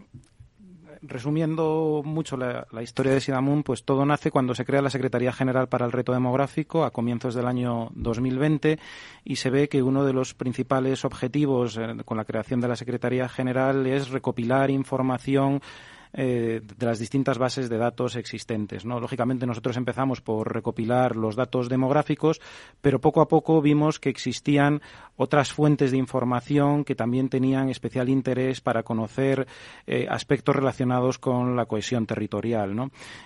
resumiendo 1.01 2.01
mucho 2.03 2.37
la, 2.37 2.65
historia 2.81 3.13
de 3.13 3.21
Sidamun, 3.21 3.63
pues 3.63 3.83
todo 3.83 4.05
nace 4.05 4.31
cuando 4.31 4.55
se 4.55 4.65
crea 4.65 4.81
la 4.81 4.89
Secretaría 4.89 5.31
General 5.31 5.67
para 5.67 5.85
el 5.85 5.91
Reto 5.91 6.13
Demográfico 6.13 6.83
a 6.83 6.91
comienzos 6.91 7.35
del 7.35 7.47
año 7.47 7.89
2020 7.95 8.79
y 9.23 9.35
se 9.37 9.49
ve 9.49 9.69
que 9.69 9.83
uno 9.83 10.03
de 10.05 10.13
los 10.13 10.33
principales 10.33 11.05
objetivos 11.05 11.77
eh, 11.77 11.95
con 12.05 12.17
la 12.17 12.25
creación 12.25 12.61
de 12.61 12.67
la 12.67 12.75
Secretaría 12.75 13.29
General 13.29 13.85
es 13.87 14.09
recopilar 14.09 14.69
información 14.69 15.61
eh, 16.17 16.61
de 16.63 16.85
las 16.85 16.99
distintas 16.99 17.37
bases 17.37 17.69
de 17.69 17.77
datos 17.77 18.15
existentes. 18.15 18.85
Lógicamente 18.85 19.45
nosotros 19.45 19.77
empezamos 19.77 20.21
por 20.21 20.53
recopilar 20.53 21.15
los 21.15 21.35
datos 21.35 21.69
demográficos, 21.69 22.41
pero 22.81 23.01
poco 23.01 23.21
a 23.21 23.27
poco 23.27 23.61
vimos 23.61 23.99
que 23.99 24.09
existían 24.09 24.81
otras 25.17 25.51
fuentes 25.51 25.91
de 25.91 25.97
información 25.97 26.83
que 26.85 26.95
también 26.95 27.29
tenían 27.29 27.69
especial 27.69 28.09
interés 28.09 28.61
para 28.61 28.83
conocer 28.83 29.47
eh, 29.87 30.07
aspectos 30.09 30.55
relacionados 30.55 31.19
con 31.19 31.55
la 31.55 31.65
cohesión 31.65 32.05
territorial. 32.05 32.75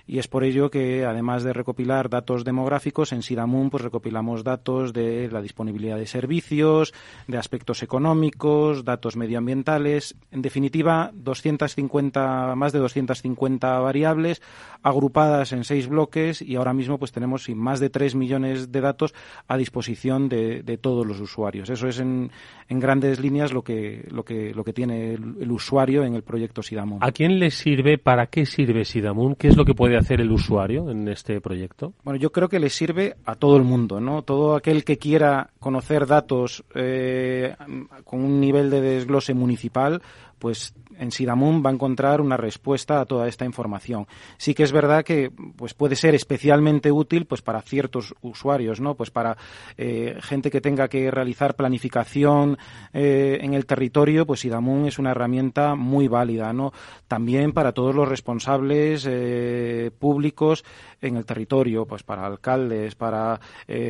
Y 0.06 0.20
es 0.20 0.28
por 0.28 0.44
ello 0.44 0.70
que, 0.70 1.06
además 1.06 1.44
de 1.44 1.54
recopilar 1.54 2.10
datos 2.10 2.44
demográficos, 2.44 3.12
en 3.12 3.22
Sidamun 3.22 3.70
pues, 3.70 3.84
recopilamos 3.84 4.44
datos 4.44 4.94
de 4.94 5.30
la 5.32 5.42
disponibilidad 5.42 5.98
de 5.98 6.08
servicios, 6.08 6.94
de 7.28 7.38
aspectos 7.38 7.84
económicos, 7.84 8.84
datos 8.84 9.16
medioambientales, 9.16 10.16
en 10.32 10.42
definitiva, 10.42 11.12
250, 11.14 12.56
más 12.56 12.74
de 12.74 12.79
250 12.80 13.80
variables 13.80 14.42
agrupadas 14.82 15.52
en 15.52 15.64
seis 15.64 15.88
bloques 15.88 16.42
y 16.42 16.56
ahora 16.56 16.74
mismo 16.74 16.98
pues 16.98 17.12
tenemos 17.12 17.50
más 17.50 17.80
de 17.80 17.90
3 17.90 18.16
millones 18.16 18.72
de 18.72 18.82
datos 18.82 19.14
a 19.48 19.58
disposición 19.58 20.30
de, 20.30 20.80
todos 20.82 21.06
los 21.06 21.20
usuarios. 21.20 21.70
Eso 21.70 21.88
es 21.88 22.00
en, 22.00 22.32
grandes 22.70 23.20
líneas 23.20 23.52
lo 23.52 23.64
que, 23.64 24.08
lo 24.12 24.24
que, 24.24 24.54
lo 24.54 24.64
que 24.64 24.74
tiene 24.74 25.14
el, 25.14 25.52
usuario 25.52 26.04
en 26.04 26.16
el 26.16 26.24
proyecto 26.24 26.64
Sidamun. 26.64 27.00
¿A 27.02 27.12
quién 27.12 27.40
le 27.40 27.52
sirve, 27.52 27.98
para 27.98 28.28
qué 28.28 28.46
sirve 28.46 28.86
Sidamun? 28.86 29.36
¿Qué 29.36 29.50
es 29.50 29.58
lo 29.58 29.66
que 29.66 29.76
puede 29.76 29.98
hacer 29.98 30.22
el 30.22 30.32
usuario 30.32 30.90
en 30.90 31.08
este 31.08 31.42
proyecto? 31.42 31.94
Bueno, 32.04 32.20
yo 32.20 32.32
creo 32.32 32.48
que 32.48 32.60
le 32.60 32.70
sirve 32.70 33.16
a 33.26 33.36
todo 33.36 33.58
el 33.58 33.64
mundo, 33.64 34.00
¿no? 34.00 34.22
Todo 34.22 34.56
aquel 34.56 34.84
que 34.84 34.98
quiera 34.98 35.50
conocer 35.60 36.06
datos 36.06 36.64
eh, 36.76 37.56
con 38.04 38.24
un 38.24 38.40
nivel 38.40 38.70
de 38.70 38.82
desglose 38.82 39.34
municipal, 39.34 40.02
pues 40.38 40.74
en 41.00 41.12
Sidamun 41.12 41.64
va 41.66 41.70
a 41.70 41.74
encontrar 41.74 42.22
una 42.22 42.38
respuesta 42.38 43.00
a 43.00 43.06
toda 43.06 43.28
esta 43.28 43.46
información. 43.46 44.06
Sí 44.38 44.54
que 44.54 44.64
es 44.64 44.72
verdad 44.72 45.04
que 45.04 45.32
pues 45.56 45.74
puede 45.74 45.96
ser 45.96 46.14
especialmente 46.14 46.92
útil 46.92 47.26
pues 47.26 47.42
para 47.42 47.62
ciertos 47.62 48.14
usuarios, 48.22 48.82
¿no? 48.82 48.96
Pues 48.96 49.10
para 49.10 49.38
eh, 49.78 50.18
gente 50.22 50.52
que 50.52 50.62
tenga 50.62 50.88
que 50.88 51.10
realizar 51.10 51.56
planificación 51.56 52.58
eh, 52.94 53.40
en 53.42 53.54
el 53.54 53.66
territorio, 53.66 54.26
pues 54.26 54.42
Sidamun 54.42 54.86
es 54.86 55.00
una 55.00 55.12
herramienta 55.12 55.76
muy 55.76 56.08
válida, 56.08 56.54
¿no? 56.54 56.74
También 57.08 57.54
para 57.54 57.72
todos 57.72 57.96
los 57.96 58.08
responsables 58.08 59.08
eh, 59.10 59.92
públicos 59.98 60.64
en 61.02 61.16
el 61.16 61.26
territorio, 61.26 61.86
pues 61.86 62.04
para 62.04 62.26
alcaldes, 62.26 62.96
para 62.96 63.40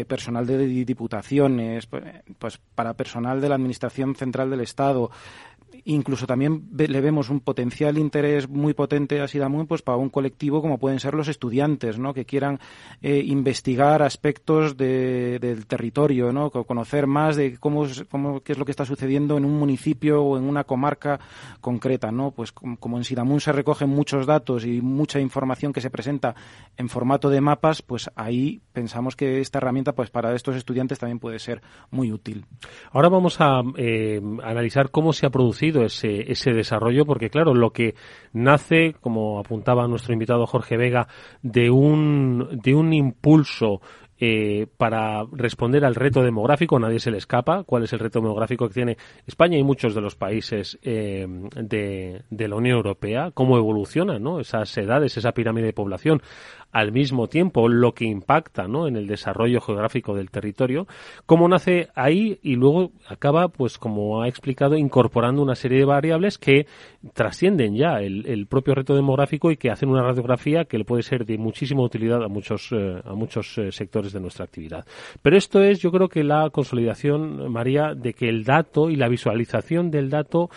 personal 0.07 0.45
de 0.45 0.67
diputaciones, 0.85 1.87
pues, 1.87 2.03
pues 2.37 2.59
para 2.75 2.93
personal 2.93 3.41
de 3.41 3.49
la 3.49 3.55
Administración 3.55 4.15
Central 4.15 4.51
del 4.51 4.61
Estado, 4.61 5.09
incluso 5.93 6.27
también 6.27 6.67
le 6.77 7.01
vemos 7.01 7.29
un 7.29 7.39
potencial 7.39 7.97
interés 7.97 8.47
muy 8.47 8.73
potente 8.73 9.21
a 9.21 9.27
Sidamun 9.27 9.65
pues 9.65 9.81
para 9.81 9.97
un 9.97 10.09
colectivo 10.09 10.61
como 10.61 10.77
pueden 10.77 10.99
ser 10.99 11.15
los 11.15 11.27
estudiantes 11.27 11.97
¿no? 11.97 12.13
que 12.13 12.25
quieran 12.25 12.59
eh, 13.01 13.23
investigar 13.25 14.03
aspectos 14.03 14.77
del 14.77 15.65
territorio 15.65 16.31
¿no? 16.31 16.51
conocer 16.51 17.07
más 17.07 17.35
de 17.35 17.57
cómo, 17.57 17.87
cómo 18.09 18.41
qué 18.41 18.51
es 18.51 18.59
lo 18.59 18.65
que 18.65 18.71
está 18.71 18.85
sucediendo 18.85 19.37
en 19.37 19.45
un 19.45 19.57
municipio 19.57 20.23
o 20.23 20.37
en 20.37 20.43
una 20.43 20.63
comarca 20.63 21.19
concreta 21.59 22.11
no 22.11 22.31
pues 22.31 22.51
como, 22.51 22.97
en 22.97 23.03
Sidamun 23.03 23.41
se 23.41 23.51
recogen 23.51 23.89
muchos 23.89 24.27
datos 24.27 24.65
y 24.65 24.81
mucha 24.81 25.19
información 25.19 25.73
que 25.73 25.81
se 25.81 25.89
presenta 25.89 26.35
en 26.77 26.89
formato 26.89 27.31
de 27.31 27.41
mapas 27.41 27.81
pues 27.81 28.11
ahí 28.15 28.61
pensamos 28.73 29.15
que 29.15 29.41
esta 29.41 29.57
herramienta 29.57 29.93
pues 29.93 30.11
para 30.11 30.35
estos 30.35 30.55
estudiantes 30.55 30.99
también 30.99 31.19
puede 31.19 31.39
ser 31.39 31.63
muy 31.89 32.11
útil 32.11 32.45
ahora 32.91 33.09
vamos 33.09 33.41
a 33.41 33.63
eh, 33.75 34.21
analizar 34.43 34.91
cómo 34.91 35.13
se 35.13 35.25
ha 35.25 35.31
producido 35.31 35.78
ese, 35.83 36.53
desarrollo, 36.53 37.05
porque 37.05 37.29
claro, 37.29 37.53
lo 37.53 37.71
que 37.71 37.95
nace, 38.33 38.95
como 39.01 39.39
apuntaba 39.39 39.87
nuestro 39.87 40.13
invitado 40.13 40.45
Jorge 40.45 40.77
Vega, 40.77 41.07
de 41.41 41.69
un, 41.69 42.59
de 42.61 42.73
un 42.75 42.93
impulso 42.93 43.81
eh, 44.21 44.67
para 44.77 45.23
responder 45.31 45.85
al 45.85 45.95
reto 45.95 46.21
demográfico, 46.21 46.77
nadie 46.77 46.99
se 46.99 47.09
le 47.09 47.17
escapa. 47.17 47.63
¿Cuál 47.63 47.83
es 47.83 47.93
el 47.93 47.99
reto 47.99 48.19
demográfico 48.19 48.67
que 48.67 48.73
tiene 48.73 48.97
España 49.25 49.57
y 49.57 49.63
muchos 49.63 49.95
de 49.95 50.01
los 50.01 50.15
países 50.15 50.77
eh, 50.81 51.25
de, 51.55 52.23
de, 52.29 52.47
la 52.49 52.55
Unión 52.57 52.75
Europea? 52.75 53.31
¿Cómo 53.33 53.57
evolucionan 53.57 54.21
¿no? 54.21 54.41
esas 54.41 54.77
edades, 54.77 55.15
esa 55.15 55.31
pirámide 55.31 55.67
de 55.67 55.73
población? 55.73 56.21
Al 56.71 56.91
mismo 56.91 57.27
tiempo, 57.27 57.67
lo 57.67 57.93
que 57.93 58.05
impacta 58.05 58.67
¿no? 58.67 58.87
en 58.87 58.95
el 58.95 59.07
desarrollo 59.07 59.61
geográfico 59.61 60.15
del 60.15 60.29
territorio, 60.29 60.87
cómo 61.25 61.47
nace 61.47 61.87
ahí 61.95 62.39
y 62.43 62.55
luego 62.55 62.91
acaba, 63.07 63.47
pues 63.47 63.77
como 63.77 64.21
ha 64.21 64.27
explicado, 64.27 64.75
incorporando 64.75 65.41
una 65.41 65.55
serie 65.55 65.79
de 65.79 65.85
variables 65.85 66.37
que 66.37 66.67
trascienden 67.13 67.75
ya 67.75 68.01
el, 68.01 68.47
propio 68.47 68.75
reto 68.75 68.95
demográfico 68.95 69.51
y 69.51 69.57
que 69.57 69.69
hacen 69.69 69.89
una 69.89 70.01
radiografía 70.01 70.65
que 70.65 70.77
le 70.77 70.85
puede 70.85 71.03
ser 71.03 71.25
de 71.25 71.37
muchísima 71.37 71.81
utilidad 71.81 72.23
a 72.23 72.27
muchos, 72.27 72.69
eh, 72.71 73.01
a 73.03 73.13
muchos 73.13 73.57
eh, 73.57 73.71
sectores 73.71 74.13
de 74.13 74.19
nuestra 74.19 74.45
actividad. 74.45 74.85
Pero 75.21 75.37
esto 75.37 75.61
es, 75.61 75.79
yo 75.79 75.91
creo 75.91 76.07
que 76.07 76.23
la 76.23 76.49
consolidación, 76.49 77.51
María, 77.51 77.93
de 77.95 78.13
que 78.13 78.29
el 78.29 78.43
dato 78.43 78.89
y 78.89 78.95
la 78.95 79.07
visualización 79.07 79.91
del 79.91 80.09
dato 80.09 80.49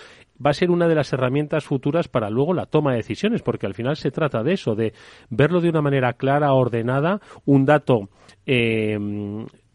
va 0.45 0.51
a 0.51 0.55
ser 0.55 0.71
una 0.71 0.89
de 0.89 0.95
las 0.95 1.13
herramientas 1.13 1.65
futuras 1.65 2.09
para 2.09 2.31
luego 2.31 2.55
la 2.55 2.67
toma 2.67 2.93
de 2.93 2.99
decisiones, 2.99 3.43
porque 3.43 3.67
al 3.67 3.75
final 3.75 3.97
se 3.97 4.11
trata 4.11 4.43
de 4.43 4.55
eso, 4.55 4.75
de 4.75 4.93
verlo 5.31 5.61
de 5.61 5.69
una 5.69 5.83
manera 5.83 6.15
clara, 6.15 6.53
ordenada, 6.53 7.21
un 7.45 7.65
dato 7.65 8.09
eh, 8.47 8.99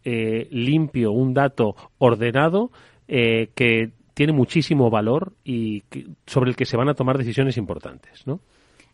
eh, 0.04 0.48
limpio, 0.50 1.12
un 1.12 1.34
dato 1.34 1.74
ordenado 1.98 2.70
eh, 3.06 3.50
que 3.54 3.92
tiene 4.14 4.32
muchísimo 4.32 4.90
valor 4.90 5.32
y 5.44 5.84
sobre 6.26 6.50
el 6.50 6.56
que 6.56 6.66
se 6.66 6.76
van 6.76 6.88
a 6.88 6.94
tomar 6.94 7.18
decisiones 7.18 7.56
importantes, 7.56 8.26
¿no? 8.26 8.40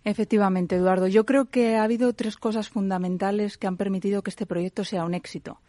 Efectivamente, 0.04 0.76
Eduardo. 0.76 1.08
Yo 1.08 1.24
creo 1.24 1.46
que 1.46 1.76
ha 1.76 1.82
habido 1.82 2.12
tres 2.12 2.36
cosas 2.36 2.68
fundamentales 2.68 3.56
que 3.56 3.66
han 3.66 3.78
permitido 3.78 4.20
que 4.22 4.28
este 4.28 4.44
proyecto 4.44 4.84
sea 4.84 5.04
un 5.06 5.14
éxito 5.14 5.60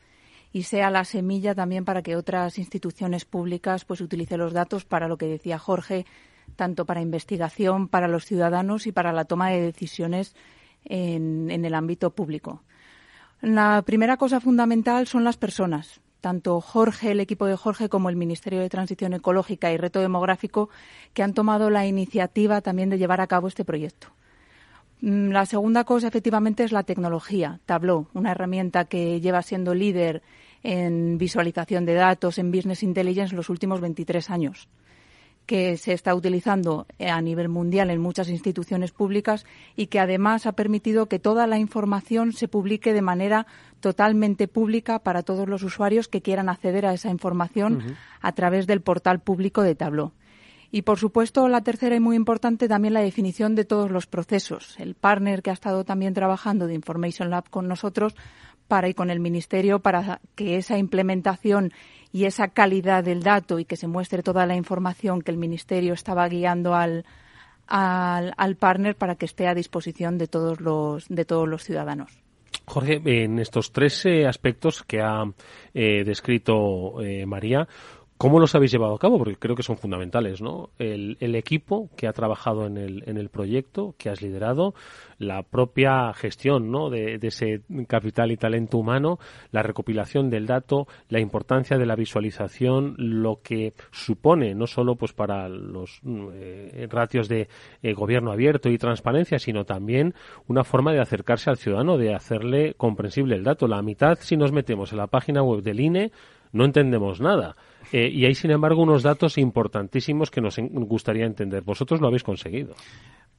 y 0.55 0.63
sea 0.63 0.89
la 0.89 1.03
semilla 1.03 1.53
también 1.53 1.83
para 1.83 2.01
que 2.01 2.15
otras 2.15 2.57
instituciones 2.57 3.25
públicas 3.25 3.83
pues 3.83 3.99
utilicen 3.99 4.39
los 4.39 4.53
datos 4.53 4.85
para 4.85 5.09
lo 5.09 5.17
que 5.17 5.25
decía 5.25 5.59
Jorge, 5.59 6.05
tanto 6.55 6.85
para 6.85 7.01
investigación, 7.01 7.89
para 7.89 8.07
los 8.07 8.23
ciudadanos 8.23 8.87
y 8.87 8.93
para 8.93 9.11
la 9.11 9.25
toma 9.25 9.49
de 9.49 9.59
decisiones 9.59 10.33
en, 10.85 11.51
en 11.51 11.65
el 11.65 11.75
ámbito 11.75 12.11
público. 12.11 12.63
La 13.41 13.81
primera 13.81 14.15
cosa 14.15 14.39
fundamental 14.39 15.07
son 15.07 15.25
las 15.25 15.35
personas. 15.35 15.99
Tanto 16.21 16.61
Jorge, 16.61 17.11
el 17.11 17.19
equipo 17.19 17.47
de 17.47 17.57
Jorge, 17.57 17.89
como 17.89 18.09
el 18.09 18.15
Ministerio 18.15 18.61
de 18.61 18.69
Transición 18.69 19.11
Ecológica 19.11 19.73
y 19.73 19.77
Reto 19.77 19.99
Demográfico, 19.99 20.69
que 21.13 21.21
han 21.21 21.33
tomado 21.33 21.69
la 21.69 21.85
iniciativa 21.85 22.61
también 22.61 22.89
de 22.89 22.97
llevar 22.97 23.19
a 23.19 23.27
cabo 23.27 23.49
este 23.49 23.65
proyecto. 23.65 24.07
Mm, 25.01 25.31
la 25.31 25.45
segunda 25.45 25.83
cosa, 25.83 26.07
efectivamente, 26.07 26.63
es 26.63 26.71
la 26.71 26.83
tecnología. 26.83 27.59
Tableau, 27.65 28.07
una 28.13 28.31
herramienta 28.31 28.85
que 28.85 29.19
lleva 29.19 29.41
siendo 29.41 29.75
líder 29.75 30.23
en 30.63 31.17
visualización 31.17 31.85
de 31.85 31.93
datos, 31.93 32.37
en 32.37 32.51
business 32.51 32.83
intelligence, 32.83 33.33
en 33.33 33.37
los 33.37 33.49
últimos 33.49 33.81
23 33.81 34.29
años 34.29 34.67
que 35.45 35.77
se 35.77 35.93
está 35.93 36.15
utilizando 36.15 36.87
a 36.99 37.21
nivel 37.21 37.49
mundial 37.49 37.89
en 37.89 38.01
muchas 38.01 38.29
instituciones 38.29 38.91
públicas 38.91 39.45
y 39.75 39.87
que 39.87 39.99
además 39.99 40.45
ha 40.45 40.53
permitido 40.53 41.07
que 41.07 41.19
toda 41.19 41.47
la 41.47 41.59
información 41.59 42.33
se 42.33 42.47
publique 42.47 42.93
de 42.93 43.01
manera 43.01 43.45
totalmente 43.79 44.47
pública 44.47 44.99
para 44.99 45.23
todos 45.23 45.47
los 45.47 45.63
usuarios 45.63 46.07
que 46.07 46.21
quieran 46.21 46.49
acceder 46.49 46.85
a 46.85 46.93
esa 46.93 47.09
información 47.09 47.95
a 48.21 48.31
través 48.31 48.65
del 48.65 48.81
portal 48.81 49.19
público 49.19 49.61
de 49.61 49.75
Tableau. 49.75 50.13
Y, 50.71 50.81
por 50.81 50.97
supuesto, 50.97 51.47
la 51.47 51.61
tercera 51.61 51.95
y 51.95 51.99
muy 51.99 52.15
importante 52.15 52.67
también 52.67 52.95
la 52.95 53.01
definición 53.01 53.55
de 53.55 53.63
todos 53.63 53.91
los 53.91 54.07
procesos. 54.07 54.75
El 54.79 54.95
partner 54.95 55.41
que 55.41 55.51
ha 55.51 55.53
estado 55.53 55.85
también 55.85 56.13
trabajando 56.13 56.67
de 56.67 56.73
Information 56.73 57.29
Lab 57.29 57.49
con 57.49 57.67
nosotros 57.67 58.15
para 58.67 58.89
y 58.89 58.93
con 58.93 59.09
el 59.09 59.19
Ministerio 59.19 59.79
para 59.79 60.19
que 60.35 60.57
esa 60.57 60.77
implementación 60.77 61.71
y 62.11 62.25
esa 62.25 62.47
calidad 62.47 63.03
del 63.03 63.23
dato 63.23 63.59
y 63.59 63.65
que 63.65 63.75
se 63.75 63.87
muestre 63.87 64.23
toda 64.23 64.45
la 64.45 64.55
información 64.55 65.21
que 65.21 65.31
el 65.31 65.37
Ministerio 65.37 65.93
estaba 65.93 66.27
guiando 66.27 66.73
al, 66.73 67.05
al, 67.67 68.33
al 68.37 68.55
partner 68.55 68.95
para 68.95 69.15
que 69.15 69.25
esté 69.25 69.47
a 69.47 69.53
disposición 69.53 70.17
de 70.17 70.27
todos 70.27 70.61
los, 70.61 71.07
de 71.09 71.25
todos 71.25 71.47
los 71.47 71.63
ciudadanos. 71.63 72.25
Jorge, 72.67 73.01
en 73.05 73.39
estos 73.39 73.71
tres 73.71 74.05
eh, 74.05 74.25
aspectos 74.25 74.83
que 74.83 74.99
ha 74.99 75.23
eh, 75.73 76.03
descrito 76.03 77.01
eh, 77.01 77.25
María, 77.25 77.67
¿Cómo 78.17 78.39
los 78.39 78.55
habéis 78.55 78.71
llevado 78.71 78.95
a 78.95 78.99
cabo? 78.99 79.17
Porque 79.17 79.35
creo 79.35 79.57
que 79.57 79.63
son 79.63 79.77
fundamentales, 79.77 80.41
¿no? 80.41 80.69
El, 80.79 81.17
equipo 81.35 81.89
que 81.97 82.07
ha 82.07 82.13
trabajado 82.13 82.65
en 82.65 82.77
el, 82.77 83.03
en 83.07 83.17
el 83.17 83.27
proyecto, 83.27 83.93
que 83.97 84.09
has 84.09 84.21
liderado, 84.21 84.73
la 85.17 85.43
propia 85.43 86.13
gestión, 86.13 86.71
¿no? 86.71 86.89
De, 86.89 87.19
ese 87.21 87.61
capital 87.87 88.31
y 88.31 88.37
talento 88.37 88.77
humano, 88.77 89.19
la 89.51 89.63
recopilación 89.63 90.29
del 90.29 90.45
dato, 90.45 90.87
la 91.09 91.19
importancia 91.19 91.77
de 91.77 91.85
la 91.85 91.97
visualización, 91.97 92.95
lo 92.97 93.41
que 93.43 93.73
supone 93.91 94.55
no 94.55 94.65
solo 94.65 94.95
pues 94.95 95.11
para 95.11 95.49
los 95.49 95.99
eh, 96.05 96.87
ratios 96.89 97.27
de 97.27 97.49
eh, 97.83 97.93
gobierno 97.93 98.31
abierto 98.31 98.69
y 98.69 98.77
transparencia, 98.77 99.39
sino 99.39 99.65
también 99.65 100.13
una 100.47 100.63
forma 100.63 100.93
de 100.93 101.01
acercarse 101.01 101.49
al 101.49 101.57
ciudadano, 101.57 101.97
de 101.97 102.13
hacerle 102.13 102.75
comprensible 102.75 103.35
el 103.35 103.43
dato. 103.43 103.67
La 103.67 103.81
mitad, 103.81 104.19
si 104.21 104.37
nos 104.37 104.53
metemos 104.53 104.93
en 104.93 104.99
la 104.99 105.07
página 105.07 105.43
web 105.43 105.61
del 105.61 105.81
INE, 105.81 106.11
no 106.55 106.63
entendemos 106.63 107.19
nada. 107.19 107.55
Eh, 107.91 108.09
y 108.11 108.25
hay, 108.25 108.33
sin 108.33 108.49
embargo, 108.49 108.81
unos 108.81 109.03
datos 109.03 109.37
importantísimos 109.37 110.31
que 110.31 110.41
nos 110.41 110.57
gustaría 110.57 111.25
entender. 111.25 111.63
Vosotros 111.63 111.99
lo 111.99 112.07
habéis 112.07 112.23
conseguido. 112.23 112.75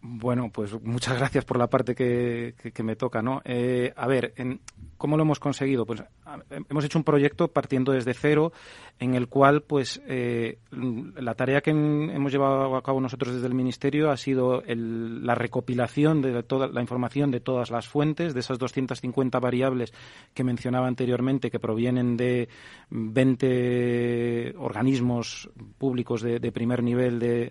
Bueno, 0.08 0.50
pues 0.52 0.80
muchas 0.82 1.18
gracias 1.18 1.44
por 1.44 1.58
la 1.58 1.66
parte 1.66 1.96
que, 1.96 2.54
me 2.84 2.94
toca, 2.94 3.22
¿no? 3.22 3.42
Eh, 3.44 3.92
a 3.96 4.06
ver, 4.06 4.34
¿cómo 4.96 5.16
lo 5.16 5.24
hemos 5.24 5.40
conseguido? 5.40 5.84
Pues 5.84 6.02
hemos 6.68 6.84
hecho 6.84 6.98
un 6.98 7.04
proyecto 7.04 7.48
partiendo 7.48 7.90
desde 7.90 8.14
cero, 8.14 8.52
en 9.00 9.14
el 9.14 9.26
cual, 9.28 9.62
pues, 9.62 10.00
eh, 10.06 10.58
la 10.70 11.34
tarea 11.34 11.60
que 11.60 11.70
hemos 11.70 12.30
llevado 12.30 12.76
a 12.76 12.82
cabo 12.82 13.00
nosotros 13.00 13.34
desde 13.34 13.48
el 13.48 13.54
Ministerio 13.54 14.10
ha 14.10 14.16
sido 14.16 14.62
la 14.66 15.34
recopilación 15.34 16.22
de 16.22 16.42
toda 16.44 16.68
la 16.68 16.80
información 16.80 17.32
de 17.32 17.40
todas 17.40 17.70
las 17.70 17.88
fuentes, 17.88 18.32
de 18.32 18.40
esas 18.40 18.58
250 18.58 19.40
variables 19.40 19.92
que 20.34 20.44
mencionaba 20.44 20.86
anteriormente, 20.86 21.50
que 21.50 21.58
provienen 21.58 22.16
de 22.16 22.48
20 22.90 24.54
organismos 24.56 25.50
públicos 25.78 26.22
de, 26.22 26.38
de 26.38 26.52
primer 26.52 26.82
nivel 26.82 27.18
de, 27.18 27.50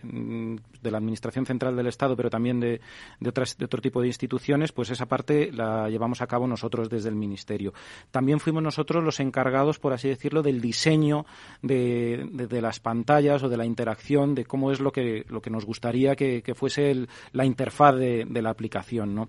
de 0.81 0.91
la 0.91 0.97
Administración 0.99 1.45
Central 1.45 1.75
del 1.75 1.87
Estado, 1.87 2.15
pero 2.15 2.29
también 2.29 2.44
de, 2.53 2.81
de, 3.19 3.29
otro 3.29 3.81
tipo 3.81 4.01
de 4.01 4.07
instituciones, 4.07 4.71
pues 4.71 4.89
esa 4.89 5.07
parte 5.07 5.51
la 5.51 5.89
llevamos 5.89 6.21
a 6.21 6.27
cabo 6.27 6.47
nosotros 6.47 6.89
desde 6.89 7.09
el 7.09 7.15
Ministerio. 7.15 7.73
También 8.11 8.39
fuimos 8.39 8.63
nosotros 8.63 9.03
los 9.03 9.19
encargados, 9.19 9.79
por 9.79 9.93
así 9.93 10.07
decirlo, 10.07 10.41
del 10.41 10.61
diseño 10.61 11.25
de, 11.61 12.47
las 12.61 12.79
pantallas 12.79 13.43
o 13.43 13.49
de 13.49 13.57
la 13.57 13.65
interacción, 13.65 14.35
de 14.35 14.45
cómo 14.45 14.71
es 14.71 14.79
lo 14.79 14.91
que, 14.91 15.25
lo 15.29 15.41
que 15.41 15.49
nos 15.49 15.65
gustaría 15.65 16.15
que, 16.15 16.41
fuese 16.55 17.07
la 17.33 17.45
interfaz 17.45 17.95
de, 17.95 18.41
la 18.41 18.49
aplicación. 18.49 19.15
¿no? 19.15 19.27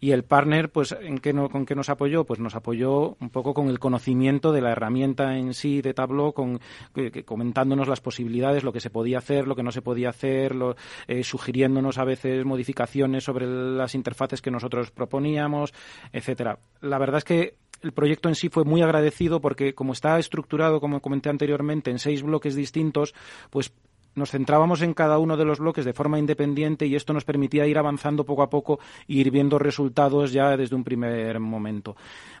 Y 0.00 0.10
el 0.10 0.24
partner, 0.24 0.70
pues, 0.70 0.94
¿en 1.00 1.18
qué 1.18 1.32
no, 1.32 1.48
¿con 1.48 1.64
qué 1.64 1.74
nos 1.74 1.88
apoyó? 1.88 2.24
Pues 2.24 2.40
nos 2.40 2.54
apoyó 2.54 3.16
un 3.20 3.30
poco 3.30 3.54
con 3.54 3.68
el 3.68 3.78
conocimiento 3.78 4.52
de 4.52 4.60
la 4.60 4.72
herramienta 4.72 5.36
en 5.38 5.54
sí 5.54 5.80
de 5.80 5.94
Tableau, 5.94 6.32
con, 6.32 6.60
comentándonos 7.24 7.88
las 7.88 8.00
posibilidades, 8.00 8.64
lo 8.64 8.72
que 8.72 8.80
se 8.80 8.90
podía 8.90 9.18
hacer, 9.18 9.46
lo 9.46 9.56
que 9.56 9.62
no 9.62 9.72
se 9.72 9.82
podía 9.82 10.10
hacer, 10.10 10.54
eh, 11.06 11.22
sugiriéndonos 11.22 11.98
a 11.98 12.04
veces 12.04 12.44
modificaciones 12.56 13.22
sobre 13.22 13.46
las 13.46 13.94
interfaces 13.94 14.40
que 14.40 14.50
nosotros 14.50 14.90
proponíamos, 14.90 15.74
etcétera. 16.10 16.58
La 16.80 16.98
verdad 16.98 17.18
es 17.18 17.24
que 17.24 17.54
el 17.82 17.92
proyecto 17.92 18.30
en 18.30 18.34
sí 18.34 18.48
fue 18.48 18.64
muy 18.64 18.80
agradecido 18.80 19.40
porque 19.40 19.74
como 19.74 19.92
está 19.92 20.18
estructurado, 20.18 20.80
como 20.80 21.00
comenté 21.00 21.28
anteriormente, 21.28 21.90
en 21.90 21.98
seis 21.98 22.22
bloques 22.22 22.54
distintos, 22.54 23.14
pues 23.50 23.72
nos 24.16 24.30
centrábamos 24.30 24.82
en 24.82 24.94
cada 24.94 25.18
uno 25.18 25.36
de 25.36 25.44
los 25.44 25.60
bloques 25.60 25.84
de 25.84 25.92
forma 25.92 26.18
independiente 26.18 26.86
y 26.86 26.96
esto 26.96 27.12
nos 27.12 27.24
permitía 27.24 27.66
ir 27.66 27.78
avanzando 27.78 28.24
poco 28.24 28.42
a 28.42 28.50
poco 28.50 28.80
e 29.08 29.14
ir 29.14 29.30
viendo 29.30 29.58
resultados 29.58 30.32
ya 30.32 30.56
desde 30.56 30.74
un 30.74 30.82
primer 30.82 31.38
momento. 31.38 31.96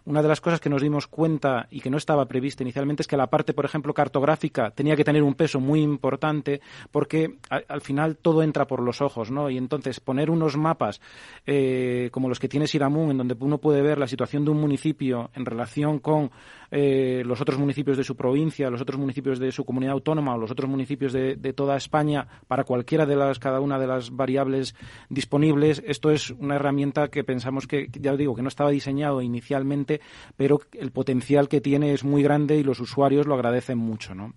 Una 0.06 0.22
de 0.22 0.28
las 0.28 0.40
cosas 0.40 0.60
que 0.60 0.70
nos 0.70 0.82
dimos 0.82 1.06
cuenta 1.06 1.66
y 1.70 1.80
que 1.80 1.90
no 1.90 1.96
estaba 1.96 2.26
prevista 2.26 2.62
inicialmente 2.62 3.02
es 3.02 3.06
que 3.06 3.16
la 3.16 3.28
parte, 3.28 3.54
por 3.54 3.64
ejemplo, 3.64 3.92
cartográfica 3.92 4.70
tenía 4.70 4.96
que 4.96 5.04
tener 5.04 5.22
un 5.22 5.34
peso 5.34 5.60
muy 5.60 5.82
importante 5.82 6.60
porque 6.90 7.38
al 7.50 7.80
final 7.80 8.16
todo 8.16 8.42
entra 8.42 8.66
por 8.66 8.80
los 8.80 9.00
ojos, 9.00 9.30
¿no? 9.30 9.50
Y 9.50 9.58
entonces 9.58 10.00
poner 10.00 10.30
unos 10.30 10.56
mapas 10.56 11.00
eh, 11.46 12.08
como 12.12 12.28
los 12.28 12.38
que 12.38 12.48
tiene 12.48 12.66
Siramun, 12.66 13.10
en 13.10 13.18
donde 13.18 13.36
uno 13.38 13.58
puede 13.58 13.82
ver 13.82 13.98
la 13.98 14.06
situación 14.06 14.44
de 14.44 14.50
un 14.50 14.60
municipio 14.60 15.30
en 15.34 15.44
relación 15.44 15.98
con 15.98 16.30
eh, 16.70 17.22
los 17.24 17.40
otros 17.40 17.58
municipios 17.58 17.96
de 17.96 18.04
su 18.04 18.16
provincia, 18.16 18.70
los 18.70 18.80
otros 18.80 18.98
municipios 18.98 19.38
de 19.38 19.52
su 19.52 19.64
comunidad 19.64 19.92
autónoma 19.92 20.34
o 20.34 20.38
los 20.38 20.50
otros 20.50 20.68
municipios 20.68 21.12
de, 21.12 21.36
toda 21.66 21.76
España 21.76 22.28
para 22.46 22.62
cualquiera 22.62 23.06
de 23.06 23.16
las 23.16 23.40
cada 23.40 23.58
una 23.58 23.80
de 23.80 23.88
las 23.88 24.14
variables 24.14 24.76
disponibles. 25.08 25.82
Esto 25.84 26.12
es 26.12 26.30
una 26.30 26.54
herramienta 26.54 27.08
que 27.08 27.24
pensamos 27.24 27.66
que 27.66 27.88
ya 27.90 28.14
digo 28.16 28.36
que 28.36 28.42
no 28.42 28.48
estaba 28.48 28.70
diseñado 28.70 29.20
inicialmente, 29.20 30.00
pero 30.36 30.60
el 30.72 30.92
potencial 30.92 31.48
que 31.48 31.60
tiene 31.60 31.92
es 31.92 32.04
muy 32.04 32.22
grande 32.22 32.56
y 32.56 32.62
los 32.62 32.78
usuarios 32.78 33.26
lo 33.26 33.34
agradecen 33.34 33.78
mucho, 33.78 34.14
¿no? 34.14 34.32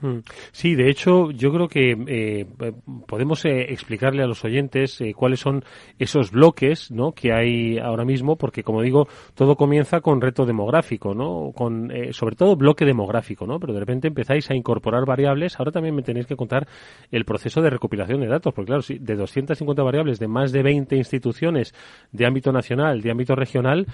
Mm. 0.00 0.18
Sí, 0.52 0.74
de 0.74 0.90
hecho, 0.90 1.30
yo 1.30 1.50
creo 1.52 1.68
que 1.68 1.96
eh, 2.06 2.46
podemos 3.06 3.44
eh, 3.46 3.72
explicarle 3.72 4.22
a 4.22 4.26
los 4.26 4.44
oyentes 4.44 5.00
eh, 5.00 5.14
cuáles 5.14 5.40
son 5.40 5.64
esos 5.98 6.30
bloques 6.30 6.90
¿no? 6.90 7.12
que 7.12 7.32
hay 7.32 7.78
ahora 7.78 8.04
mismo, 8.04 8.36
porque, 8.36 8.62
como 8.62 8.82
digo, 8.82 9.08
todo 9.34 9.56
comienza 9.56 10.00
con 10.00 10.20
reto 10.20 10.44
demográfico, 10.44 11.14
¿no? 11.14 11.52
con 11.54 11.90
sobre 12.10 12.36
todo 12.36 12.56
bloque 12.56 12.84
demográfico, 12.84 13.46
¿no? 13.46 13.58
pero 13.58 13.72
de 13.72 13.80
repente 13.80 14.08
empezáis 14.08 14.50
a 14.50 14.54
incorporar 14.54 15.06
variables. 15.06 15.58
Ahora 15.58 15.72
también 15.72 15.94
me 15.94 16.02
tenéis 16.02 16.26
que 16.26 16.36
contar 16.36 16.68
el 17.10 17.24
proceso 17.24 17.62
de 17.62 17.70
recopilación 17.70 18.20
de 18.20 18.28
datos, 18.28 18.52
porque, 18.52 18.66
claro, 18.66 18.82
de 18.88 19.16
250 19.16 19.82
variables 19.82 20.18
de 20.18 20.28
más 20.28 20.52
de 20.52 20.62
20 20.62 20.96
instituciones 20.96 21.74
de 22.12 22.26
ámbito 22.26 22.52
nacional, 22.52 23.00
de 23.00 23.10
ámbito 23.10 23.34
regional, 23.34 23.86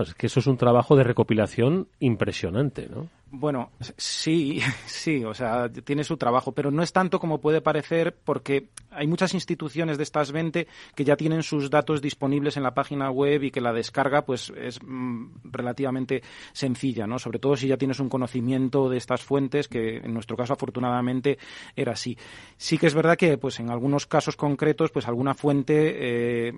es 0.00 0.14
que 0.14 0.26
eso 0.26 0.40
es 0.40 0.46
un 0.46 0.56
trabajo 0.56 0.96
de 0.96 1.04
recopilación 1.04 1.88
impresionante, 1.98 2.88
¿no? 2.88 3.08
Bueno, 3.34 3.70
sí, 3.96 4.60
sí, 4.86 5.24
o 5.24 5.32
sea, 5.32 5.70
tiene 5.70 6.04
su 6.04 6.18
trabajo, 6.18 6.52
pero 6.52 6.70
no 6.70 6.82
es 6.82 6.92
tanto 6.92 7.18
como 7.18 7.40
puede 7.40 7.62
parecer 7.62 8.14
porque 8.24 8.68
hay 8.90 9.06
muchas 9.06 9.32
instituciones 9.32 9.96
de 9.96 10.02
estas 10.02 10.32
20 10.32 10.68
que 10.94 11.04
ya 11.04 11.16
tienen 11.16 11.42
sus 11.42 11.70
datos 11.70 12.02
disponibles 12.02 12.58
en 12.58 12.62
la 12.62 12.74
página 12.74 13.10
web 13.10 13.44
y 13.44 13.50
que 13.50 13.62
la 13.62 13.72
descarga 13.72 14.26
pues 14.26 14.52
es 14.54 14.80
mm, 14.82 15.28
relativamente 15.44 16.22
sencilla, 16.52 17.06
¿no? 17.06 17.18
Sobre 17.18 17.38
todo 17.38 17.56
si 17.56 17.68
ya 17.68 17.78
tienes 17.78 18.00
un 18.00 18.10
conocimiento 18.10 18.90
de 18.90 18.98
estas 18.98 19.22
fuentes, 19.22 19.66
que 19.66 19.96
en 19.96 20.12
nuestro 20.12 20.36
caso 20.36 20.52
afortunadamente 20.52 21.38
era 21.74 21.92
así. 21.92 22.18
Sí 22.58 22.76
que 22.76 22.86
es 22.86 22.94
verdad 22.94 23.16
que 23.16 23.38
pues 23.38 23.60
en 23.60 23.70
algunos 23.70 24.06
casos 24.06 24.36
concretos 24.36 24.90
pues 24.90 25.08
alguna 25.08 25.32
fuente 25.32 26.48
eh, 26.48 26.52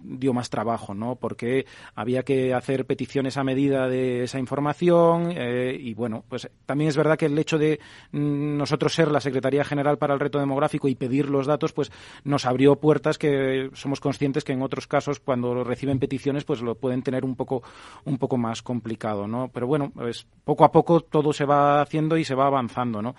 dio 0.00 0.32
más 0.32 0.48
trabajo, 0.48 0.94
¿no? 0.94 1.16
Porque 1.16 1.66
había 1.94 2.22
que 2.22 2.54
hacer 2.54 2.86
peticiones 2.86 3.36
a 3.36 3.44
medida 3.44 3.88
de 3.88 4.22
esa 4.22 4.38
información 4.38 5.34
eh, 5.36 5.76
y 5.78 5.97
bueno, 5.98 6.24
pues 6.28 6.48
también 6.64 6.88
es 6.88 6.96
verdad 6.96 7.18
que 7.18 7.26
el 7.26 7.38
hecho 7.38 7.58
de 7.58 7.78
mm, 8.12 8.56
nosotros 8.56 8.94
ser 8.94 9.10
la 9.10 9.20
Secretaría 9.20 9.64
General 9.64 9.98
para 9.98 10.14
el 10.14 10.20
Reto 10.20 10.38
Demográfico 10.38 10.88
y 10.88 10.94
pedir 10.94 11.28
los 11.28 11.46
datos, 11.46 11.72
pues 11.74 11.92
nos 12.24 12.46
abrió 12.46 12.76
puertas 12.76 13.18
que 13.18 13.68
somos 13.74 14.00
conscientes 14.00 14.44
que 14.44 14.52
en 14.52 14.62
otros 14.62 14.86
casos, 14.86 15.20
cuando 15.20 15.62
reciben 15.64 15.98
peticiones, 15.98 16.44
pues 16.44 16.62
lo 16.62 16.76
pueden 16.76 17.02
tener 17.02 17.24
un 17.24 17.36
poco, 17.36 17.62
un 18.04 18.16
poco 18.16 18.38
más 18.38 18.62
complicado, 18.62 19.26
¿no? 19.26 19.50
Pero 19.52 19.66
bueno, 19.66 19.90
pues 19.94 20.26
poco 20.44 20.64
a 20.64 20.72
poco 20.72 21.00
todo 21.00 21.32
se 21.32 21.44
va 21.44 21.82
haciendo 21.82 22.16
y 22.16 22.24
se 22.24 22.34
va 22.34 22.46
avanzando, 22.46 23.02
¿no? 23.02 23.14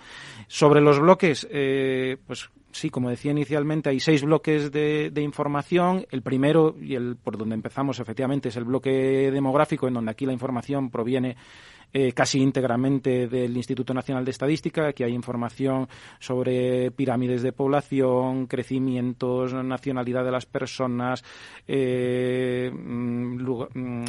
Sobre 0.48 0.80
los 0.80 0.98
bloques, 0.98 1.46
eh, 1.50 2.16
pues 2.26 2.50
sí, 2.72 2.90
como 2.90 3.10
decía 3.10 3.32
inicialmente, 3.32 3.90
hay 3.90 4.00
seis 4.00 4.22
bloques 4.22 4.72
de, 4.72 5.10
de, 5.10 5.22
información. 5.22 6.06
El 6.10 6.22
primero, 6.22 6.76
y 6.80 6.94
el 6.94 7.16
por 7.16 7.36
donde 7.36 7.54
empezamos, 7.54 8.00
efectivamente, 8.00 8.48
es 8.48 8.56
el 8.56 8.64
bloque 8.64 9.30
demográfico, 9.30 9.88
en 9.88 9.94
donde 9.94 10.10
aquí 10.10 10.26
la 10.26 10.32
información 10.32 10.90
proviene 10.90 11.36
eh, 11.92 12.12
casi 12.12 12.40
íntegramente 12.40 13.26
del 13.28 13.56
Instituto 13.56 13.92
Nacional 13.92 14.24
de 14.24 14.30
Estadística. 14.30 14.88
Aquí 14.88 15.02
hay 15.02 15.12
información 15.12 15.88
sobre 16.18 16.90
pirámides 16.90 17.42
de 17.42 17.52
población, 17.52 18.46
crecimientos, 18.46 19.52
nacionalidad 19.52 20.24
de 20.24 20.30
las 20.30 20.46
personas, 20.46 21.24
eh, 21.66 22.70
mm, 22.72 23.42
mm, 23.74 24.04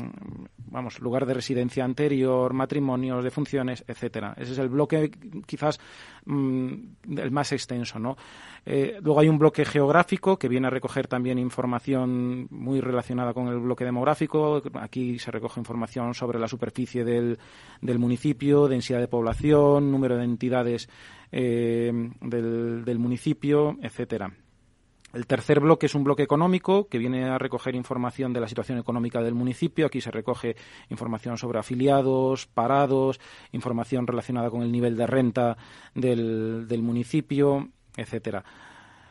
vamos, 0.72 1.00
lugar 1.00 1.26
de 1.26 1.36
residencia 1.36 1.84
anterior, 1.84 2.54
matrimonios, 2.54 3.24
defunciones, 3.24 3.84
etcétera. 3.88 4.34
Ese 4.38 4.54
es 4.54 4.58
el 4.58 4.70
bloque 4.70 5.12
quizás 5.46 5.80
mm, 6.26 6.74
el 7.18 7.32
más 7.32 7.52
extenso, 7.52 8.00
¿no? 8.00 8.18
Eh, 8.66 8.98
luego 9.02 9.20
hay 9.20 9.30
un 9.30 9.38
bloque 9.38 9.66
geográfico 9.66 10.38
que 10.38 10.48
viene 10.48 10.68
a 10.68 10.70
recoger 10.70 11.08
también 11.08 11.38
información 11.38 12.48
muy 12.50 12.80
relacionada 12.80 13.34
con 13.34 13.48
el 13.48 13.60
bloque 13.60 13.86
demográfico. 13.86 14.62
Aquí 14.80 15.20
se 15.20 15.32
recoge 15.32 15.60
información 15.60 16.14
sobre 16.14 16.40
la 16.40 16.48
superficie 16.48 17.04
del, 17.04 17.38
del 17.82 18.00
municipio, 18.00 18.68
densidad 18.68 19.00
de 19.00 19.08
población, 19.08 19.92
número 19.92 20.18
de 20.18 20.24
entidades 20.24 20.90
eh, 21.32 21.92
del, 22.22 22.86
del 22.86 23.00
municipio, 23.00 23.78
etcétera. 23.82 24.32
El 25.14 25.28
tercer 25.28 25.60
bloque 25.60 25.88
es 25.88 25.96
un 25.96 26.06
bloque 26.06 26.24
económico 26.24 26.88
que 26.88 26.98
viene 26.98 27.26
a 27.26 27.38
recoger 27.38 27.76
información 27.76 28.32
de 28.32 28.40
la 28.40 28.48
situación 28.48 28.78
económica 28.78 29.22
del 29.22 29.34
municipio. 29.34 29.88
Aquí 29.88 30.00
se 30.00 30.12
recoge 30.12 30.56
información 30.90 31.38
sobre 31.38 31.60
afiliados, 31.60 32.48
parados, 32.48 33.20
información 33.52 34.08
relacionada 34.08 34.50
con 34.50 34.62
el 34.62 34.72
nivel 34.72 34.96
de 34.96 35.08
renta 35.08 35.58
del, 35.94 36.66
municipio, 36.82 37.70
etcétera. 37.98 38.44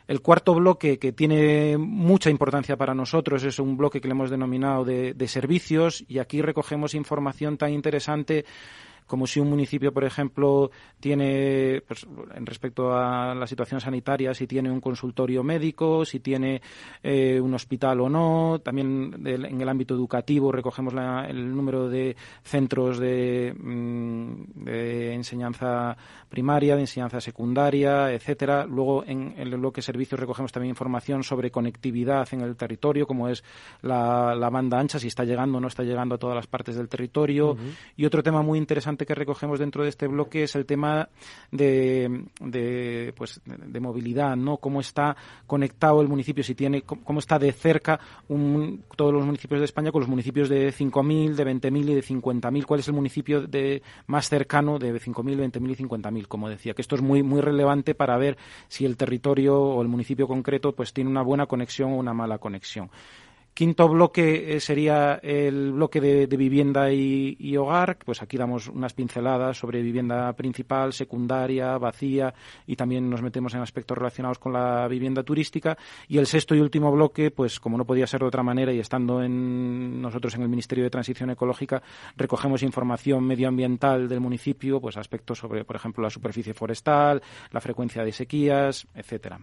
El 0.07 0.21
cuarto 0.21 0.55
bloque, 0.55 0.97
que 0.97 1.13
tiene 1.13 1.77
mucha 1.77 2.31
importancia 2.31 2.75
para 2.75 2.95
nosotros, 2.95 3.43
es 3.43 3.59
un 3.59 3.77
bloque 3.77 4.01
que 4.01 4.07
le 4.07 4.13
hemos 4.13 4.31
denominado 4.31 4.83
de, 4.83 5.13
de 5.13 5.27
servicios 5.27 6.03
y 6.07 6.17
aquí 6.17 6.41
recogemos 6.41 6.95
información 6.95 7.57
tan 7.57 7.71
interesante 7.71 8.43
como 9.11 9.27
si 9.27 9.41
un 9.41 9.49
municipio, 9.49 9.91
por 9.91 10.05
ejemplo, 10.05 10.71
tiene, 11.01 11.83
pues, 11.85 12.07
en 12.33 12.45
respecto 12.45 12.93
a 12.93 13.35
la 13.35 13.45
situación 13.45 13.81
sanitaria, 13.81 14.33
si 14.33 14.47
tiene 14.47 14.71
un 14.71 14.79
consultorio 14.79 15.43
médico, 15.43 16.05
si 16.05 16.21
tiene 16.21 16.61
eh, 17.03 17.37
un 17.41 17.53
hospital 17.53 17.99
o 17.99 18.07
no. 18.07 18.61
También 18.63 19.21
en 19.25 19.59
el 19.59 19.67
ámbito 19.67 19.95
educativo 19.95 20.53
recogemos 20.53 20.93
el 21.27 21.53
número 21.53 21.89
de 21.89 22.15
centros 22.41 22.99
de, 22.99 23.53
mm, 23.53 24.63
de, 24.63 25.13
enseñanza 25.13 25.97
primaria, 26.29 26.75
de 26.75 26.81
enseñanza 26.83 27.19
secundaria, 27.19 28.13
etcétera. 28.13 28.65
Luego, 28.65 29.03
en, 29.05 29.33
el 29.35 29.57
bloque 29.57 29.81
servicios 29.81 30.21
recogemos 30.21 30.53
también 30.53 30.69
información 30.69 31.21
sobre 31.25 31.51
conectividad 31.51 32.29
en 32.31 32.39
el 32.39 32.55
territorio, 32.55 33.05
como 33.05 33.27
es 33.27 33.43
la, 33.81 34.49
banda 34.49 34.79
ancha, 34.79 34.99
si 34.99 35.07
está 35.07 35.25
llegando 35.25 35.57
o 35.57 35.61
no 35.61 35.67
está 35.67 35.83
llegando 35.83 36.15
a 36.15 36.17
todas 36.17 36.37
las 36.37 36.47
partes 36.47 36.77
del 36.77 36.87
territorio. 36.87 37.57
Y 37.97 38.05
otro 38.05 38.23
tema 38.23 38.41
muy 38.41 38.57
interesante 38.57 39.00
que 39.05 39.15
recogemos 39.15 39.59
dentro 39.59 39.83
de 39.83 39.89
este 39.89 40.07
bloque 40.07 40.43
es 40.43 40.55
el 40.55 40.65
tema 40.65 41.09
de, 41.51 42.25
de, 42.39 43.13
pues, 43.15 43.41
de 43.45 43.79
movilidad, 43.79 44.35
¿no? 44.35 44.57
Cómo 44.57 44.79
está 44.79 45.15
conectado 45.47 46.01
el 46.01 46.07
municipio, 46.07 46.43
si 46.43 46.55
tiene, 46.55 46.81
cómo 46.83 47.19
está 47.19 47.39
de 47.39 47.51
cerca 47.51 47.99
un, 48.27 48.83
todos 48.95 49.13
los 49.13 49.25
municipios 49.25 49.59
de 49.59 49.65
España 49.65 49.91
con 49.91 50.01
los 50.01 50.09
municipios 50.09 50.49
de 50.49 50.73
5.000, 50.73 51.35
de 51.35 51.45
20.000 51.45 51.89
y 51.89 51.95
de 51.95 52.03
50.000. 52.03 52.65
¿Cuál 52.65 52.79
es 52.79 52.87
el 52.87 52.93
municipio 52.93 53.41
de, 53.41 53.81
más 54.07 54.29
cercano 54.29 54.79
de 54.79 54.93
5.000, 54.93 55.51
20.000 55.51 55.71
y 55.71 55.75
50.000? 55.83 56.27
Como 56.27 56.49
decía, 56.49 56.73
que 56.73 56.81
esto 56.81 56.95
es 56.95 57.01
muy, 57.01 57.23
muy 57.23 57.41
relevante 57.41 57.95
para 57.95 58.17
ver 58.17 58.37
si 58.67 58.85
el 58.85 58.97
territorio 58.97 59.59
o 59.59 59.81
el 59.81 59.87
municipio 59.87 60.27
concreto 60.27 60.73
pues 60.73 60.93
tiene 60.93 61.09
una 61.09 61.21
buena 61.21 61.45
conexión 61.45 61.93
o 61.93 61.97
una 61.97 62.13
mala 62.13 62.37
conexión. 62.37 62.89
Quinto 63.53 63.89
bloque 63.89 64.55
eh, 64.55 64.59
sería 64.61 65.19
el 65.21 65.73
bloque 65.73 65.99
de, 65.99 66.37
vivienda 66.37 66.91
y, 66.91 67.57
hogar. 67.57 67.97
Pues 68.03 68.21
aquí 68.21 68.37
damos 68.37 68.69
unas 68.69 68.93
pinceladas 68.93 69.57
sobre 69.57 69.81
vivienda 69.81 70.31
principal, 70.33 70.93
secundaria, 70.93 71.77
vacía 71.77 72.33
y 72.65 72.77
también 72.77 73.09
nos 73.09 73.21
metemos 73.21 73.53
en 73.53 73.61
aspectos 73.61 73.97
relacionados 73.97 74.39
con 74.39 74.53
la 74.53 74.87
vivienda 74.87 75.23
turística. 75.23 75.77
Y 76.07 76.17
el 76.17 76.27
sexto 76.27 76.55
y 76.55 76.61
último 76.61 76.91
bloque, 76.93 77.29
pues 77.29 77.59
como 77.59 77.77
no 77.77 77.85
podía 77.85 78.07
ser 78.07 78.21
de 78.21 78.27
otra 78.27 78.41
manera 78.41 78.71
y 78.71 78.79
estando 78.79 79.21
en 79.21 80.01
nosotros 80.01 80.33
en 80.35 80.43
el 80.43 80.49
Ministerio 80.49 80.85
de 80.85 80.89
Transición 80.89 81.29
Ecológica, 81.29 81.83
recogemos 82.15 82.63
información 82.63 83.25
medioambiental 83.25 84.07
del 84.07 84.21
municipio, 84.21 84.79
pues 84.79 84.95
aspectos 84.95 85.39
sobre, 85.39 85.65
por 85.65 85.75
ejemplo, 85.75 86.01
la 86.01 86.09
superficie 86.09 86.53
forestal, 86.53 87.21
la 87.51 87.59
frecuencia 87.59 88.03
de 88.03 88.13
sequías, 88.13 88.87
etcétera. 88.95 89.39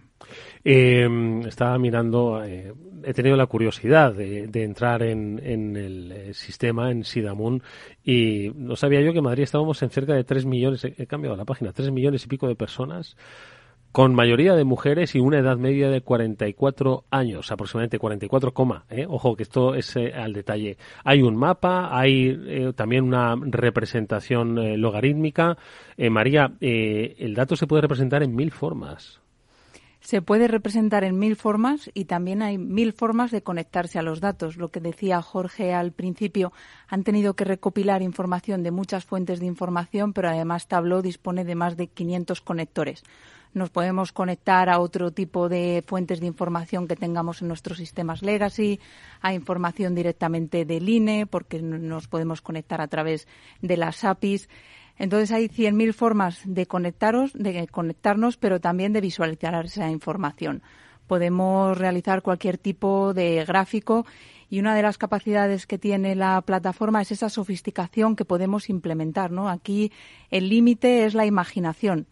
Eh, 0.63 1.07
estaba 1.47 1.77
mirando, 1.77 2.43
eh, 2.43 2.73
he 3.03 3.13
tenido 3.13 3.37
la 3.37 3.45
curiosidad 3.45 3.98
de, 4.09 4.63
entrar 4.63 5.03
en, 5.03 5.39
el 5.75 6.11
eh, 6.11 6.33
sistema, 6.33 6.91
en 6.91 7.03
Sidamun, 7.03 7.61
y 8.03 8.51
no 8.55 8.75
sabía 8.75 9.01
yo 9.01 9.11
que 9.11 9.17
en 9.19 9.25
Madrid 9.25 9.43
estábamos 9.43 9.81
en 9.83 9.89
cerca 9.89 10.13
de 10.13 10.23
3 10.23 10.45
millones, 10.45 10.85
he 10.85 11.07
cambiado 11.07 11.35
la 11.35 11.45
página, 11.45 11.73
3 11.73 11.91
millones 11.91 12.23
y 12.23 12.27
pico 12.27 12.47
de 12.47 12.55
personas 12.55 13.17
con 13.91 14.13
mayoría 14.13 14.53
de 14.53 14.63
mujeres 14.63 15.15
y 15.15 15.19
una 15.19 15.39
edad 15.39 15.57
media 15.57 15.89
de 15.89 16.01
44 16.01 17.05
años, 17.09 17.51
aproximadamente 17.51 17.97
44, 17.97 18.53
¿eh? 18.91 19.07
ojo 19.09 19.35
que 19.35 19.43
esto 19.43 19.73
es 19.73 19.95
eh, 19.95 20.13
al 20.13 20.31
detalle. 20.31 20.77
Hay 21.03 21.23
un 21.23 21.35
mapa, 21.35 21.89
hay 21.91 22.71
también 22.75 23.05
una 23.05 23.35
representación 23.35 24.79
logarítmica. 24.79 25.57
María, 25.97 26.53
el 26.61 27.33
dato 27.33 27.55
se 27.55 27.65
puede 27.65 27.81
representar 27.81 28.21
en 28.21 28.35
mil 28.35 28.51
formas 28.51 29.21
se 30.09 30.23
puede 30.23 30.47
representar 30.47 31.03
en 31.03 31.19
mil 31.19 31.35
formas 31.35 31.91
y 31.93 32.05
también 32.05 32.41
hay 32.41 32.57
mil 32.57 32.93
formas 32.93 33.29
de 33.29 33.43
conectarse 33.43 33.99
a 33.99 34.01
los 34.01 34.21
datos. 34.21 34.57
Lo 34.57 34.69
que 34.69 34.79
decía 34.79 35.21
Jorge 35.21 35.71
al 35.71 35.91
principio, 35.91 36.51
han 36.87 37.03
tenido 37.03 37.35
que 37.35 37.43
recopilar 37.43 38.01
información 38.01 38.63
de 38.63 38.71
muchas 38.71 39.05
fuentes 39.05 39.39
de 39.39 39.45
información, 39.45 40.13
pero 40.13 40.29
además 40.29 40.67
Tableau 40.67 41.03
dispone 41.03 41.45
de 41.45 41.53
más 41.53 41.77
de 41.77 41.89
500 41.89 42.41
conectores. 42.41 43.03
Nos 43.53 43.69
podemos 43.69 44.11
conectar 44.11 44.67
a 44.69 44.79
otro 44.79 45.11
tipo 45.11 45.47
de 45.47 45.83
fuentes 45.85 46.19
de 46.19 46.25
información 46.25 46.87
que 46.87 46.95
tengamos 46.95 47.43
en 47.43 47.47
nuestros 47.47 47.77
sistemas 47.77 48.23
legacy, 48.23 48.79
a 49.21 49.35
información 49.35 49.93
directamente 49.93 50.65
del 50.65 50.89
INE, 50.89 51.27
porque 51.27 51.61
nos 51.61 52.07
podemos 52.07 52.41
conectar 52.41 52.81
a 52.81 52.87
través 52.87 53.27
de 53.61 53.77
las 53.77 54.03
APIs. 54.03 54.49
Entonces 54.99 55.31
hay 55.31 55.47
100.000 55.47 55.93
formas 55.93 56.41
de 56.45 56.67
conectaros, 56.67 57.31
de 57.33 57.67
conectarnos, 57.67 58.37
pero 58.37 58.59
también 58.59 58.93
de 58.93 59.01
visualizar 59.01 59.65
esa 59.65 59.89
información. 59.89 60.61
Podemos 61.07 61.75
realizar 61.77 62.21
cualquier 62.21 62.57
tipo 62.57 63.13
de 63.13 63.43
gráfico 63.45 64.05
y 64.49 64.59
una 64.59 64.75
de 64.75 64.81
las 64.81 64.97
capacidades 64.97 65.65
que 65.65 65.77
tiene 65.77 66.15
la 66.15 66.41
plataforma 66.41 67.01
es 67.01 67.11
esa 67.11 67.29
sofisticación 67.29 68.15
que 68.15 68.25
podemos 68.25 68.69
implementar. 68.69 69.31
¿no? 69.31 69.49
Aquí 69.49 69.91
el 70.29 70.49
límite 70.49 71.05
es 71.05 71.15
la 71.15 71.25
imaginación. 71.25 72.07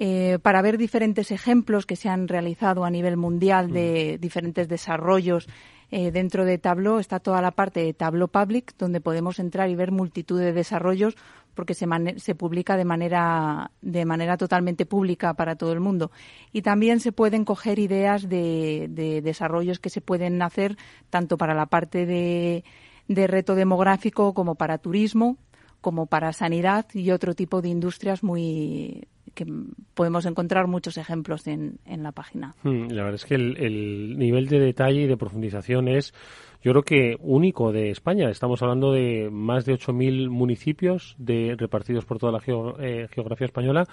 Eh, 0.00 0.38
para 0.42 0.62
ver 0.62 0.78
diferentes 0.78 1.32
ejemplos 1.32 1.84
que 1.84 1.96
se 1.96 2.08
han 2.08 2.28
realizado 2.28 2.84
a 2.84 2.90
nivel 2.90 3.16
mundial 3.16 3.72
de 3.72 4.14
mm. 4.16 4.20
diferentes 4.20 4.68
desarrollos 4.68 5.48
eh, 5.90 6.10
dentro 6.10 6.44
de 6.44 6.58
Tableau 6.58 6.98
está 6.98 7.18
toda 7.18 7.40
la 7.40 7.52
parte 7.52 7.80
de 7.80 7.94
Tableau 7.94 8.28
Public, 8.28 8.74
donde 8.76 9.00
podemos 9.00 9.38
entrar 9.38 9.70
y 9.70 9.74
ver 9.74 9.90
multitud 9.90 10.38
de 10.38 10.52
desarrollos 10.52 11.16
porque 11.54 11.74
se, 11.74 11.86
se 12.18 12.34
publica 12.34 12.76
de 12.76 12.84
manera, 12.84 13.72
de 13.80 14.04
manera 14.04 14.36
totalmente 14.36 14.86
pública 14.86 15.34
para 15.34 15.56
todo 15.56 15.72
el 15.72 15.80
mundo. 15.80 16.12
Y 16.52 16.62
también 16.62 17.00
se 17.00 17.10
pueden 17.10 17.44
coger 17.44 17.78
ideas 17.78 18.28
de, 18.28 18.86
de 18.90 19.22
desarrollos 19.22 19.80
que 19.80 19.90
se 19.90 20.00
pueden 20.00 20.40
hacer 20.42 20.76
tanto 21.10 21.36
para 21.36 21.54
la 21.54 21.66
parte 21.66 22.06
de, 22.06 22.64
de 23.08 23.26
reto 23.26 23.54
demográfico 23.54 24.34
como 24.34 24.54
para 24.54 24.78
turismo, 24.78 25.36
como 25.80 26.06
para 26.06 26.32
sanidad 26.32 26.86
y 26.92 27.10
otro 27.10 27.34
tipo 27.34 27.62
de 27.62 27.70
industrias 27.70 28.22
muy 28.22 29.08
que 29.38 29.46
podemos 29.94 30.26
encontrar 30.26 30.66
muchos 30.66 30.98
ejemplos 30.98 31.46
en, 31.46 31.78
en 31.86 32.02
la 32.02 32.10
página. 32.10 32.56
Hmm, 32.64 32.88
la 32.88 33.04
verdad 33.04 33.14
es 33.14 33.24
que 33.24 33.36
el, 33.36 33.56
el 33.56 34.18
nivel 34.18 34.48
de 34.48 34.58
detalle 34.58 35.02
y 35.02 35.06
de 35.06 35.16
profundización 35.16 35.86
es 35.86 36.12
yo 36.60 36.72
creo 36.72 36.82
que 36.82 37.16
único 37.20 37.70
de 37.70 37.90
España. 37.90 38.30
Estamos 38.30 38.60
hablando 38.62 38.92
de 38.92 39.28
más 39.30 39.64
de 39.64 39.74
8.000 39.74 40.28
municipios 40.28 41.14
de, 41.18 41.54
repartidos 41.56 42.04
por 42.04 42.18
toda 42.18 42.32
la 42.32 42.40
eh, 42.80 43.06
geografía 43.12 43.46
española 43.46 43.86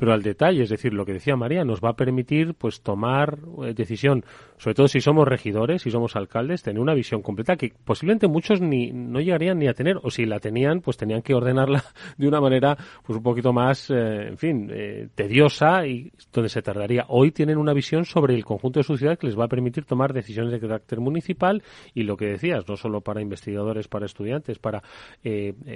pero 0.00 0.14
al 0.14 0.22
detalle, 0.22 0.62
es 0.62 0.70
decir, 0.70 0.94
lo 0.94 1.04
que 1.04 1.12
decía 1.12 1.36
María, 1.36 1.62
nos 1.62 1.82
va 1.82 1.90
a 1.90 1.92
permitir 1.92 2.54
pues 2.54 2.80
tomar 2.80 3.38
eh, 3.62 3.74
decisión, 3.74 4.24
sobre 4.56 4.74
todo 4.74 4.88
si 4.88 5.02
somos 5.02 5.28
regidores, 5.28 5.82
si 5.82 5.90
somos 5.90 6.16
alcaldes, 6.16 6.62
tener 6.62 6.80
una 6.80 6.94
visión 6.94 7.20
completa 7.20 7.54
que 7.56 7.74
posiblemente 7.84 8.26
muchos 8.26 8.62
ni 8.62 8.92
no 8.92 9.20
llegarían 9.20 9.58
ni 9.58 9.68
a 9.68 9.74
tener 9.74 9.98
o 10.02 10.10
si 10.10 10.24
la 10.24 10.40
tenían, 10.40 10.80
pues 10.80 10.96
tenían 10.96 11.20
que 11.20 11.34
ordenarla 11.34 11.84
de 12.16 12.26
una 12.26 12.40
manera 12.40 12.78
pues 13.04 13.18
un 13.18 13.22
poquito 13.22 13.52
más, 13.52 13.90
eh, 13.90 14.28
en 14.28 14.38
fin, 14.38 14.70
eh, 14.72 15.08
tediosa 15.14 15.86
y 15.86 16.10
donde 16.32 16.48
se 16.48 16.62
tardaría. 16.62 17.04
Hoy 17.08 17.30
tienen 17.30 17.58
una 17.58 17.74
visión 17.74 18.06
sobre 18.06 18.34
el 18.34 18.42
conjunto 18.46 18.80
de 18.80 18.84
su 18.84 18.96
ciudad 18.96 19.18
que 19.18 19.26
les 19.26 19.38
va 19.38 19.44
a 19.44 19.48
permitir 19.48 19.84
tomar 19.84 20.14
decisiones 20.14 20.50
de 20.50 20.60
carácter 20.60 21.00
municipal 21.00 21.62
y 21.92 22.04
lo 22.04 22.16
que 22.16 22.24
decías, 22.24 22.66
no 22.66 22.78
solo 22.78 23.02
para 23.02 23.20
investigadores, 23.20 23.86
para 23.86 24.06
estudiantes, 24.06 24.58
para 24.58 24.82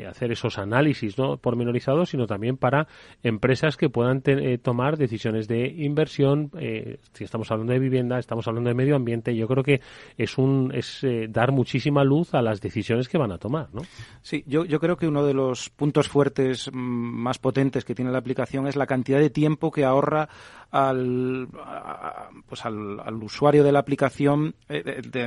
hacer 0.08 0.32
esos 0.32 0.56
análisis 0.56 1.18
no 1.18 1.36
pormenorizados, 1.36 2.08
sino 2.08 2.26
también 2.26 2.56
para 2.56 2.88
empresas 3.22 3.76
que 3.76 3.90
puedan 3.90 4.13
eh, 4.24 4.58
tomar 4.58 4.96
decisiones 4.96 5.48
de 5.48 5.66
inversión. 5.66 6.50
Eh, 6.58 6.98
si 7.12 7.24
estamos 7.24 7.50
hablando 7.50 7.72
de 7.72 7.78
vivienda, 7.78 8.18
estamos 8.18 8.46
hablando 8.48 8.68
de 8.68 8.74
medio 8.74 8.96
ambiente. 8.96 9.34
Yo 9.34 9.46
creo 9.46 9.62
que 9.62 9.80
es 10.16 10.38
un 10.38 10.72
es 10.74 11.02
eh, 11.04 11.26
dar 11.28 11.52
muchísima 11.52 12.04
luz 12.04 12.34
a 12.34 12.42
las 12.42 12.60
decisiones 12.60 13.08
que 13.08 13.18
van 13.18 13.32
a 13.32 13.38
tomar, 13.38 13.68
¿no? 13.72 13.82
Sí, 14.22 14.44
yo, 14.46 14.64
yo 14.64 14.80
creo 14.80 14.96
que 14.96 15.06
uno 15.06 15.24
de 15.24 15.34
los 15.34 15.70
puntos 15.70 16.08
fuertes 16.08 16.70
mm, 16.72 16.76
más 16.76 17.38
potentes 17.38 17.84
que 17.84 17.94
tiene 17.94 18.10
la 18.10 18.18
aplicación 18.18 18.66
es 18.66 18.76
la 18.76 18.86
cantidad 18.86 19.18
de 19.18 19.30
tiempo 19.30 19.70
que 19.70 19.84
ahorra 19.84 20.28
al, 20.74 21.48
pues 22.48 22.64
al, 22.66 23.22
usuario 23.22 23.62
de 23.62 23.70
la 23.70 23.78
aplicación 23.78 24.56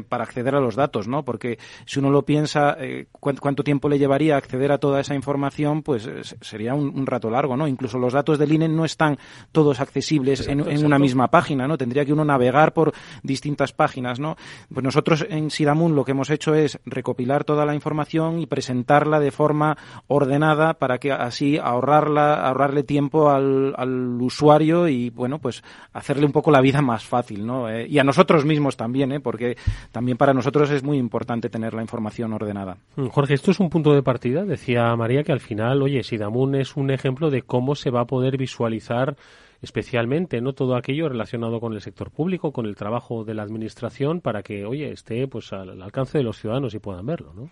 para 0.10 0.26
acceder 0.26 0.56
a 0.56 0.60
los 0.60 0.76
datos, 0.76 1.08
¿no? 1.08 1.24
Porque 1.24 1.58
si 1.86 2.00
uno 2.00 2.10
lo 2.10 2.24
piensa, 2.24 2.78
cuánto, 3.12 3.64
tiempo 3.64 3.88
le 3.88 3.98
llevaría 3.98 4.36
acceder 4.36 4.72
a 4.72 4.78
toda 4.78 5.00
esa 5.00 5.16
información, 5.16 5.84
pues 5.84 6.10
sería 6.42 6.76
un, 6.76 6.90
un, 6.90 7.06
rato 7.08 7.30
largo, 7.30 7.56
¿no? 7.56 7.68
Incluso 7.68 7.98
los 7.98 8.14
datos 8.14 8.38
del 8.38 8.52
INE 8.52 8.68
no 8.68 8.84
están 8.84 9.18
todos 9.52 9.80
accesibles 9.80 10.48
en, 10.48 10.86
una 10.86 11.00
misma 11.00 11.30
página, 11.30 11.68
¿no? 11.68 11.78
Tendría 11.78 12.04
que 12.04 12.14
uno 12.14 12.26
navegar 12.26 12.74
por 12.74 12.94
distintas 13.24 13.72
páginas, 13.72 14.20
¿no? 14.20 14.36
Pues 14.74 14.84
nosotros 14.84 15.26
en 15.30 15.50
Sidamun 15.50 15.96
lo 15.96 16.04
que 16.04 16.12
hemos 16.12 16.30
hecho 16.30 16.54
es 16.56 16.80
recopilar 16.86 17.46
toda 17.46 17.66
la 17.66 17.74
información 17.74 18.40
y 18.40 18.48
presentarla 18.48 19.20
de 19.20 19.32
forma 19.32 19.78
ordenada 20.08 20.74
para 20.74 20.98
que 20.98 21.12
así 21.12 21.58
ahorrarla, 21.58 22.36
ahorrarle 22.48 22.84
tiempo 22.84 23.30
al, 23.30 23.76
usuario 24.20 24.88
y, 24.88 25.10
bueno, 25.10 25.37
pues 25.40 25.64
hacerle 25.94 26.26
un 26.26 26.32
poco 26.32 26.52
la 26.52 26.62
vida 26.62 26.82
más 26.82 27.06
fácil, 27.06 27.46
¿no? 27.46 27.70
Eh, 27.70 27.88
y 27.88 28.00
a 28.00 28.04
nosotros 28.04 28.46
mismos 28.46 28.78
también, 28.78 29.12
¿eh? 29.12 29.20
Porque 29.20 29.58
también 29.92 30.18
para 30.18 30.34
nosotros 30.34 30.70
es 30.72 30.84
muy 30.84 30.98
importante 30.98 31.50
tener 31.50 31.74
la 31.74 31.82
información 31.82 32.34
ordenada. 32.34 32.78
Mm, 32.96 33.08
Jorge, 33.08 33.34
esto 33.34 33.52
es 33.52 33.60
un 33.60 33.70
punto 33.70 33.94
de 33.94 34.04
partida. 34.04 34.44
Decía 34.44 34.96
María 34.96 35.24
que 35.24 35.32
al 35.32 35.40
final, 35.40 35.82
oye, 35.82 36.04
Sidamun 36.04 36.56
es 36.56 36.76
un 36.76 36.92
ejemplo 36.92 37.30
de 37.30 37.42
cómo 37.42 37.76
se 37.76 37.90
va 37.90 38.02
a 38.02 38.06
poder 38.06 38.38
visualizar 38.38 39.16
especialmente 39.62 40.42
no 40.42 40.54
todo 40.54 40.76
aquello 40.76 41.10
relacionado 41.10 41.60
con 41.60 41.74
el 41.74 41.82
sector 41.82 42.12
público, 42.12 42.52
con 42.52 42.66
el 42.66 42.76
trabajo 42.76 43.24
de 43.24 43.34
la 43.34 43.44
administración, 43.44 44.22
para 44.22 44.44
que, 44.44 44.66
oye, 44.66 44.92
esté 44.92 45.28
pues 45.28 45.52
al 45.54 45.82
alcance 45.82 46.18
de 46.18 46.24
los 46.24 46.38
ciudadanos 46.38 46.74
y 46.74 46.80
puedan 46.80 47.06
verlo, 47.06 47.34
¿no? 47.34 47.50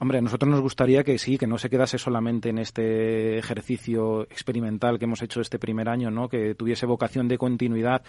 Hombre, 0.00 0.18
a 0.18 0.20
nosotros 0.20 0.50
nos 0.50 0.60
gustaría 0.60 1.04
que 1.04 1.18
sí, 1.18 1.38
que 1.38 1.46
no 1.46 1.56
se 1.56 1.70
quedase 1.70 1.98
solamente 1.98 2.48
en 2.48 2.58
este 2.58 3.38
ejercicio 3.38 4.22
experimental 4.24 4.98
que 4.98 5.04
hemos 5.04 5.22
hecho 5.22 5.40
este 5.40 5.60
primer 5.60 5.88
año, 5.88 6.10
¿no? 6.10 6.28
Que 6.28 6.56
tuviese 6.56 6.84
vocación 6.84 7.28
de 7.28 7.38
continuidad. 7.38 8.02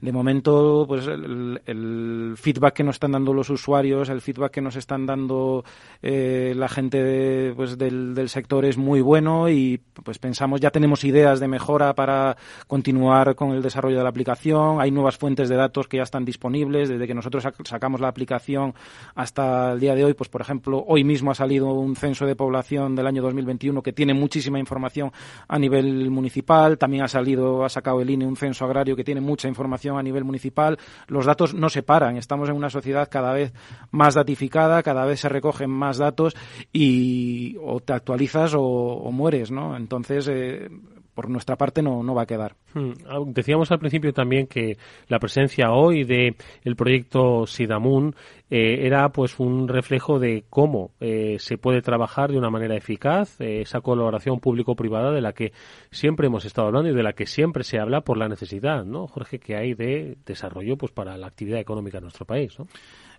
De 0.00 0.12
momento, 0.12 0.84
pues 0.86 1.06
el, 1.08 2.34
feedback 2.36 2.74
que 2.74 2.84
nos 2.84 2.96
están 2.96 3.12
dando 3.12 3.34
los 3.34 3.50
usuarios, 3.50 4.08
el 4.08 4.20
feedback 4.20 4.52
que 4.52 4.60
nos 4.60 4.76
están 4.76 5.04
dando 5.04 5.64
eh, 6.00 6.54
la 6.56 6.68
gente 6.68 7.52
pues 7.56 7.76
del, 7.76 8.14
del, 8.14 8.28
sector 8.28 8.64
es 8.64 8.76
muy 8.76 9.00
bueno 9.00 9.48
y 9.48 9.80
pues 10.04 10.18
pensamos 10.18 10.60
ya 10.60 10.70
tenemos 10.70 11.04
ideas 11.04 11.40
de 11.40 11.48
mejora 11.48 11.94
para 11.94 12.36
continuar 12.66 13.34
con 13.34 13.50
el 13.50 13.62
desarrollo 13.62 13.98
de 13.98 14.02
la 14.04 14.10
aplicación. 14.10 14.80
Hay 14.80 14.90
nuevas 14.90 15.16
fuentes 15.18 15.48
de 15.48 15.56
datos 15.56 15.88
que 15.88 15.98
ya 15.98 16.04
están 16.04 16.24
disponibles 16.24 16.88
desde 16.88 17.06
que 17.06 17.14
nosotros 17.14 17.46
sacamos 17.64 18.00
la 18.00 18.08
aplicación 18.08 18.74
hasta 19.14 19.72
el 19.72 19.80
día 19.80 19.94
de 19.94 20.04
hoy. 20.04 20.14
Pues 20.14 20.28
por 20.28 20.40
ejemplo, 20.40 20.84
hoy 20.86 21.04
mismo 21.04 21.31
ha 21.32 21.34
salido 21.34 21.72
un 21.72 21.96
censo 21.96 22.26
de 22.26 22.36
población 22.36 22.94
del 22.94 23.06
año 23.06 23.22
2021 23.22 23.82
que 23.82 23.92
tiene 23.92 24.14
muchísima 24.14 24.58
información 24.58 25.10
a 25.48 25.58
nivel 25.58 26.10
municipal. 26.10 26.78
También 26.78 27.02
ha 27.02 27.08
salido, 27.08 27.64
ha 27.64 27.68
sacado 27.68 28.00
el 28.00 28.10
INE 28.10 28.26
un 28.26 28.36
censo 28.36 28.64
agrario 28.64 28.94
que 28.94 29.04
tiene 29.04 29.20
mucha 29.20 29.48
información 29.48 29.98
a 29.98 30.02
nivel 30.02 30.24
municipal. 30.24 30.78
Los 31.08 31.26
datos 31.26 31.54
no 31.54 31.68
se 31.68 31.82
paran. 31.82 32.16
Estamos 32.16 32.48
en 32.48 32.56
una 32.56 32.70
sociedad 32.70 33.08
cada 33.10 33.32
vez 33.32 33.52
más 33.90 34.14
datificada, 34.14 34.82
cada 34.82 35.04
vez 35.04 35.20
se 35.20 35.28
recogen 35.28 35.70
más 35.70 35.98
datos 35.98 36.36
y 36.72 37.56
o 37.60 37.80
te 37.80 37.92
actualizas 37.92 38.54
o, 38.56 39.10
mueres, 39.12 39.50
¿no? 39.50 39.76
Entonces, 39.76 40.28
eh, 40.28 40.68
por 41.14 41.28
nuestra 41.28 41.56
parte 41.56 41.82
no, 41.82 42.02
no 42.02 42.14
va 42.14 42.22
a 42.22 42.26
quedar. 42.26 42.54
Hmm. 42.74 42.92
Ah, 43.06 43.20
decíamos 43.26 43.70
al 43.70 43.78
principio 43.78 44.12
también 44.12 44.46
que 44.46 44.78
la 45.08 45.18
presencia 45.18 45.72
hoy 45.72 46.04
de 46.04 46.36
el 46.64 46.76
proyecto 46.76 47.46
Sidamun 47.46 48.14
eh, 48.50 48.86
era 48.86 49.08
pues 49.10 49.38
un 49.38 49.68
reflejo 49.68 50.18
de 50.18 50.44
cómo 50.48 50.90
eh, 51.00 51.36
se 51.38 51.58
puede 51.58 51.82
trabajar 51.82 52.30
de 52.30 52.38
una 52.38 52.50
manera 52.50 52.76
eficaz 52.76 53.40
eh, 53.40 53.62
esa 53.62 53.80
colaboración 53.80 54.40
público-privada 54.40 55.10
de 55.10 55.20
la 55.20 55.32
que 55.32 55.52
siempre 55.90 56.26
hemos 56.26 56.44
estado 56.44 56.68
hablando 56.68 56.90
y 56.90 56.94
de 56.94 57.02
la 57.02 57.12
que 57.12 57.26
siempre 57.26 57.64
se 57.64 57.78
habla 57.78 58.02
por 58.02 58.16
la 58.16 58.28
necesidad, 58.28 58.84
¿no, 58.84 59.06
Jorge, 59.06 59.38
que 59.38 59.56
hay 59.56 59.74
de 59.74 60.16
desarrollo 60.24 60.76
pues 60.76 60.92
para 60.92 61.16
la 61.16 61.26
actividad 61.26 61.60
económica 61.60 61.98
en 61.98 62.04
nuestro 62.04 62.26
país, 62.26 62.58
¿no? 62.58 62.66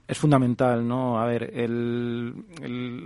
Es 0.06 0.18
fundamental, 0.18 0.86
¿no? 0.86 1.20
A 1.20 1.26
ver, 1.26 1.52
el, 1.56 2.34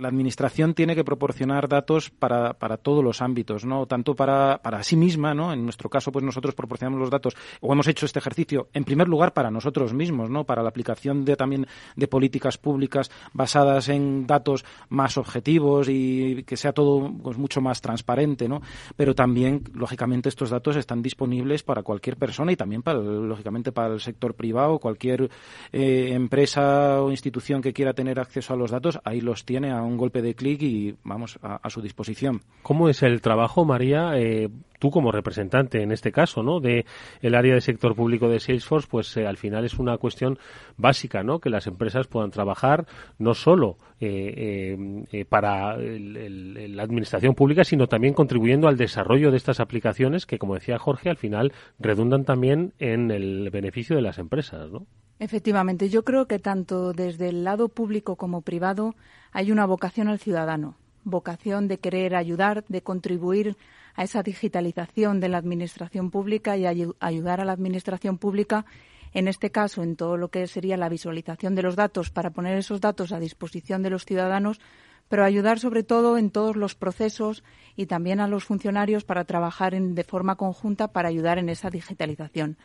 la 0.00 0.08
administración 0.08 0.74
tiene 0.74 0.96
que 0.96 1.04
proporcionar 1.04 1.68
datos 1.68 2.10
para, 2.10 2.54
para 2.54 2.76
todos 2.76 3.04
los 3.04 3.22
ámbitos, 3.22 3.64
¿no? 3.64 3.86
Tanto 3.86 4.16
para, 4.16 4.58
para 4.58 4.82
sí 4.82 4.96
misma, 4.96 5.32
¿no? 5.32 5.52
En 5.52 5.62
nuestro 5.62 5.88
caso, 5.88 6.10
pues 6.10 6.24
nosotros 6.24 6.56
proporcionamos 6.56 6.98
los 6.98 7.10
datos, 7.10 7.36
o 7.60 7.72
hemos 7.72 7.86
hecho 7.86 8.04
este 8.04 8.18
ejercicio, 8.18 8.68
en 8.72 8.82
primer 8.82 9.06
lugar, 9.06 9.32
para 9.32 9.50
nosotros 9.50 9.94
mismos, 9.94 10.28
¿no? 10.28 10.42
Para 10.42 10.62
la 10.62 10.70
aplicación 10.70 11.24
de 11.24 11.36
también 11.36 11.66
de 11.94 12.08
políticas 12.08 12.58
públicas 12.58 13.10
basadas 13.32 13.88
en 13.88 14.26
datos 14.26 14.64
más 14.88 15.18
objetivos 15.18 15.88
y 15.88 16.42
que 16.42 16.56
sea 16.56 16.72
todo 16.72 17.12
pues, 17.22 17.38
mucho 17.38 17.60
más 17.60 17.80
transparente, 17.80 18.48
¿no? 18.48 18.60
Pero 18.96 19.14
también, 19.14 19.62
lógicamente, 19.72 20.28
estos 20.28 20.50
datos 20.50 20.74
están 20.74 21.00
disponibles 21.00 21.62
para 21.62 21.84
cualquier 21.84 22.16
persona 22.16 22.50
y 22.50 22.56
también, 22.56 22.82
para, 22.82 22.98
lógicamente, 22.98 23.70
para 23.70 23.94
el 23.94 24.00
sector 24.00 24.34
privado, 24.34 24.80
cualquier 24.80 25.30
eh, 25.70 26.10
empresa 26.12 26.87
o 26.96 27.10
institución 27.10 27.62
que 27.62 27.72
quiera 27.72 27.92
tener 27.92 28.18
acceso 28.18 28.54
a 28.54 28.56
los 28.56 28.70
datos, 28.70 28.98
ahí 29.04 29.20
los 29.20 29.44
tiene 29.44 29.70
a 29.70 29.82
un 29.82 29.96
golpe 29.96 30.22
de 30.22 30.34
clic 30.34 30.62
y 30.62 30.94
vamos 31.04 31.38
a, 31.42 31.68
su 31.70 31.80
disposición. 31.80 32.40
¿Cómo 32.62 32.88
es 32.88 33.02
el 33.02 33.20
trabajo, 33.20 33.64
María? 33.64 34.12
Eh, 34.16 34.48
tú 34.78 34.90
como 34.90 35.12
representante 35.12 35.82
en 35.82 35.92
este 35.92 36.12
caso, 36.12 36.42
¿no? 36.42 36.60
De 36.60 36.84
el 37.20 37.34
área 37.34 37.54
de 37.54 37.60
sector 37.60 37.94
público 37.94 38.28
de 38.28 38.40
Salesforce, 38.40 38.88
pues 38.90 39.16
eh, 39.16 39.26
al 39.26 39.36
final 39.36 39.64
es 39.64 39.78
una 39.78 39.98
cuestión 39.98 40.38
básica, 40.76 41.22
¿no? 41.22 41.40
Que 41.40 41.50
las 41.50 41.66
empresas 41.66 42.06
puedan 42.06 42.30
trabajar 42.30 42.86
no 43.18 43.34
solo 43.34 43.76
eh, 44.00 45.24
para 45.28 45.76
la 45.76 46.82
administración 46.82 47.34
pública, 47.34 47.64
sino 47.64 47.86
también 47.86 48.14
contribuyendo 48.14 48.68
al 48.68 48.76
desarrollo 48.76 49.30
de 49.30 49.36
estas 49.36 49.60
aplicaciones 49.60 50.26
que, 50.26 50.38
como 50.38 50.54
decía 50.54 50.78
Jorge, 50.78 51.10
al 51.10 51.16
final 51.16 51.52
redundan 51.78 52.24
también 52.24 52.72
en 52.78 53.10
el 53.10 53.50
beneficio 53.50 53.96
de 53.96 54.02
las 54.02 54.18
empresas, 54.18 54.70
¿no? 54.70 54.86
Efectivamente, 55.20 55.88
yo 55.88 56.04
creo 56.04 56.26
que 56.26 56.38
tanto 56.38 56.92
desde 56.92 57.28
el 57.28 57.42
lado 57.42 57.68
público 57.68 58.16
como 58.16 58.42
privado 58.42 58.94
hay 59.32 59.50
una 59.50 59.66
vocación 59.66 60.08
al 60.08 60.20
ciudadano, 60.20 60.76
vocación 61.04 61.66
de 61.66 61.78
querer 61.78 62.14
ayudar, 62.14 62.64
de 62.68 62.82
contribuir 62.82 63.56
a 63.96 64.04
esa 64.04 64.22
digitalización 64.22 65.18
de 65.18 65.28
la 65.28 65.38
administración 65.38 66.12
pública 66.12 66.56
y 66.56 66.66
ayudar 66.66 67.40
a 67.40 67.44
la 67.44 67.52
administración 67.52 68.16
pública, 68.16 68.64
en 69.12 69.26
este 69.26 69.50
caso, 69.50 69.82
en 69.82 69.96
todo 69.96 70.16
lo 70.16 70.28
que 70.28 70.46
sería 70.46 70.76
la 70.76 70.88
visualización 70.88 71.56
de 71.56 71.62
los 71.62 71.74
datos 71.74 72.10
para 72.10 72.30
poner 72.30 72.56
esos 72.56 72.80
datos 72.80 73.10
a 73.10 73.18
disposición 73.18 73.82
de 73.82 73.90
los 73.90 74.04
ciudadanos, 74.04 74.60
pero 75.08 75.24
ayudar 75.24 75.58
sobre 75.58 75.82
todo 75.82 76.18
en 76.18 76.30
todos 76.30 76.54
los 76.54 76.76
procesos 76.76 77.42
y 77.74 77.86
también 77.86 78.20
a 78.20 78.28
los 78.28 78.44
funcionarios 78.44 79.04
para 79.04 79.24
trabajar 79.24 79.74
de 79.74 80.04
forma 80.04 80.36
conjunta 80.36 80.88
para 80.92 81.08
ayudar 81.08 81.38
en 81.38 81.48
esa 81.48 81.70
digitalización. 81.70 82.56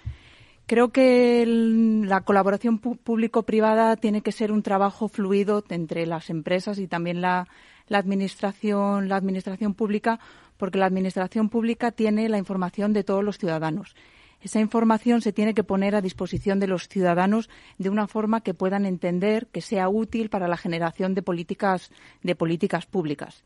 Creo 0.66 0.89
que 0.89 1.43
la 1.45 2.22
colaboración 2.22 2.80
público-privada 2.80 3.97
tiene 3.97 4.22
que 4.22 4.32
ser 4.32 4.51
un 4.51 4.64
trabajo 4.64 5.09
fluido 5.09 5.64
entre 5.70 6.05
las 6.05 6.30
empresas 6.30 6.80
y 6.80 6.88
también 6.88 7.20
la, 7.20 7.47
administración, 7.89 9.09
la 9.09 9.18
administración 9.18 9.74
pública, 9.74 10.22
porque 10.57 10.80
la 10.80 10.86
administración 10.86 11.49
pública 11.49 11.91
tiene 11.91 12.30
la 12.30 12.38
información 12.38 12.93
de 12.93 13.03
todos 13.03 13.26
los 13.26 13.38
ciudadanos. 13.38 13.93
Esa 14.41 14.61
información 14.61 15.22
se 15.22 15.34
tiene 15.34 15.53
que 15.53 15.66
poner 15.66 15.95
a 15.95 16.01
disposición 16.01 16.59
de 16.59 16.68
los 16.68 16.88
ciudadanos 16.88 17.49
de 17.78 17.89
una 17.89 18.07
forma 18.07 18.41
que 18.41 18.53
puedan 18.53 18.86
entender, 18.86 19.47
que 19.47 19.61
sea 19.61 19.89
útil 19.89 20.30
para 20.30 20.47
la 20.47 20.57
generación 20.57 21.14
de 21.14 21.24
políticas, 21.24 21.91
de 22.24 22.36
políticas 22.36 22.86
públicas. 22.86 23.43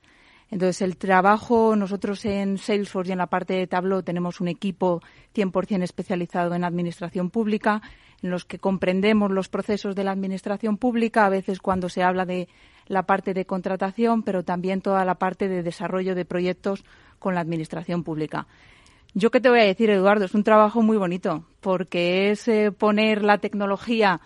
Entonces, 0.49 0.81
el 0.81 0.97
trabajo, 0.97 1.75
nosotros 1.75 2.23
en 2.25 2.57
Salesforce 2.57 3.09
y 3.09 3.13
en 3.13 3.17
la 3.17 3.27
parte 3.27 3.53
de 3.53 3.67
Tableau 3.67 4.01
tenemos 4.01 4.39
un 4.39 4.47
equipo 4.47 5.01
100% 5.35 5.83
especializado 5.83 6.55
en 6.55 6.63
administración 6.63 7.29
pública, 7.29 7.81
en 8.21 8.31
los 8.31 8.45
que 8.45 8.57
comprendemos 8.57 9.31
los 9.31 9.49
procesos 9.49 9.95
de 9.95 10.03
la 10.03 10.11
administración 10.11 10.77
pública, 10.77 11.25
a 11.25 11.29
veces 11.29 11.59
cuando 11.59 11.89
se 11.89 12.01
habla 12.01 12.25
de 12.25 12.47
la 12.87 13.03
parte 13.03 13.33
de 13.33 13.45
contratación, 13.45 14.23
pero 14.23 14.43
también 14.43 14.81
toda 14.81 15.03
la 15.03 15.15
parte 15.15 15.49
de 15.49 15.63
desarrollo 15.63 16.15
de 16.15 16.25
proyectos 16.25 16.85
con 17.19 17.35
la 17.35 17.41
administración 17.41 18.03
pública. 18.03 18.47
Yo 19.13 19.31
qué 19.31 19.41
te 19.41 19.49
voy 19.49 19.59
a 19.59 19.63
decir, 19.63 19.89
Eduardo, 19.89 20.25
es 20.25 20.33
un 20.33 20.43
trabajo 20.43 20.81
muy 20.81 20.97
bonito, 20.97 21.43
porque 21.59 22.31
es 22.31 22.47
eh, 22.47 22.71
poner 22.71 23.23
la 23.23 23.39
tecnología 23.39 24.21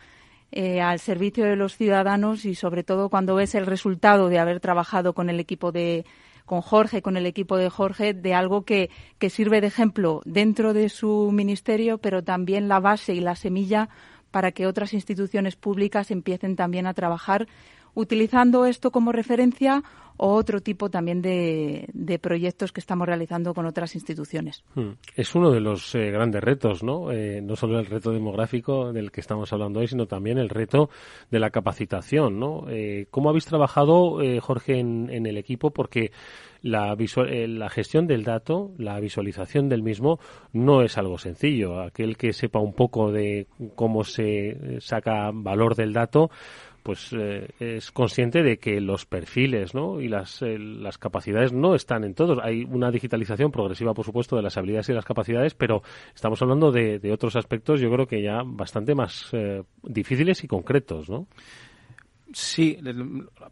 eh, 0.51 0.81
al 0.81 0.99
servicio 0.99 1.45
de 1.45 1.55
los 1.55 1.77
ciudadanos 1.77 2.45
y 2.45 2.55
sobre 2.55 2.83
todo 2.83 3.09
cuando 3.09 3.35
ves 3.35 3.55
el 3.55 3.65
resultado 3.65 4.29
de 4.29 4.39
haber 4.39 4.59
trabajado 4.59 5.13
con 5.13 5.29
el 5.29 5.39
equipo 5.39 5.71
de 5.71 6.05
con 6.45 6.61
Jorge, 6.61 7.01
con 7.01 7.15
el 7.15 7.25
equipo 7.25 7.55
de 7.55 7.69
Jorge, 7.69 8.13
de 8.13 8.33
algo 8.33 8.63
que, 8.63 8.89
que 9.19 9.29
sirve 9.29 9.61
de 9.61 9.67
ejemplo 9.67 10.21
dentro 10.25 10.73
de 10.73 10.89
su 10.89 11.29
ministerio, 11.31 11.97
pero 11.99 12.23
también 12.23 12.67
la 12.67 12.81
base 12.81 13.13
y 13.13 13.21
la 13.21 13.35
semilla 13.35 13.87
para 14.31 14.51
que 14.51 14.67
otras 14.67 14.93
instituciones 14.93 15.55
públicas 15.55 16.11
empiecen 16.11 16.57
también 16.57 16.87
a 16.87 16.93
trabajar 16.93 17.47
utilizando 17.93 18.65
esto 18.65 18.91
como 18.91 19.11
referencia 19.11 19.83
o 20.23 20.35
otro 20.35 20.61
tipo 20.61 20.91
también 20.91 21.21
de, 21.23 22.19
proyectos 22.21 22.71
que 22.71 22.79
estamos 22.79 23.07
realizando 23.07 23.55
con 23.55 23.65
otras 23.65 23.95
instituciones. 23.95 24.63
Hmm. 24.75 24.91
Es 25.15 25.33
uno 25.33 25.49
de 25.49 25.59
los 25.59 25.95
eh, 25.95 26.11
grandes 26.11 26.43
retos, 26.43 26.83
¿no? 26.83 27.11
Eh, 27.11 27.41
no 27.41 27.55
solo 27.55 27.79
el 27.79 27.87
reto 27.87 28.11
demográfico 28.11 28.93
del 28.93 29.11
que 29.11 29.21
estamos 29.21 29.51
hablando 29.51 29.79
hoy, 29.79 29.87
sino 29.87 30.05
también 30.05 30.37
el 30.37 30.49
reto 30.49 30.91
de 31.31 31.39
la 31.39 31.49
capacitación, 31.49 32.39
¿no? 32.39 32.65
Eh, 32.69 33.07
¿Cómo 33.09 33.29
habéis 33.29 33.45
trabajado, 33.45 34.19
Jorge, 34.41 34.79
en, 34.79 35.09
en, 35.09 35.25
el 35.25 35.37
equipo? 35.37 35.71
Porque 35.71 36.11
la, 36.61 36.95
la 36.95 37.69
gestión 37.69 38.05
del 38.05 38.23
dato, 38.23 38.71
la 38.77 38.99
visualización 38.99 39.69
del 39.69 39.81
mismo, 39.81 40.19
no 40.53 40.83
es 40.83 40.99
algo 40.99 41.17
sencillo. 41.17 41.81
Aquel 41.81 42.15
que 42.15 42.33
sepa 42.33 42.59
un 42.59 42.73
poco 42.73 43.11
de 43.11 43.47
cómo 43.75 44.03
se 44.03 44.79
saca 44.81 45.31
valor 45.33 45.75
del 45.75 45.93
dato, 45.93 46.29
pues 46.83 47.13
eh, 47.13 47.49
es 47.59 47.91
consciente 47.91 48.43
de 48.43 48.57
que 48.57 48.81
los 48.81 49.05
perfiles 49.05 49.73
¿no? 49.73 50.01
y 50.01 50.07
las, 50.07 50.41
eh, 50.41 50.57
las 50.57 50.97
capacidades 50.97 51.53
no 51.53 51.75
están 51.75 52.03
en 52.03 52.13
todos. 52.13 52.39
Hay 52.41 52.63
una 52.63 52.91
digitalización 52.91 53.51
progresiva, 53.51 53.93
por 53.93 54.05
supuesto, 54.05 54.35
de 54.35 54.41
las 54.41 54.57
habilidades 54.57 54.89
y 54.89 54.93
las 54.93 55.05
capacidades, 55.05 55.53
pero 55.53 55.83
estamos 56.13 56.41
hablando 56.41 56.71
de, 56.71 56.99
otros 57.11 57.35
aspectos, 57.35 57.81
yo 57.81 57.91
creo 57.91 58.07
que 58.07 58.21
ya 58.21 58.41
bastante 58.45 58.95
más 58.95 59.29
eh, 59.33 59.63
difíciles 59.83 60.43
y 60.43 60.47
concretos, 60.47 61.09
¿no? 61.09 61.27
Sí, 62.33 62.77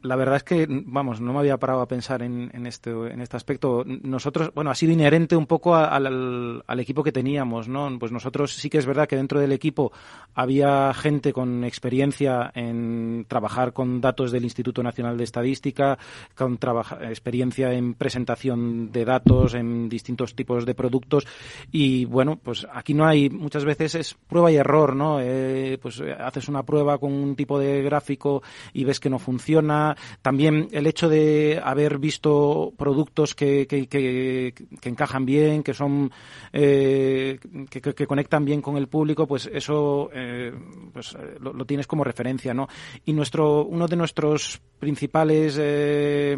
la 0.01 0.15
verdad 0.15 0.37
es 0.37 0.43
que, 0.43 0.65
vamos, 0.69 1.19
no 1.19 1.33
me 1.33 1.39
había 1.39 1.57
parado 1.57 1.81
a 1.81 1.87
pensar 1.87 2.21
en, 2.21 2.49
en, 2.53 2.65
este, 2.65 2.91
en 2.91 3.19
este 3.19 3.35
aspecto. 3.35 3.83
Nosotros, 3.85 4.51
bueno, 4.53 4.71
ha 4.71 4.75
sido 4.75 4.93
inherente 4.93 5.35
un 5.35 5.47
poco 5.47 5.75
al, 5.75 6.63
al, 6.65 6.79
equipo 6.79 7.03
que 7.03 7.11
teníamos, 7.11 7.67
¿no? 7.67 7.89
Pues 7.99 8.11
nosotros 8.11 8.53
sí 8.53 8.69
que 8.69 8.77
es 8.77 8.85
verdad 8.85 9.07
que 9.07 9.15
dentro 9.15 9.39
del 9.39 9.51
equipo 9.51 9.91
había 10.33 10.93
gente 10.93 11.33
con 11.33 11.63
experiencia 11.63 12.51
en 12.55 13.25
trabajar 13.27 13.73
con 13.73 13.99
datos 13.99 14.31
del 14.31 14.43
Instituto 14.43 14.81
Nacional 14.81 15.17
de 15.17 15.23
Estadística, 15.25 15.97
con 16.35 16.57
experiencia 17.01 17.73
en 17.73 17.95
presentación 17.95 18.91
de 18.91 19.05
datos 19.05 19.55
en 19.55 19.89
distintos 19.89 20.35
tipos 20.35 20.65
de 20.65 20.75
productos 20.75 21.27
y, 21.71 22.05
bueno, 22.05 22.37
pues 22.37 22.65
aquí 22.71 22.93
no 22.93 23.05
hay, 23.05 23.29
muchas 23.29 23.65
veces 23.65 23.95
es 23.95 24.13
prueba 24.13 24.51
y 24.51 24.55
error, 24.55 24.95
¿no? 24.95 25.19
Eh, 25.21 25.77
pues 25.81 26.01
haces 26.01 26.47
una 26.47 26.63
prueba 26.63 26.97
con 26.97 27.11
un 27.11 27.35
tipo 27.35 27.59
de 27.59 27.81
gráfico 27.81 28.41
y 28.73 28.83
ves 28.83 28.99
que 28.99 29.09
no 29.09 29.19
funciona. 29.19 29.95
También 30.21 30.67
el 30.71 30.87
hecho 30.87 31.09
de 31.09 31.59
haber 31.63 31.99
visto 31.99 32.73
productos 32.77 33.35
que, 33.35 33.67
que, 33.67 33.87
que, 33.87 34.89
encajan 34.89 35.25
bien, 35.25 35.63
que 35.63 35.73
son 35.73 36.11
eh, 36.53 37.39
que, 37.69 38.07
conectan 38.07 38.45
bien 38.45 38.61
con 38.61 38.77
el 38.77 38.87
público, 38.87 39.27
pues 39.27 39.49
eso 39.51 40.09
eh, 40.13 40.51
pues, 40.93 41.15
eh, 41.15 41.37
lo, 41.39 41.65
tienes 41.65 41.87
como 41.87 42.03
referencia, 42.03 42.53
¿no? 42.53 42.67
Y 43.05 43.13
nuestro 43.13 43.65
uno 43.65 43.87
de 43.87 43.95
nuestros 43.95 44.61
principales 44.79 45.57
eh, 45.59 46.37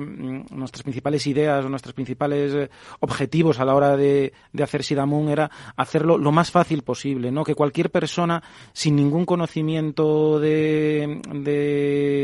nuestras 0.52 0.82
principales 0.82 1.28
ideas 1.28 1.70
nuestros 1.70 1.94
principales 1.94 2.70
objetivos 3.00 3.60
a 3.60 3.66
la 3.66 3.76
hora 3.76 3.96
de, 3.96 4.34
de 4.52 4.64
hacer 4.64 4.84
Sidamun 4.84 5.30
era 5.30 5.52
hacerlo 5.76 6.18
lo 6.18 6.32
más 6.32 6.52
fácil 6.52 6.82
posible, 6.84 7.32
¿no? 7.32 7.44
Que 7.44 7.56
cualquier 7.56 7.92
persona 7.92 8.44
sin 8.74 8.96
ningún 8.96 9.26
conocimiento 9.26 10.40
de, 10.40 11.22
de, 11.34 12.21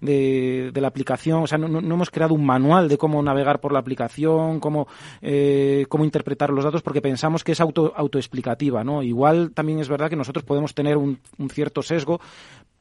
de, 0.00 0.72
la 0.74 0.88
aplicación, 0.88 1.42
o 1.42 1.46
sea, 1.46 1.58
no, 1.58 1.78
hemos 1.78 2.10
creado 2.10 2.34
un 2.34 2.44
manual 2.44 2.88
de 2.88 2.98
cómo 2.98 3.22
navegar 3.22 3.60
por 3.60 3.72
la 3.72 3.78
aplicación, 3.78 4.60
cómo, 4.60 4.88
eh, 5.20 5.86
cómo 5.88 6.04
interpretar 6.04 6.50
los 6.50 6.64
datos, 6.64 6.82
porque 6.82 7.02
pensamos 7.02 7.44
que 7.44 7.52
es 7.52 7.60
auto, 7.60 7.92
autoexplicativa, 7.96 8.84
¿no? 8.84 9.02
Igual 9.02 9.52
también 9.52 9.80
es 9.80 9.88
verdad 9.88 10.10
que 10.10 10.16
nosotros 10.16 10.44
podemos 10.44 10.74
tener 10.74 10.96
un, 10.96 11.18
un 11.38 11.50
cierto 11.50 11.82
sesgo, 11.82 12.20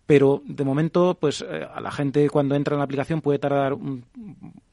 pero 0.08 0.42
de 0.46 0.64
momento, 0.64 1.18
pues 1.20 1.46
eh, 1.48 1.68
a 1.72 1.82
la 1.82 1.92
gente 1.92 2.30
cuando 2.30 2.56
entra 2.56 2.74
en 2.74 2.80
la 2.80 2.86
aplicación 2.86 3.22
puede 3.22 3.40
tardar 3.40 3.74
un, 3.74 4.06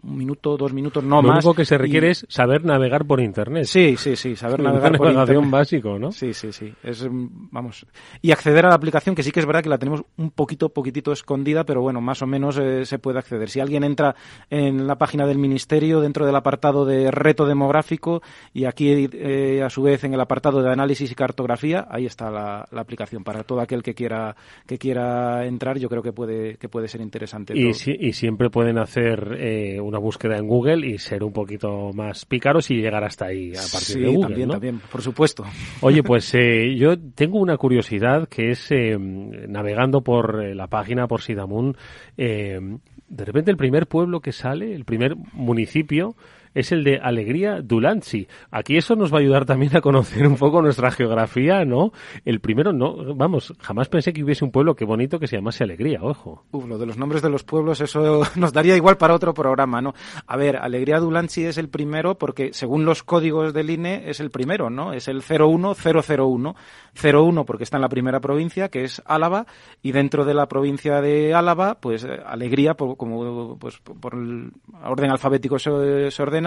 un 0.04 0.16
minuto, 0.16 0.56
dos 0.56 0.72
minutos, 0.72 1.02
no 1.02 1.16
más. 1.16 1.24
Lo 1.24 1.32
único 1.32 1.54
que 1.54 1.64
se 1.64 1.78
requiere 1.78 2.10
es 2.10 2.26
saber 2.28 2.64
navegar 2.64 3.04
por 3.04 3.20
Internet. 3.20 3.64
Sí, 3.64 3.96
sí, 3.96 4.16
sí, 4.16 4.36
saber 4.36 4.60
navegar 4.62 4.96
por 4.96 5.10
Internet. 5.10 5.50
básico, 5.50 5.98
¿no? 5.98 6.12
Sí, 6.12 6.34
sí, 6.34 6.52
sí. 6.52 6.72
Es, 6.82 7.06
vamos. 7.10 7.86
Y 8.22 8.32
acceder 8.32 8.66
a 8.66 8.68
la 8.68 8.74
aplicación, 8.74 9.14
que 9.14 9.22
sí 9.22 9.30
que 9.30 9.40
es 9.40 9.46
verdad 9.46 9.62
que 9.62 9.68
la 9.68 9.78
tenemos 9.78 10.04
un 10.16 10.30
poquito, 10.30 10.68
poquitito 10.68 11.12
escondida, 11.12 11.64
pero 11.64 11.80
bueno, 11.82 12.00
más 12.00 12.22
o 12.22 12.26
menos 12.26 12.58
eh, 12.58 12.84
se 12.84 12.98
puede 12.98 13.18
acceder. 13.18 13.48
Si 13.48 13.60
alguien 13.60 13.84
entra 13.84 14.14
en 14.50 14.86
la 14.86 14.96
página 14.96 15.26
del 15.26 15.38
Ministerio, 15.38 16.00
dentro 16.00 16.26
del 16.26 16.36
apartado 16.36 16.84
de 16.84 17.10
reto 17.10 17.46
demográfico, 17.46 18.22
y 18.52 18.64
aquí 18.64 19.08
eh, 19.12 19.62
a 19.62 19.70
su 19.70 19.82
vez 19.82 20.04
en 20.04 20.14
el 20.14 20.20
apartado 20.20 20.62
de 20.62 20.70
análisis 20.70 21.10
y 21.10 21.14
cartografía, 21.14 21.86
ahí 21.90 22.06
está 22.06 22.30
la, 22.30 22.66
la, 22.70 22.80
aplicación 22.80 23.24
para 23.24 23.44
todo 23.44 23.60
aquel 23.60 23.82
que 23.82 23.94
quiera, 23.94 24.36
que 24.66 24.78
quiera 24.78 25.46
entrar, 25.46 25.78
yo 25.78 25.88
creo 25.88 26.02
que 26.02 26.12
puede, 26.12 26.56
que 26.56 26.68
puede 26.68 26.88
ser 26.88 27.00
interesante. 27.00 27.56
Y, 27.56 27.72
si, 27.74 27.92
y 27.98 28.12
siempre 28.12 28.50
pueden 28.50 28.78
hacer 28.78 29.36
eh, 29.38 29.80
una 29.80 29.93
búsqueda 29.98 30.36
en 30.38 30.46
Google 30.46 30.86
y 30.86 30.98
ser 30.98 31.24
un 31.24 31.32
poquito 31.32 31.92
más 31.92 32.24
pícaros 32.24 32.70
y 32.70 32.76
llegar 32.76 33.04
hasta 33.04 33.26
ahí 33.26 33.52
a 33.52 33.62
partir 33.72 33.98
de 33.98 34.08
Google. 34.08 34.28
También, 34.28 34.48
¿no? 34.48 34.54
también, 34.54 34.80
por 34.90 35.02
supuesto. 35.02 35.44
Oye, 35.80 36.02
pues 36.02 36.34
eh, 36.34 36.74
yo 36.76 36.98
tengo 36.98 37.38
una 37.38 37.56
curiosidad 37.56 38.28
que 38.28 38.50
es 38.50 38.70
eh, 38.70 38.96
navegando 38.98 40.02
por 40.02 40.42
eh, 40.42 40.54
la 40.54 40.66
página, 40.66 41.06
por 41.06 41.22
Sidamun, 41.22 41.76
eh, 42.16 42.60
de 43.08 43.24
repente 43.24 43.50
el 43.50 43.56
primer 43.56 43.86
pueblo 43.86 44.20
que 44.20 44.32
sale, 44.32 44.74
el 44.74 44.84
primer 44.84 45.16
municipio, 45.32 46.16
es 46.54 46.72
el 46.72 46.84
de 46.84 46.98
Alegría 46.98 47.60
Dulantzi. 47.60 48.28
Aquí 48.50 48.76
eso 48.76 48.94
nos 48.96 49.12
va 49.12 49.18
a 49.18 49.20
ayudar 49.20 49.44
también 49.44 49.76
a 49.76 49.80
conocer 49.80 50.26
un 50.26 50.36
poco 50.36 50.62
nuestra 50.62 50.90
geografía, 50.90 51.64
¿no? 51.64 51.92
El 52.24 52.40
primero, 52.40 52.72
no, 52.72 53.14
vamos, 53.14 53.52
jamás 53.60 53.88
pensé 53.88 54.12
que 54.12 54.22
hubiese 54.22 54.44
un 54.44 54.50
pueblo 54.50 54.74
que 54.74 54.84
bonito 54.84 55.18
que 55.18 55.26
se 55.26 55.36
llamase 55.36 55.64
Alegría, 55.64 55.98
ojo. 56.02 56.44
Uf, 56.52 56.66
lo 56.66 56.78
de 56.78 56.86
los 56.86 56.96
nombres 56.96 57.22
de 57.22 57.30
los 57.30 57.42
pueblos, 57.42 57.80
eso 57.80 58.22
nos 58.36 58.52
daría 58.52 58.76
igual 58.76 58.96
para 58.96 59.14
otro 59.14 59.34
programa, 59.34 59.82
¿no? 59.82 59.94
A 60.26 60.36
ver, 60.36 60.56
Alegría 60.56 61.00
Dulantzi 61.00 61.44
es 61.44 61.58
el 61.58 61.68
primero 61.68 62.16
porque 62.16 62.52
según 62.52 62.84
los 62.84 63.02
códigos 63.02 63.52
del 63.52 63.70
INE 63.70 64.08
es 64.08 64.20
el 64.20 64.30
primero, 64.30 64.70
¿no? 64.70 64.92
Es 64.92 65.08
el 65.08 65.22
01001. 65.22 66.54
01 67.02 67.44
porque 67.44 67.64
está 67.64 67.76
en 67.76 67.82
la 67.82 67.88
primera 67.88 68.20
provincia, 68.20 68.68
que 68.68 68.84
es 68.84 69.02
Álava, 69.04 69.46
y 69.82 69.90
dentro 69.90 70.24
de 70.24 70.34
la 70.34 70.46
provincia 70.46 71.00
de 71.00 71.34
Álava, 71.34 71.80
pues 71.80 72.04
eh, 72.04 72.20
Alegría, 72.24 72.74
por, 72.74 72.96
como 72.96 73.58
pues 73.58 73.78
por 73.78 74.14
el 74.14 74.52
orden 74.84 75.10
alfabético 75.10 75.58
se 75.58 75.70
ordena 75.70 76.43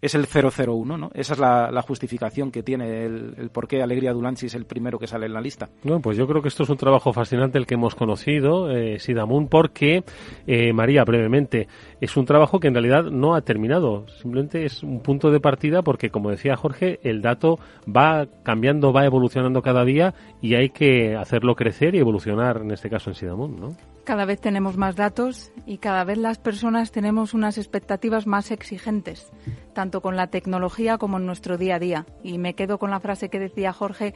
es 0.00 0.14
el 0.14 0.26
001, 0.26 0.96
¿no? 0.96 1.10
Esa 1.14 1.34
es 1.34 1.38
la, 1.38 1.70
la 1.70 1.82
justificación 1.82 2.50
que 2.50 2.62
tiene 2.62 3.04
el, 3.04 3.34
el, 3.36 3.50
por 3.50 3.68
qué 3.68 3.82
Alegría 3.82 4.12
Dulanchi 4.12 4.46
es 4.46 4.54
el 4.54 4.66
primero 4.66 4.98
que 4.98 5.06
sale 5.06 5.26
en 5.26 5.34
la 5.34 5.40
lista. 5.40 5.68
No, 5.84 6.00
pues 6.00 6.16
yo 6.16 6.26
creo 6.26 6.42
que 6.42 6.48
esto 6.48 6.62
es 6.62 6.70
un 6.70 6.76
trabajo 6.76 7.12
fascinante 7.12 7.58
el 7.58 7.66
que 7.66 7.74
hemos 7.74 7.94
conocido, 7.94 8.70
eh, 8.70 8.98
Sidamun, 8.98 9.48
porque, 9.48 10.04
eh, 10.46 10.72
María, 10.72 11.04
brevemente, 11.04 11.68
es 12.00 12.16
un 12.16 12.24
trabajo 12.24 12.60
que 12.60 12.68
en 12.68 12.74
realidad 12.74 13.04
no 13.04 13.34
ha 13.34 13.42
terminado, 13.42 14.06
simplemente 14.08 14.64
es 14.64 14.82
un 14.82 15.00
punto 15.00 15.30
de 15.30 15.40
partida 15.40 15.82
porque, 15.82 16.10
como 16.10 16.30
decía 16.30 16.56
Jorge, 16.56 17.00
el 17.02 17.22
dato 17.22 17.58
va 17.86 18.26
cambiando, 18.42 18.92
va 18.92 19.04
evolucionando 19.04 19.62
cada 19.62 19.84
día 19.84 20.14
y 20.40 20.54
hay 20.54 20.70
que 20.70 21.16
hacerlo 21.16 21.54
crecer 21.54 21.94
y 21.94 21.98
evolucionar, 21.98 22.58
en 22.62 22.70
este 22.70 22.90
caso 22.90 23.10
en 23.10 23.16
Sidamun, 23.16 23.60
¿no? 23.60 23.76
Cada 24.04 24.24
vez 24.24 24.40
tenemos 24.40 24.76
más 24.76 24.96
datos 24.96 25.52
y 25.66 25.78
cada 25.78 26.04
vez 26.04 26.18
las 26.18 26.38
personas 26.38 26.90
tenemos 26.90 27.34
unas 27.34 27.58
expectativas 27.58 28.26
más 28.26 28.50
exigentes, 28.50 29.30
tanto 29.72 30.00
con 30.00 30.16
la 30.16 30.28
tecnología 30.28 30.98
como 30.98 31.18
en 31.18 31.26
nuestro 31.26 31.58
día 31.58 31.76
a 31.76 31.78
día. 31.78 32.06
Y 32.22 32.38
me 32.38 32.54
quedo 32.54 32.78
con 32.78 32.90
la 32.90 33.00
frase 33.00 33.28
que 33.28 33.38
decía 33.38 33.72
Jorge, 33.72 34.14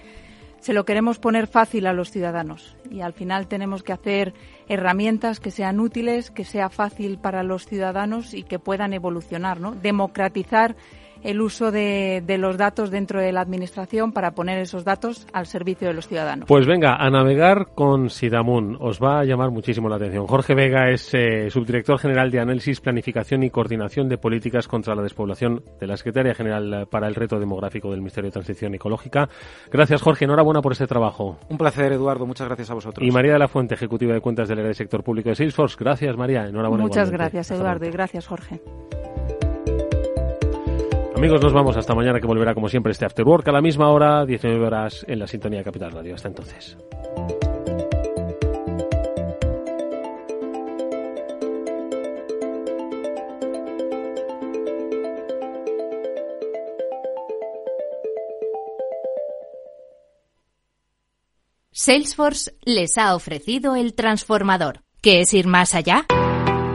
se 0.64 0.72
lo 0.72 0.87
queremos 0.87 1.18
poner 1.18 1.47
fácil 1.47 1.87
a 1.87 1.93
los 1.93 2.11
ciudadanos 2.11 2.75
y 2.91 3.03
al 3.03 3.12
final 3.12 3.49
tenemos 3.49 3.83
que 3.83 3.93
hacer 3.93 4.33
herramientas 4.66 5.39
que 5.39 5.51
sean 5.51 5.79
útiles, 5.79 6.31
que 6.31 6.47
sea 6.47 6.70
fácil 6.70 7.18
para 7.18 7.43
los 7.43 7.66
ciudadanos 7.66 8.33
y 8.33 8.45
que 8.45 8.59
puedan 8.59 8.95
evolucionar, 8.95 9.61
¿no? 9.61 9.72
Democratizar 9.72 10.75
el 11.25 11.41
uso 11.41 11.72
de, 11.72 12.22
de, 12.25 12.39
los 12.39 12.57
datos 12.57 12.91
dentro 12.91 13.20
de 13.20 13.33
la 13.33 13.41
Administración 13.41 14.12
para 14.12 14.33
poner 14.33 14.59
esos 14.59 14.85
datos 14.85 15.27
al 15.33 15.47
servicio 15.47 15.89
de 15.89 15.95
los 15.95 16.07
ciudadanos. 16.07 16.47
Pues 16.47 16.66
venga, 16.66 16.95
a 16.97 17.11
navegar 17.11 17.68
con 17.75 18.11
Sidamun. 18.11 18.77
Os 18.79 19.03
va 19.03 19.20
a 19.20 19.25
llamar 19.25 19.51
muchísimo 19.51 19.89
la 19.89 19.97
atención. 19.97 20.27
Jorge 20.27 20.55
Vega 20.55 20.91
es 20.91 21.12
eh, 21.14 21.51
subdirector 21.51 21.99
general 21.99 22.31
de 22.31 22.41
Análisis, 22.41 22.81
Planificación 22.81 23.43
y 23.43 23.51
Coordinación 23.51 24.09
de 24.09 24.18
Políticas 24.18 24.68
contra 24.68 24.95
la 24.95 25.03
Despoblación 25.03 25.64
de 25.81 25.87
la 25.87 25.97
Secretaría 25.97 26.35
General 26.35 26.87
para 26.91 27.09
el 27.09 27.14
Reto 27.14 27.41
Demográfico 27.41 27.91
del 27.91 28.01
Ministerio 28.01 28.29
de 28.29 28.35
Transición 28.35 28.75
Ecológica. 28.75 29.29
Gracias, 29.72 30.03
Jorge. 30.03 30.27
Enhorabuena 30.27 30.61
por 30.61 30.72
este 30.72 30.87
trabajo. 30.87 31.39
Un 31.49 31.57
placer, 31.57 31.93
Eduardo. 31.93 32.27
Muchas 32.27 32.47
gracias 32.47 32.70
a 32.70 32.75
vosotros. 32.75 33.07
Y 33.07 33.11
María 33.11 33.33
de 33.33 33.39
la 33.39 33.49
Fuente, 33.49 33.75
ejecutiva 33.75 34.12
de 34.12 34.20
cuentas 34.20 34.49
del 34.49 34.59
área 34.59 34.68
de 34.68 34.75
sector 34.75 35.03
público 35.03 35.31
de 35.31 35.37
Salesforce. 35.37 35.77
Gracias, 35.81 36.16
María. 36.16 36.47
Enhorabuena. 36.47 36.85
Muchas 36.85 37.11
gracias, 37.11 37.51
Eduardo. 37.51 37.87
Y 37.87 37.91
gracias, 37.91 38.27
Jorge. 38.27 38.61
Amigos, 41.16 41.40
nos 41.40 41.52
vamos 41.52 41.76
hasta 41.76 41.94
mañana 41.94 42.20
que 42.20 42.26
volverá 42.26 42.54
como 42.54 42.68
siempre 42.68 42.92
este 42.92 43.04
After 43.04 43.24
Work 43.24 43.48
a 43.48 43.52
la 43.52 43.62
misma 43.62 43.88
hora, 43.88 44.26
19 44.26 44.66
horas 44.66 45.04
en 45.08 45.20
la 45.20 45.26
sintonía 45.26 45.62
Capital 45.62 45.92
Radio. 45.92 46.14
Hasta 46.14 46.28
entonces. 46.28 46.76
Salesforce 61.70 62.54
les 62.62 62.98
ha 62.98 63.14
ofrecido 63.14 63.76
el 63.76 63.94
transformador. 63.94 64.80
¿Qué 65.00 65.20
es 65.20 65.34
ir 65.34 65.46
más 65.46 65.74
allá? 65.74 66.06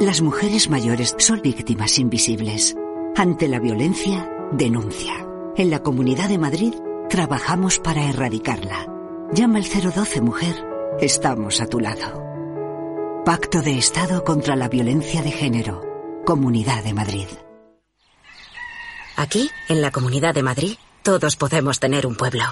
Las 0.00 0.22
mujeres 0.22 0.70
mayores 0.70 1.16
son 1.18 1.42
víctimas 1.42 1.98
invisibles. 1.98 2.76
Ante 3.16 3.48
la 3.48 3.58
violencia, 3.58 4.30
denuncia. 4.52 5.26
En 5.56 5.70
la 5.70 5.82
Comunidad 5.82 6.28
de 6.28 6.38
Madrid 6.38 6.72
trabajamos 7.10 7.80
para 7.80 8.04
erradicarla. 8.04 8.86
Llama 9.32 9.58
al 9.58 9.64
012 9.64 10.20
Mujer. 10.20 10.54
Estamos 11.00 11.60
a 11.60 11.66
tu 11.66 11.80
lado. 11.80 12.22
Pacto 13.24 13.60
de 13.60 13.76
Estado 13.76 14.22
contra 14.22 14.54
la 14.54 14.68
Violencia 14.68 15.20
de 15.20 15.32
Género. 15.32 15.82
Comunidad 16.24 16.84
de 16.84 16.94
Madrid. 16.94 17.26
Aquí, 19.16 19.50
en 19.68 19.82
la 19.82 19.90
Comunidad 19.90 20.32
de 20.32 20.44
Madrid, 20.44 20.76
todos 21.02 21.34
podemos 21.34 21.80
tener 21.80 22.06
un 22.06 22.14
pueblo. 22.14 22.44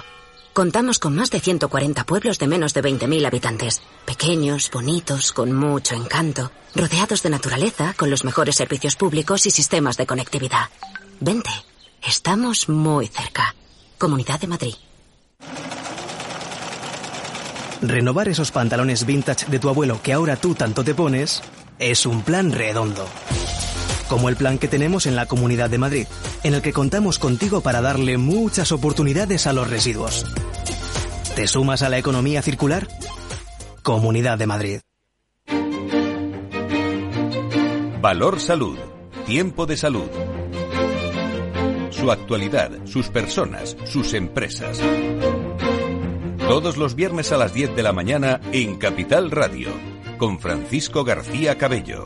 Contamos 0.57 0.97
con 0.97 1.13
más 1.13 1.29
de 1.29 1.39
140 1.39 2.03
pueblos 2.05 2.39
de 2.39 2.47
menos 2.47 2.73
de 2.73 2.81
20.000 2.81 3.27
habitantes. 3.27 3.83
Pequeños, 4.07 4.71
bonitos, 4.71 5.31
con 5.31 5.53
mucho 5.53 5.93
encanto, 5.93 6.49
rodeados 6.73 7.21
de 7.21 7.29
naturaleza, 7.29 7.93
con 7.95 8.09
los 8.09 8.25
mejores 8.25 8.55
servicios 8.55 8.95
públicos 8.95 9.45
y 9.45 9.51
sistemas 9.51 9.97
de 9.97 10.07
conectividad. 10.07 10.71
Vente, 11.19 11.51
estamos 12.01 12.69
muy 12.69 13.05
cerca. 13.05 13.53
Comunidad 13.99 14.39
de 14.39 14.47
Madrid. 14.47 14.73
Renovar 17.83 18.27
esos 18.27 18.49
pantalones 18.49 19.05
vintage 19.05 19.45
de 19.45 19.59
tu 19.59 19.69
abuelo 19.69 20.01
que 20.01 20.13
ahora 20.13 20.37
tú 20.37 20.55
tanto 20.55 20.83
te 20.83 20.95
pones 20.95 21.43
es 21.77 22.07
un 22.07 22.23
plan 22.23 22.51
redondo. 22.51 23.07
Como 24.09 24.29
el 24.29 24.35
plan 24.35 24.57
que 24.57 24.67
tenemos 24.67 25.05
en 25.05 25.15
la 25.15 25.25
Comunidad 25.25 25.69
de 25.69 25.77
Madrid, 25.77 26.07
en 26.43 26.53
el 26.53 26.61
que 26.61 26.73
contamos 26.73 27.19
contigo 27.19 27.61
para 27.61 27.81
darle 27.81 28.17
muchas 28.17 28.71
oportunidades 28.71 29.47
a 29.47 29.53
los 29.53 29.69
residuos. 29.69 30.25
¿Te 31.35 31.47
sumas 31.47 31.81
a 31.81 31.89
la 31.89 31.97
economía 31.97 32.41
circular? 32.41 32.87
Comunidad 33.83 34.37
de 34.37 34.47
Madrid. 34.47 34.79
Valor 38.01 38.39
Salud. 38.39 38.77
Tiempo 39.25 39.65
de 39.65 39.75
salud. 39.75 40.09
Su 41.89 42.11
actualidad, 42.11 42.71
sus 42.85 43.09
personas, 43.09 43.75
sus 43.85 44.13
empresas. 44.13 44.79
Todos 46.47 46.77
los 46.77 46.95
viernes 46.95 47.33
a 47.33 47.37
las 47.37 47.53
10 47.53 47.75
de 47.75 47.83
la 47.83 47.91
mañana 47.91 48.39
en 48.53 48.77
Capital 48.77 49.31
Radio, 49.31 49.69
con 50.17 50.39
Francisco 50.39 51.03
García 51.03 51.57
Cabello. 51.57 52.05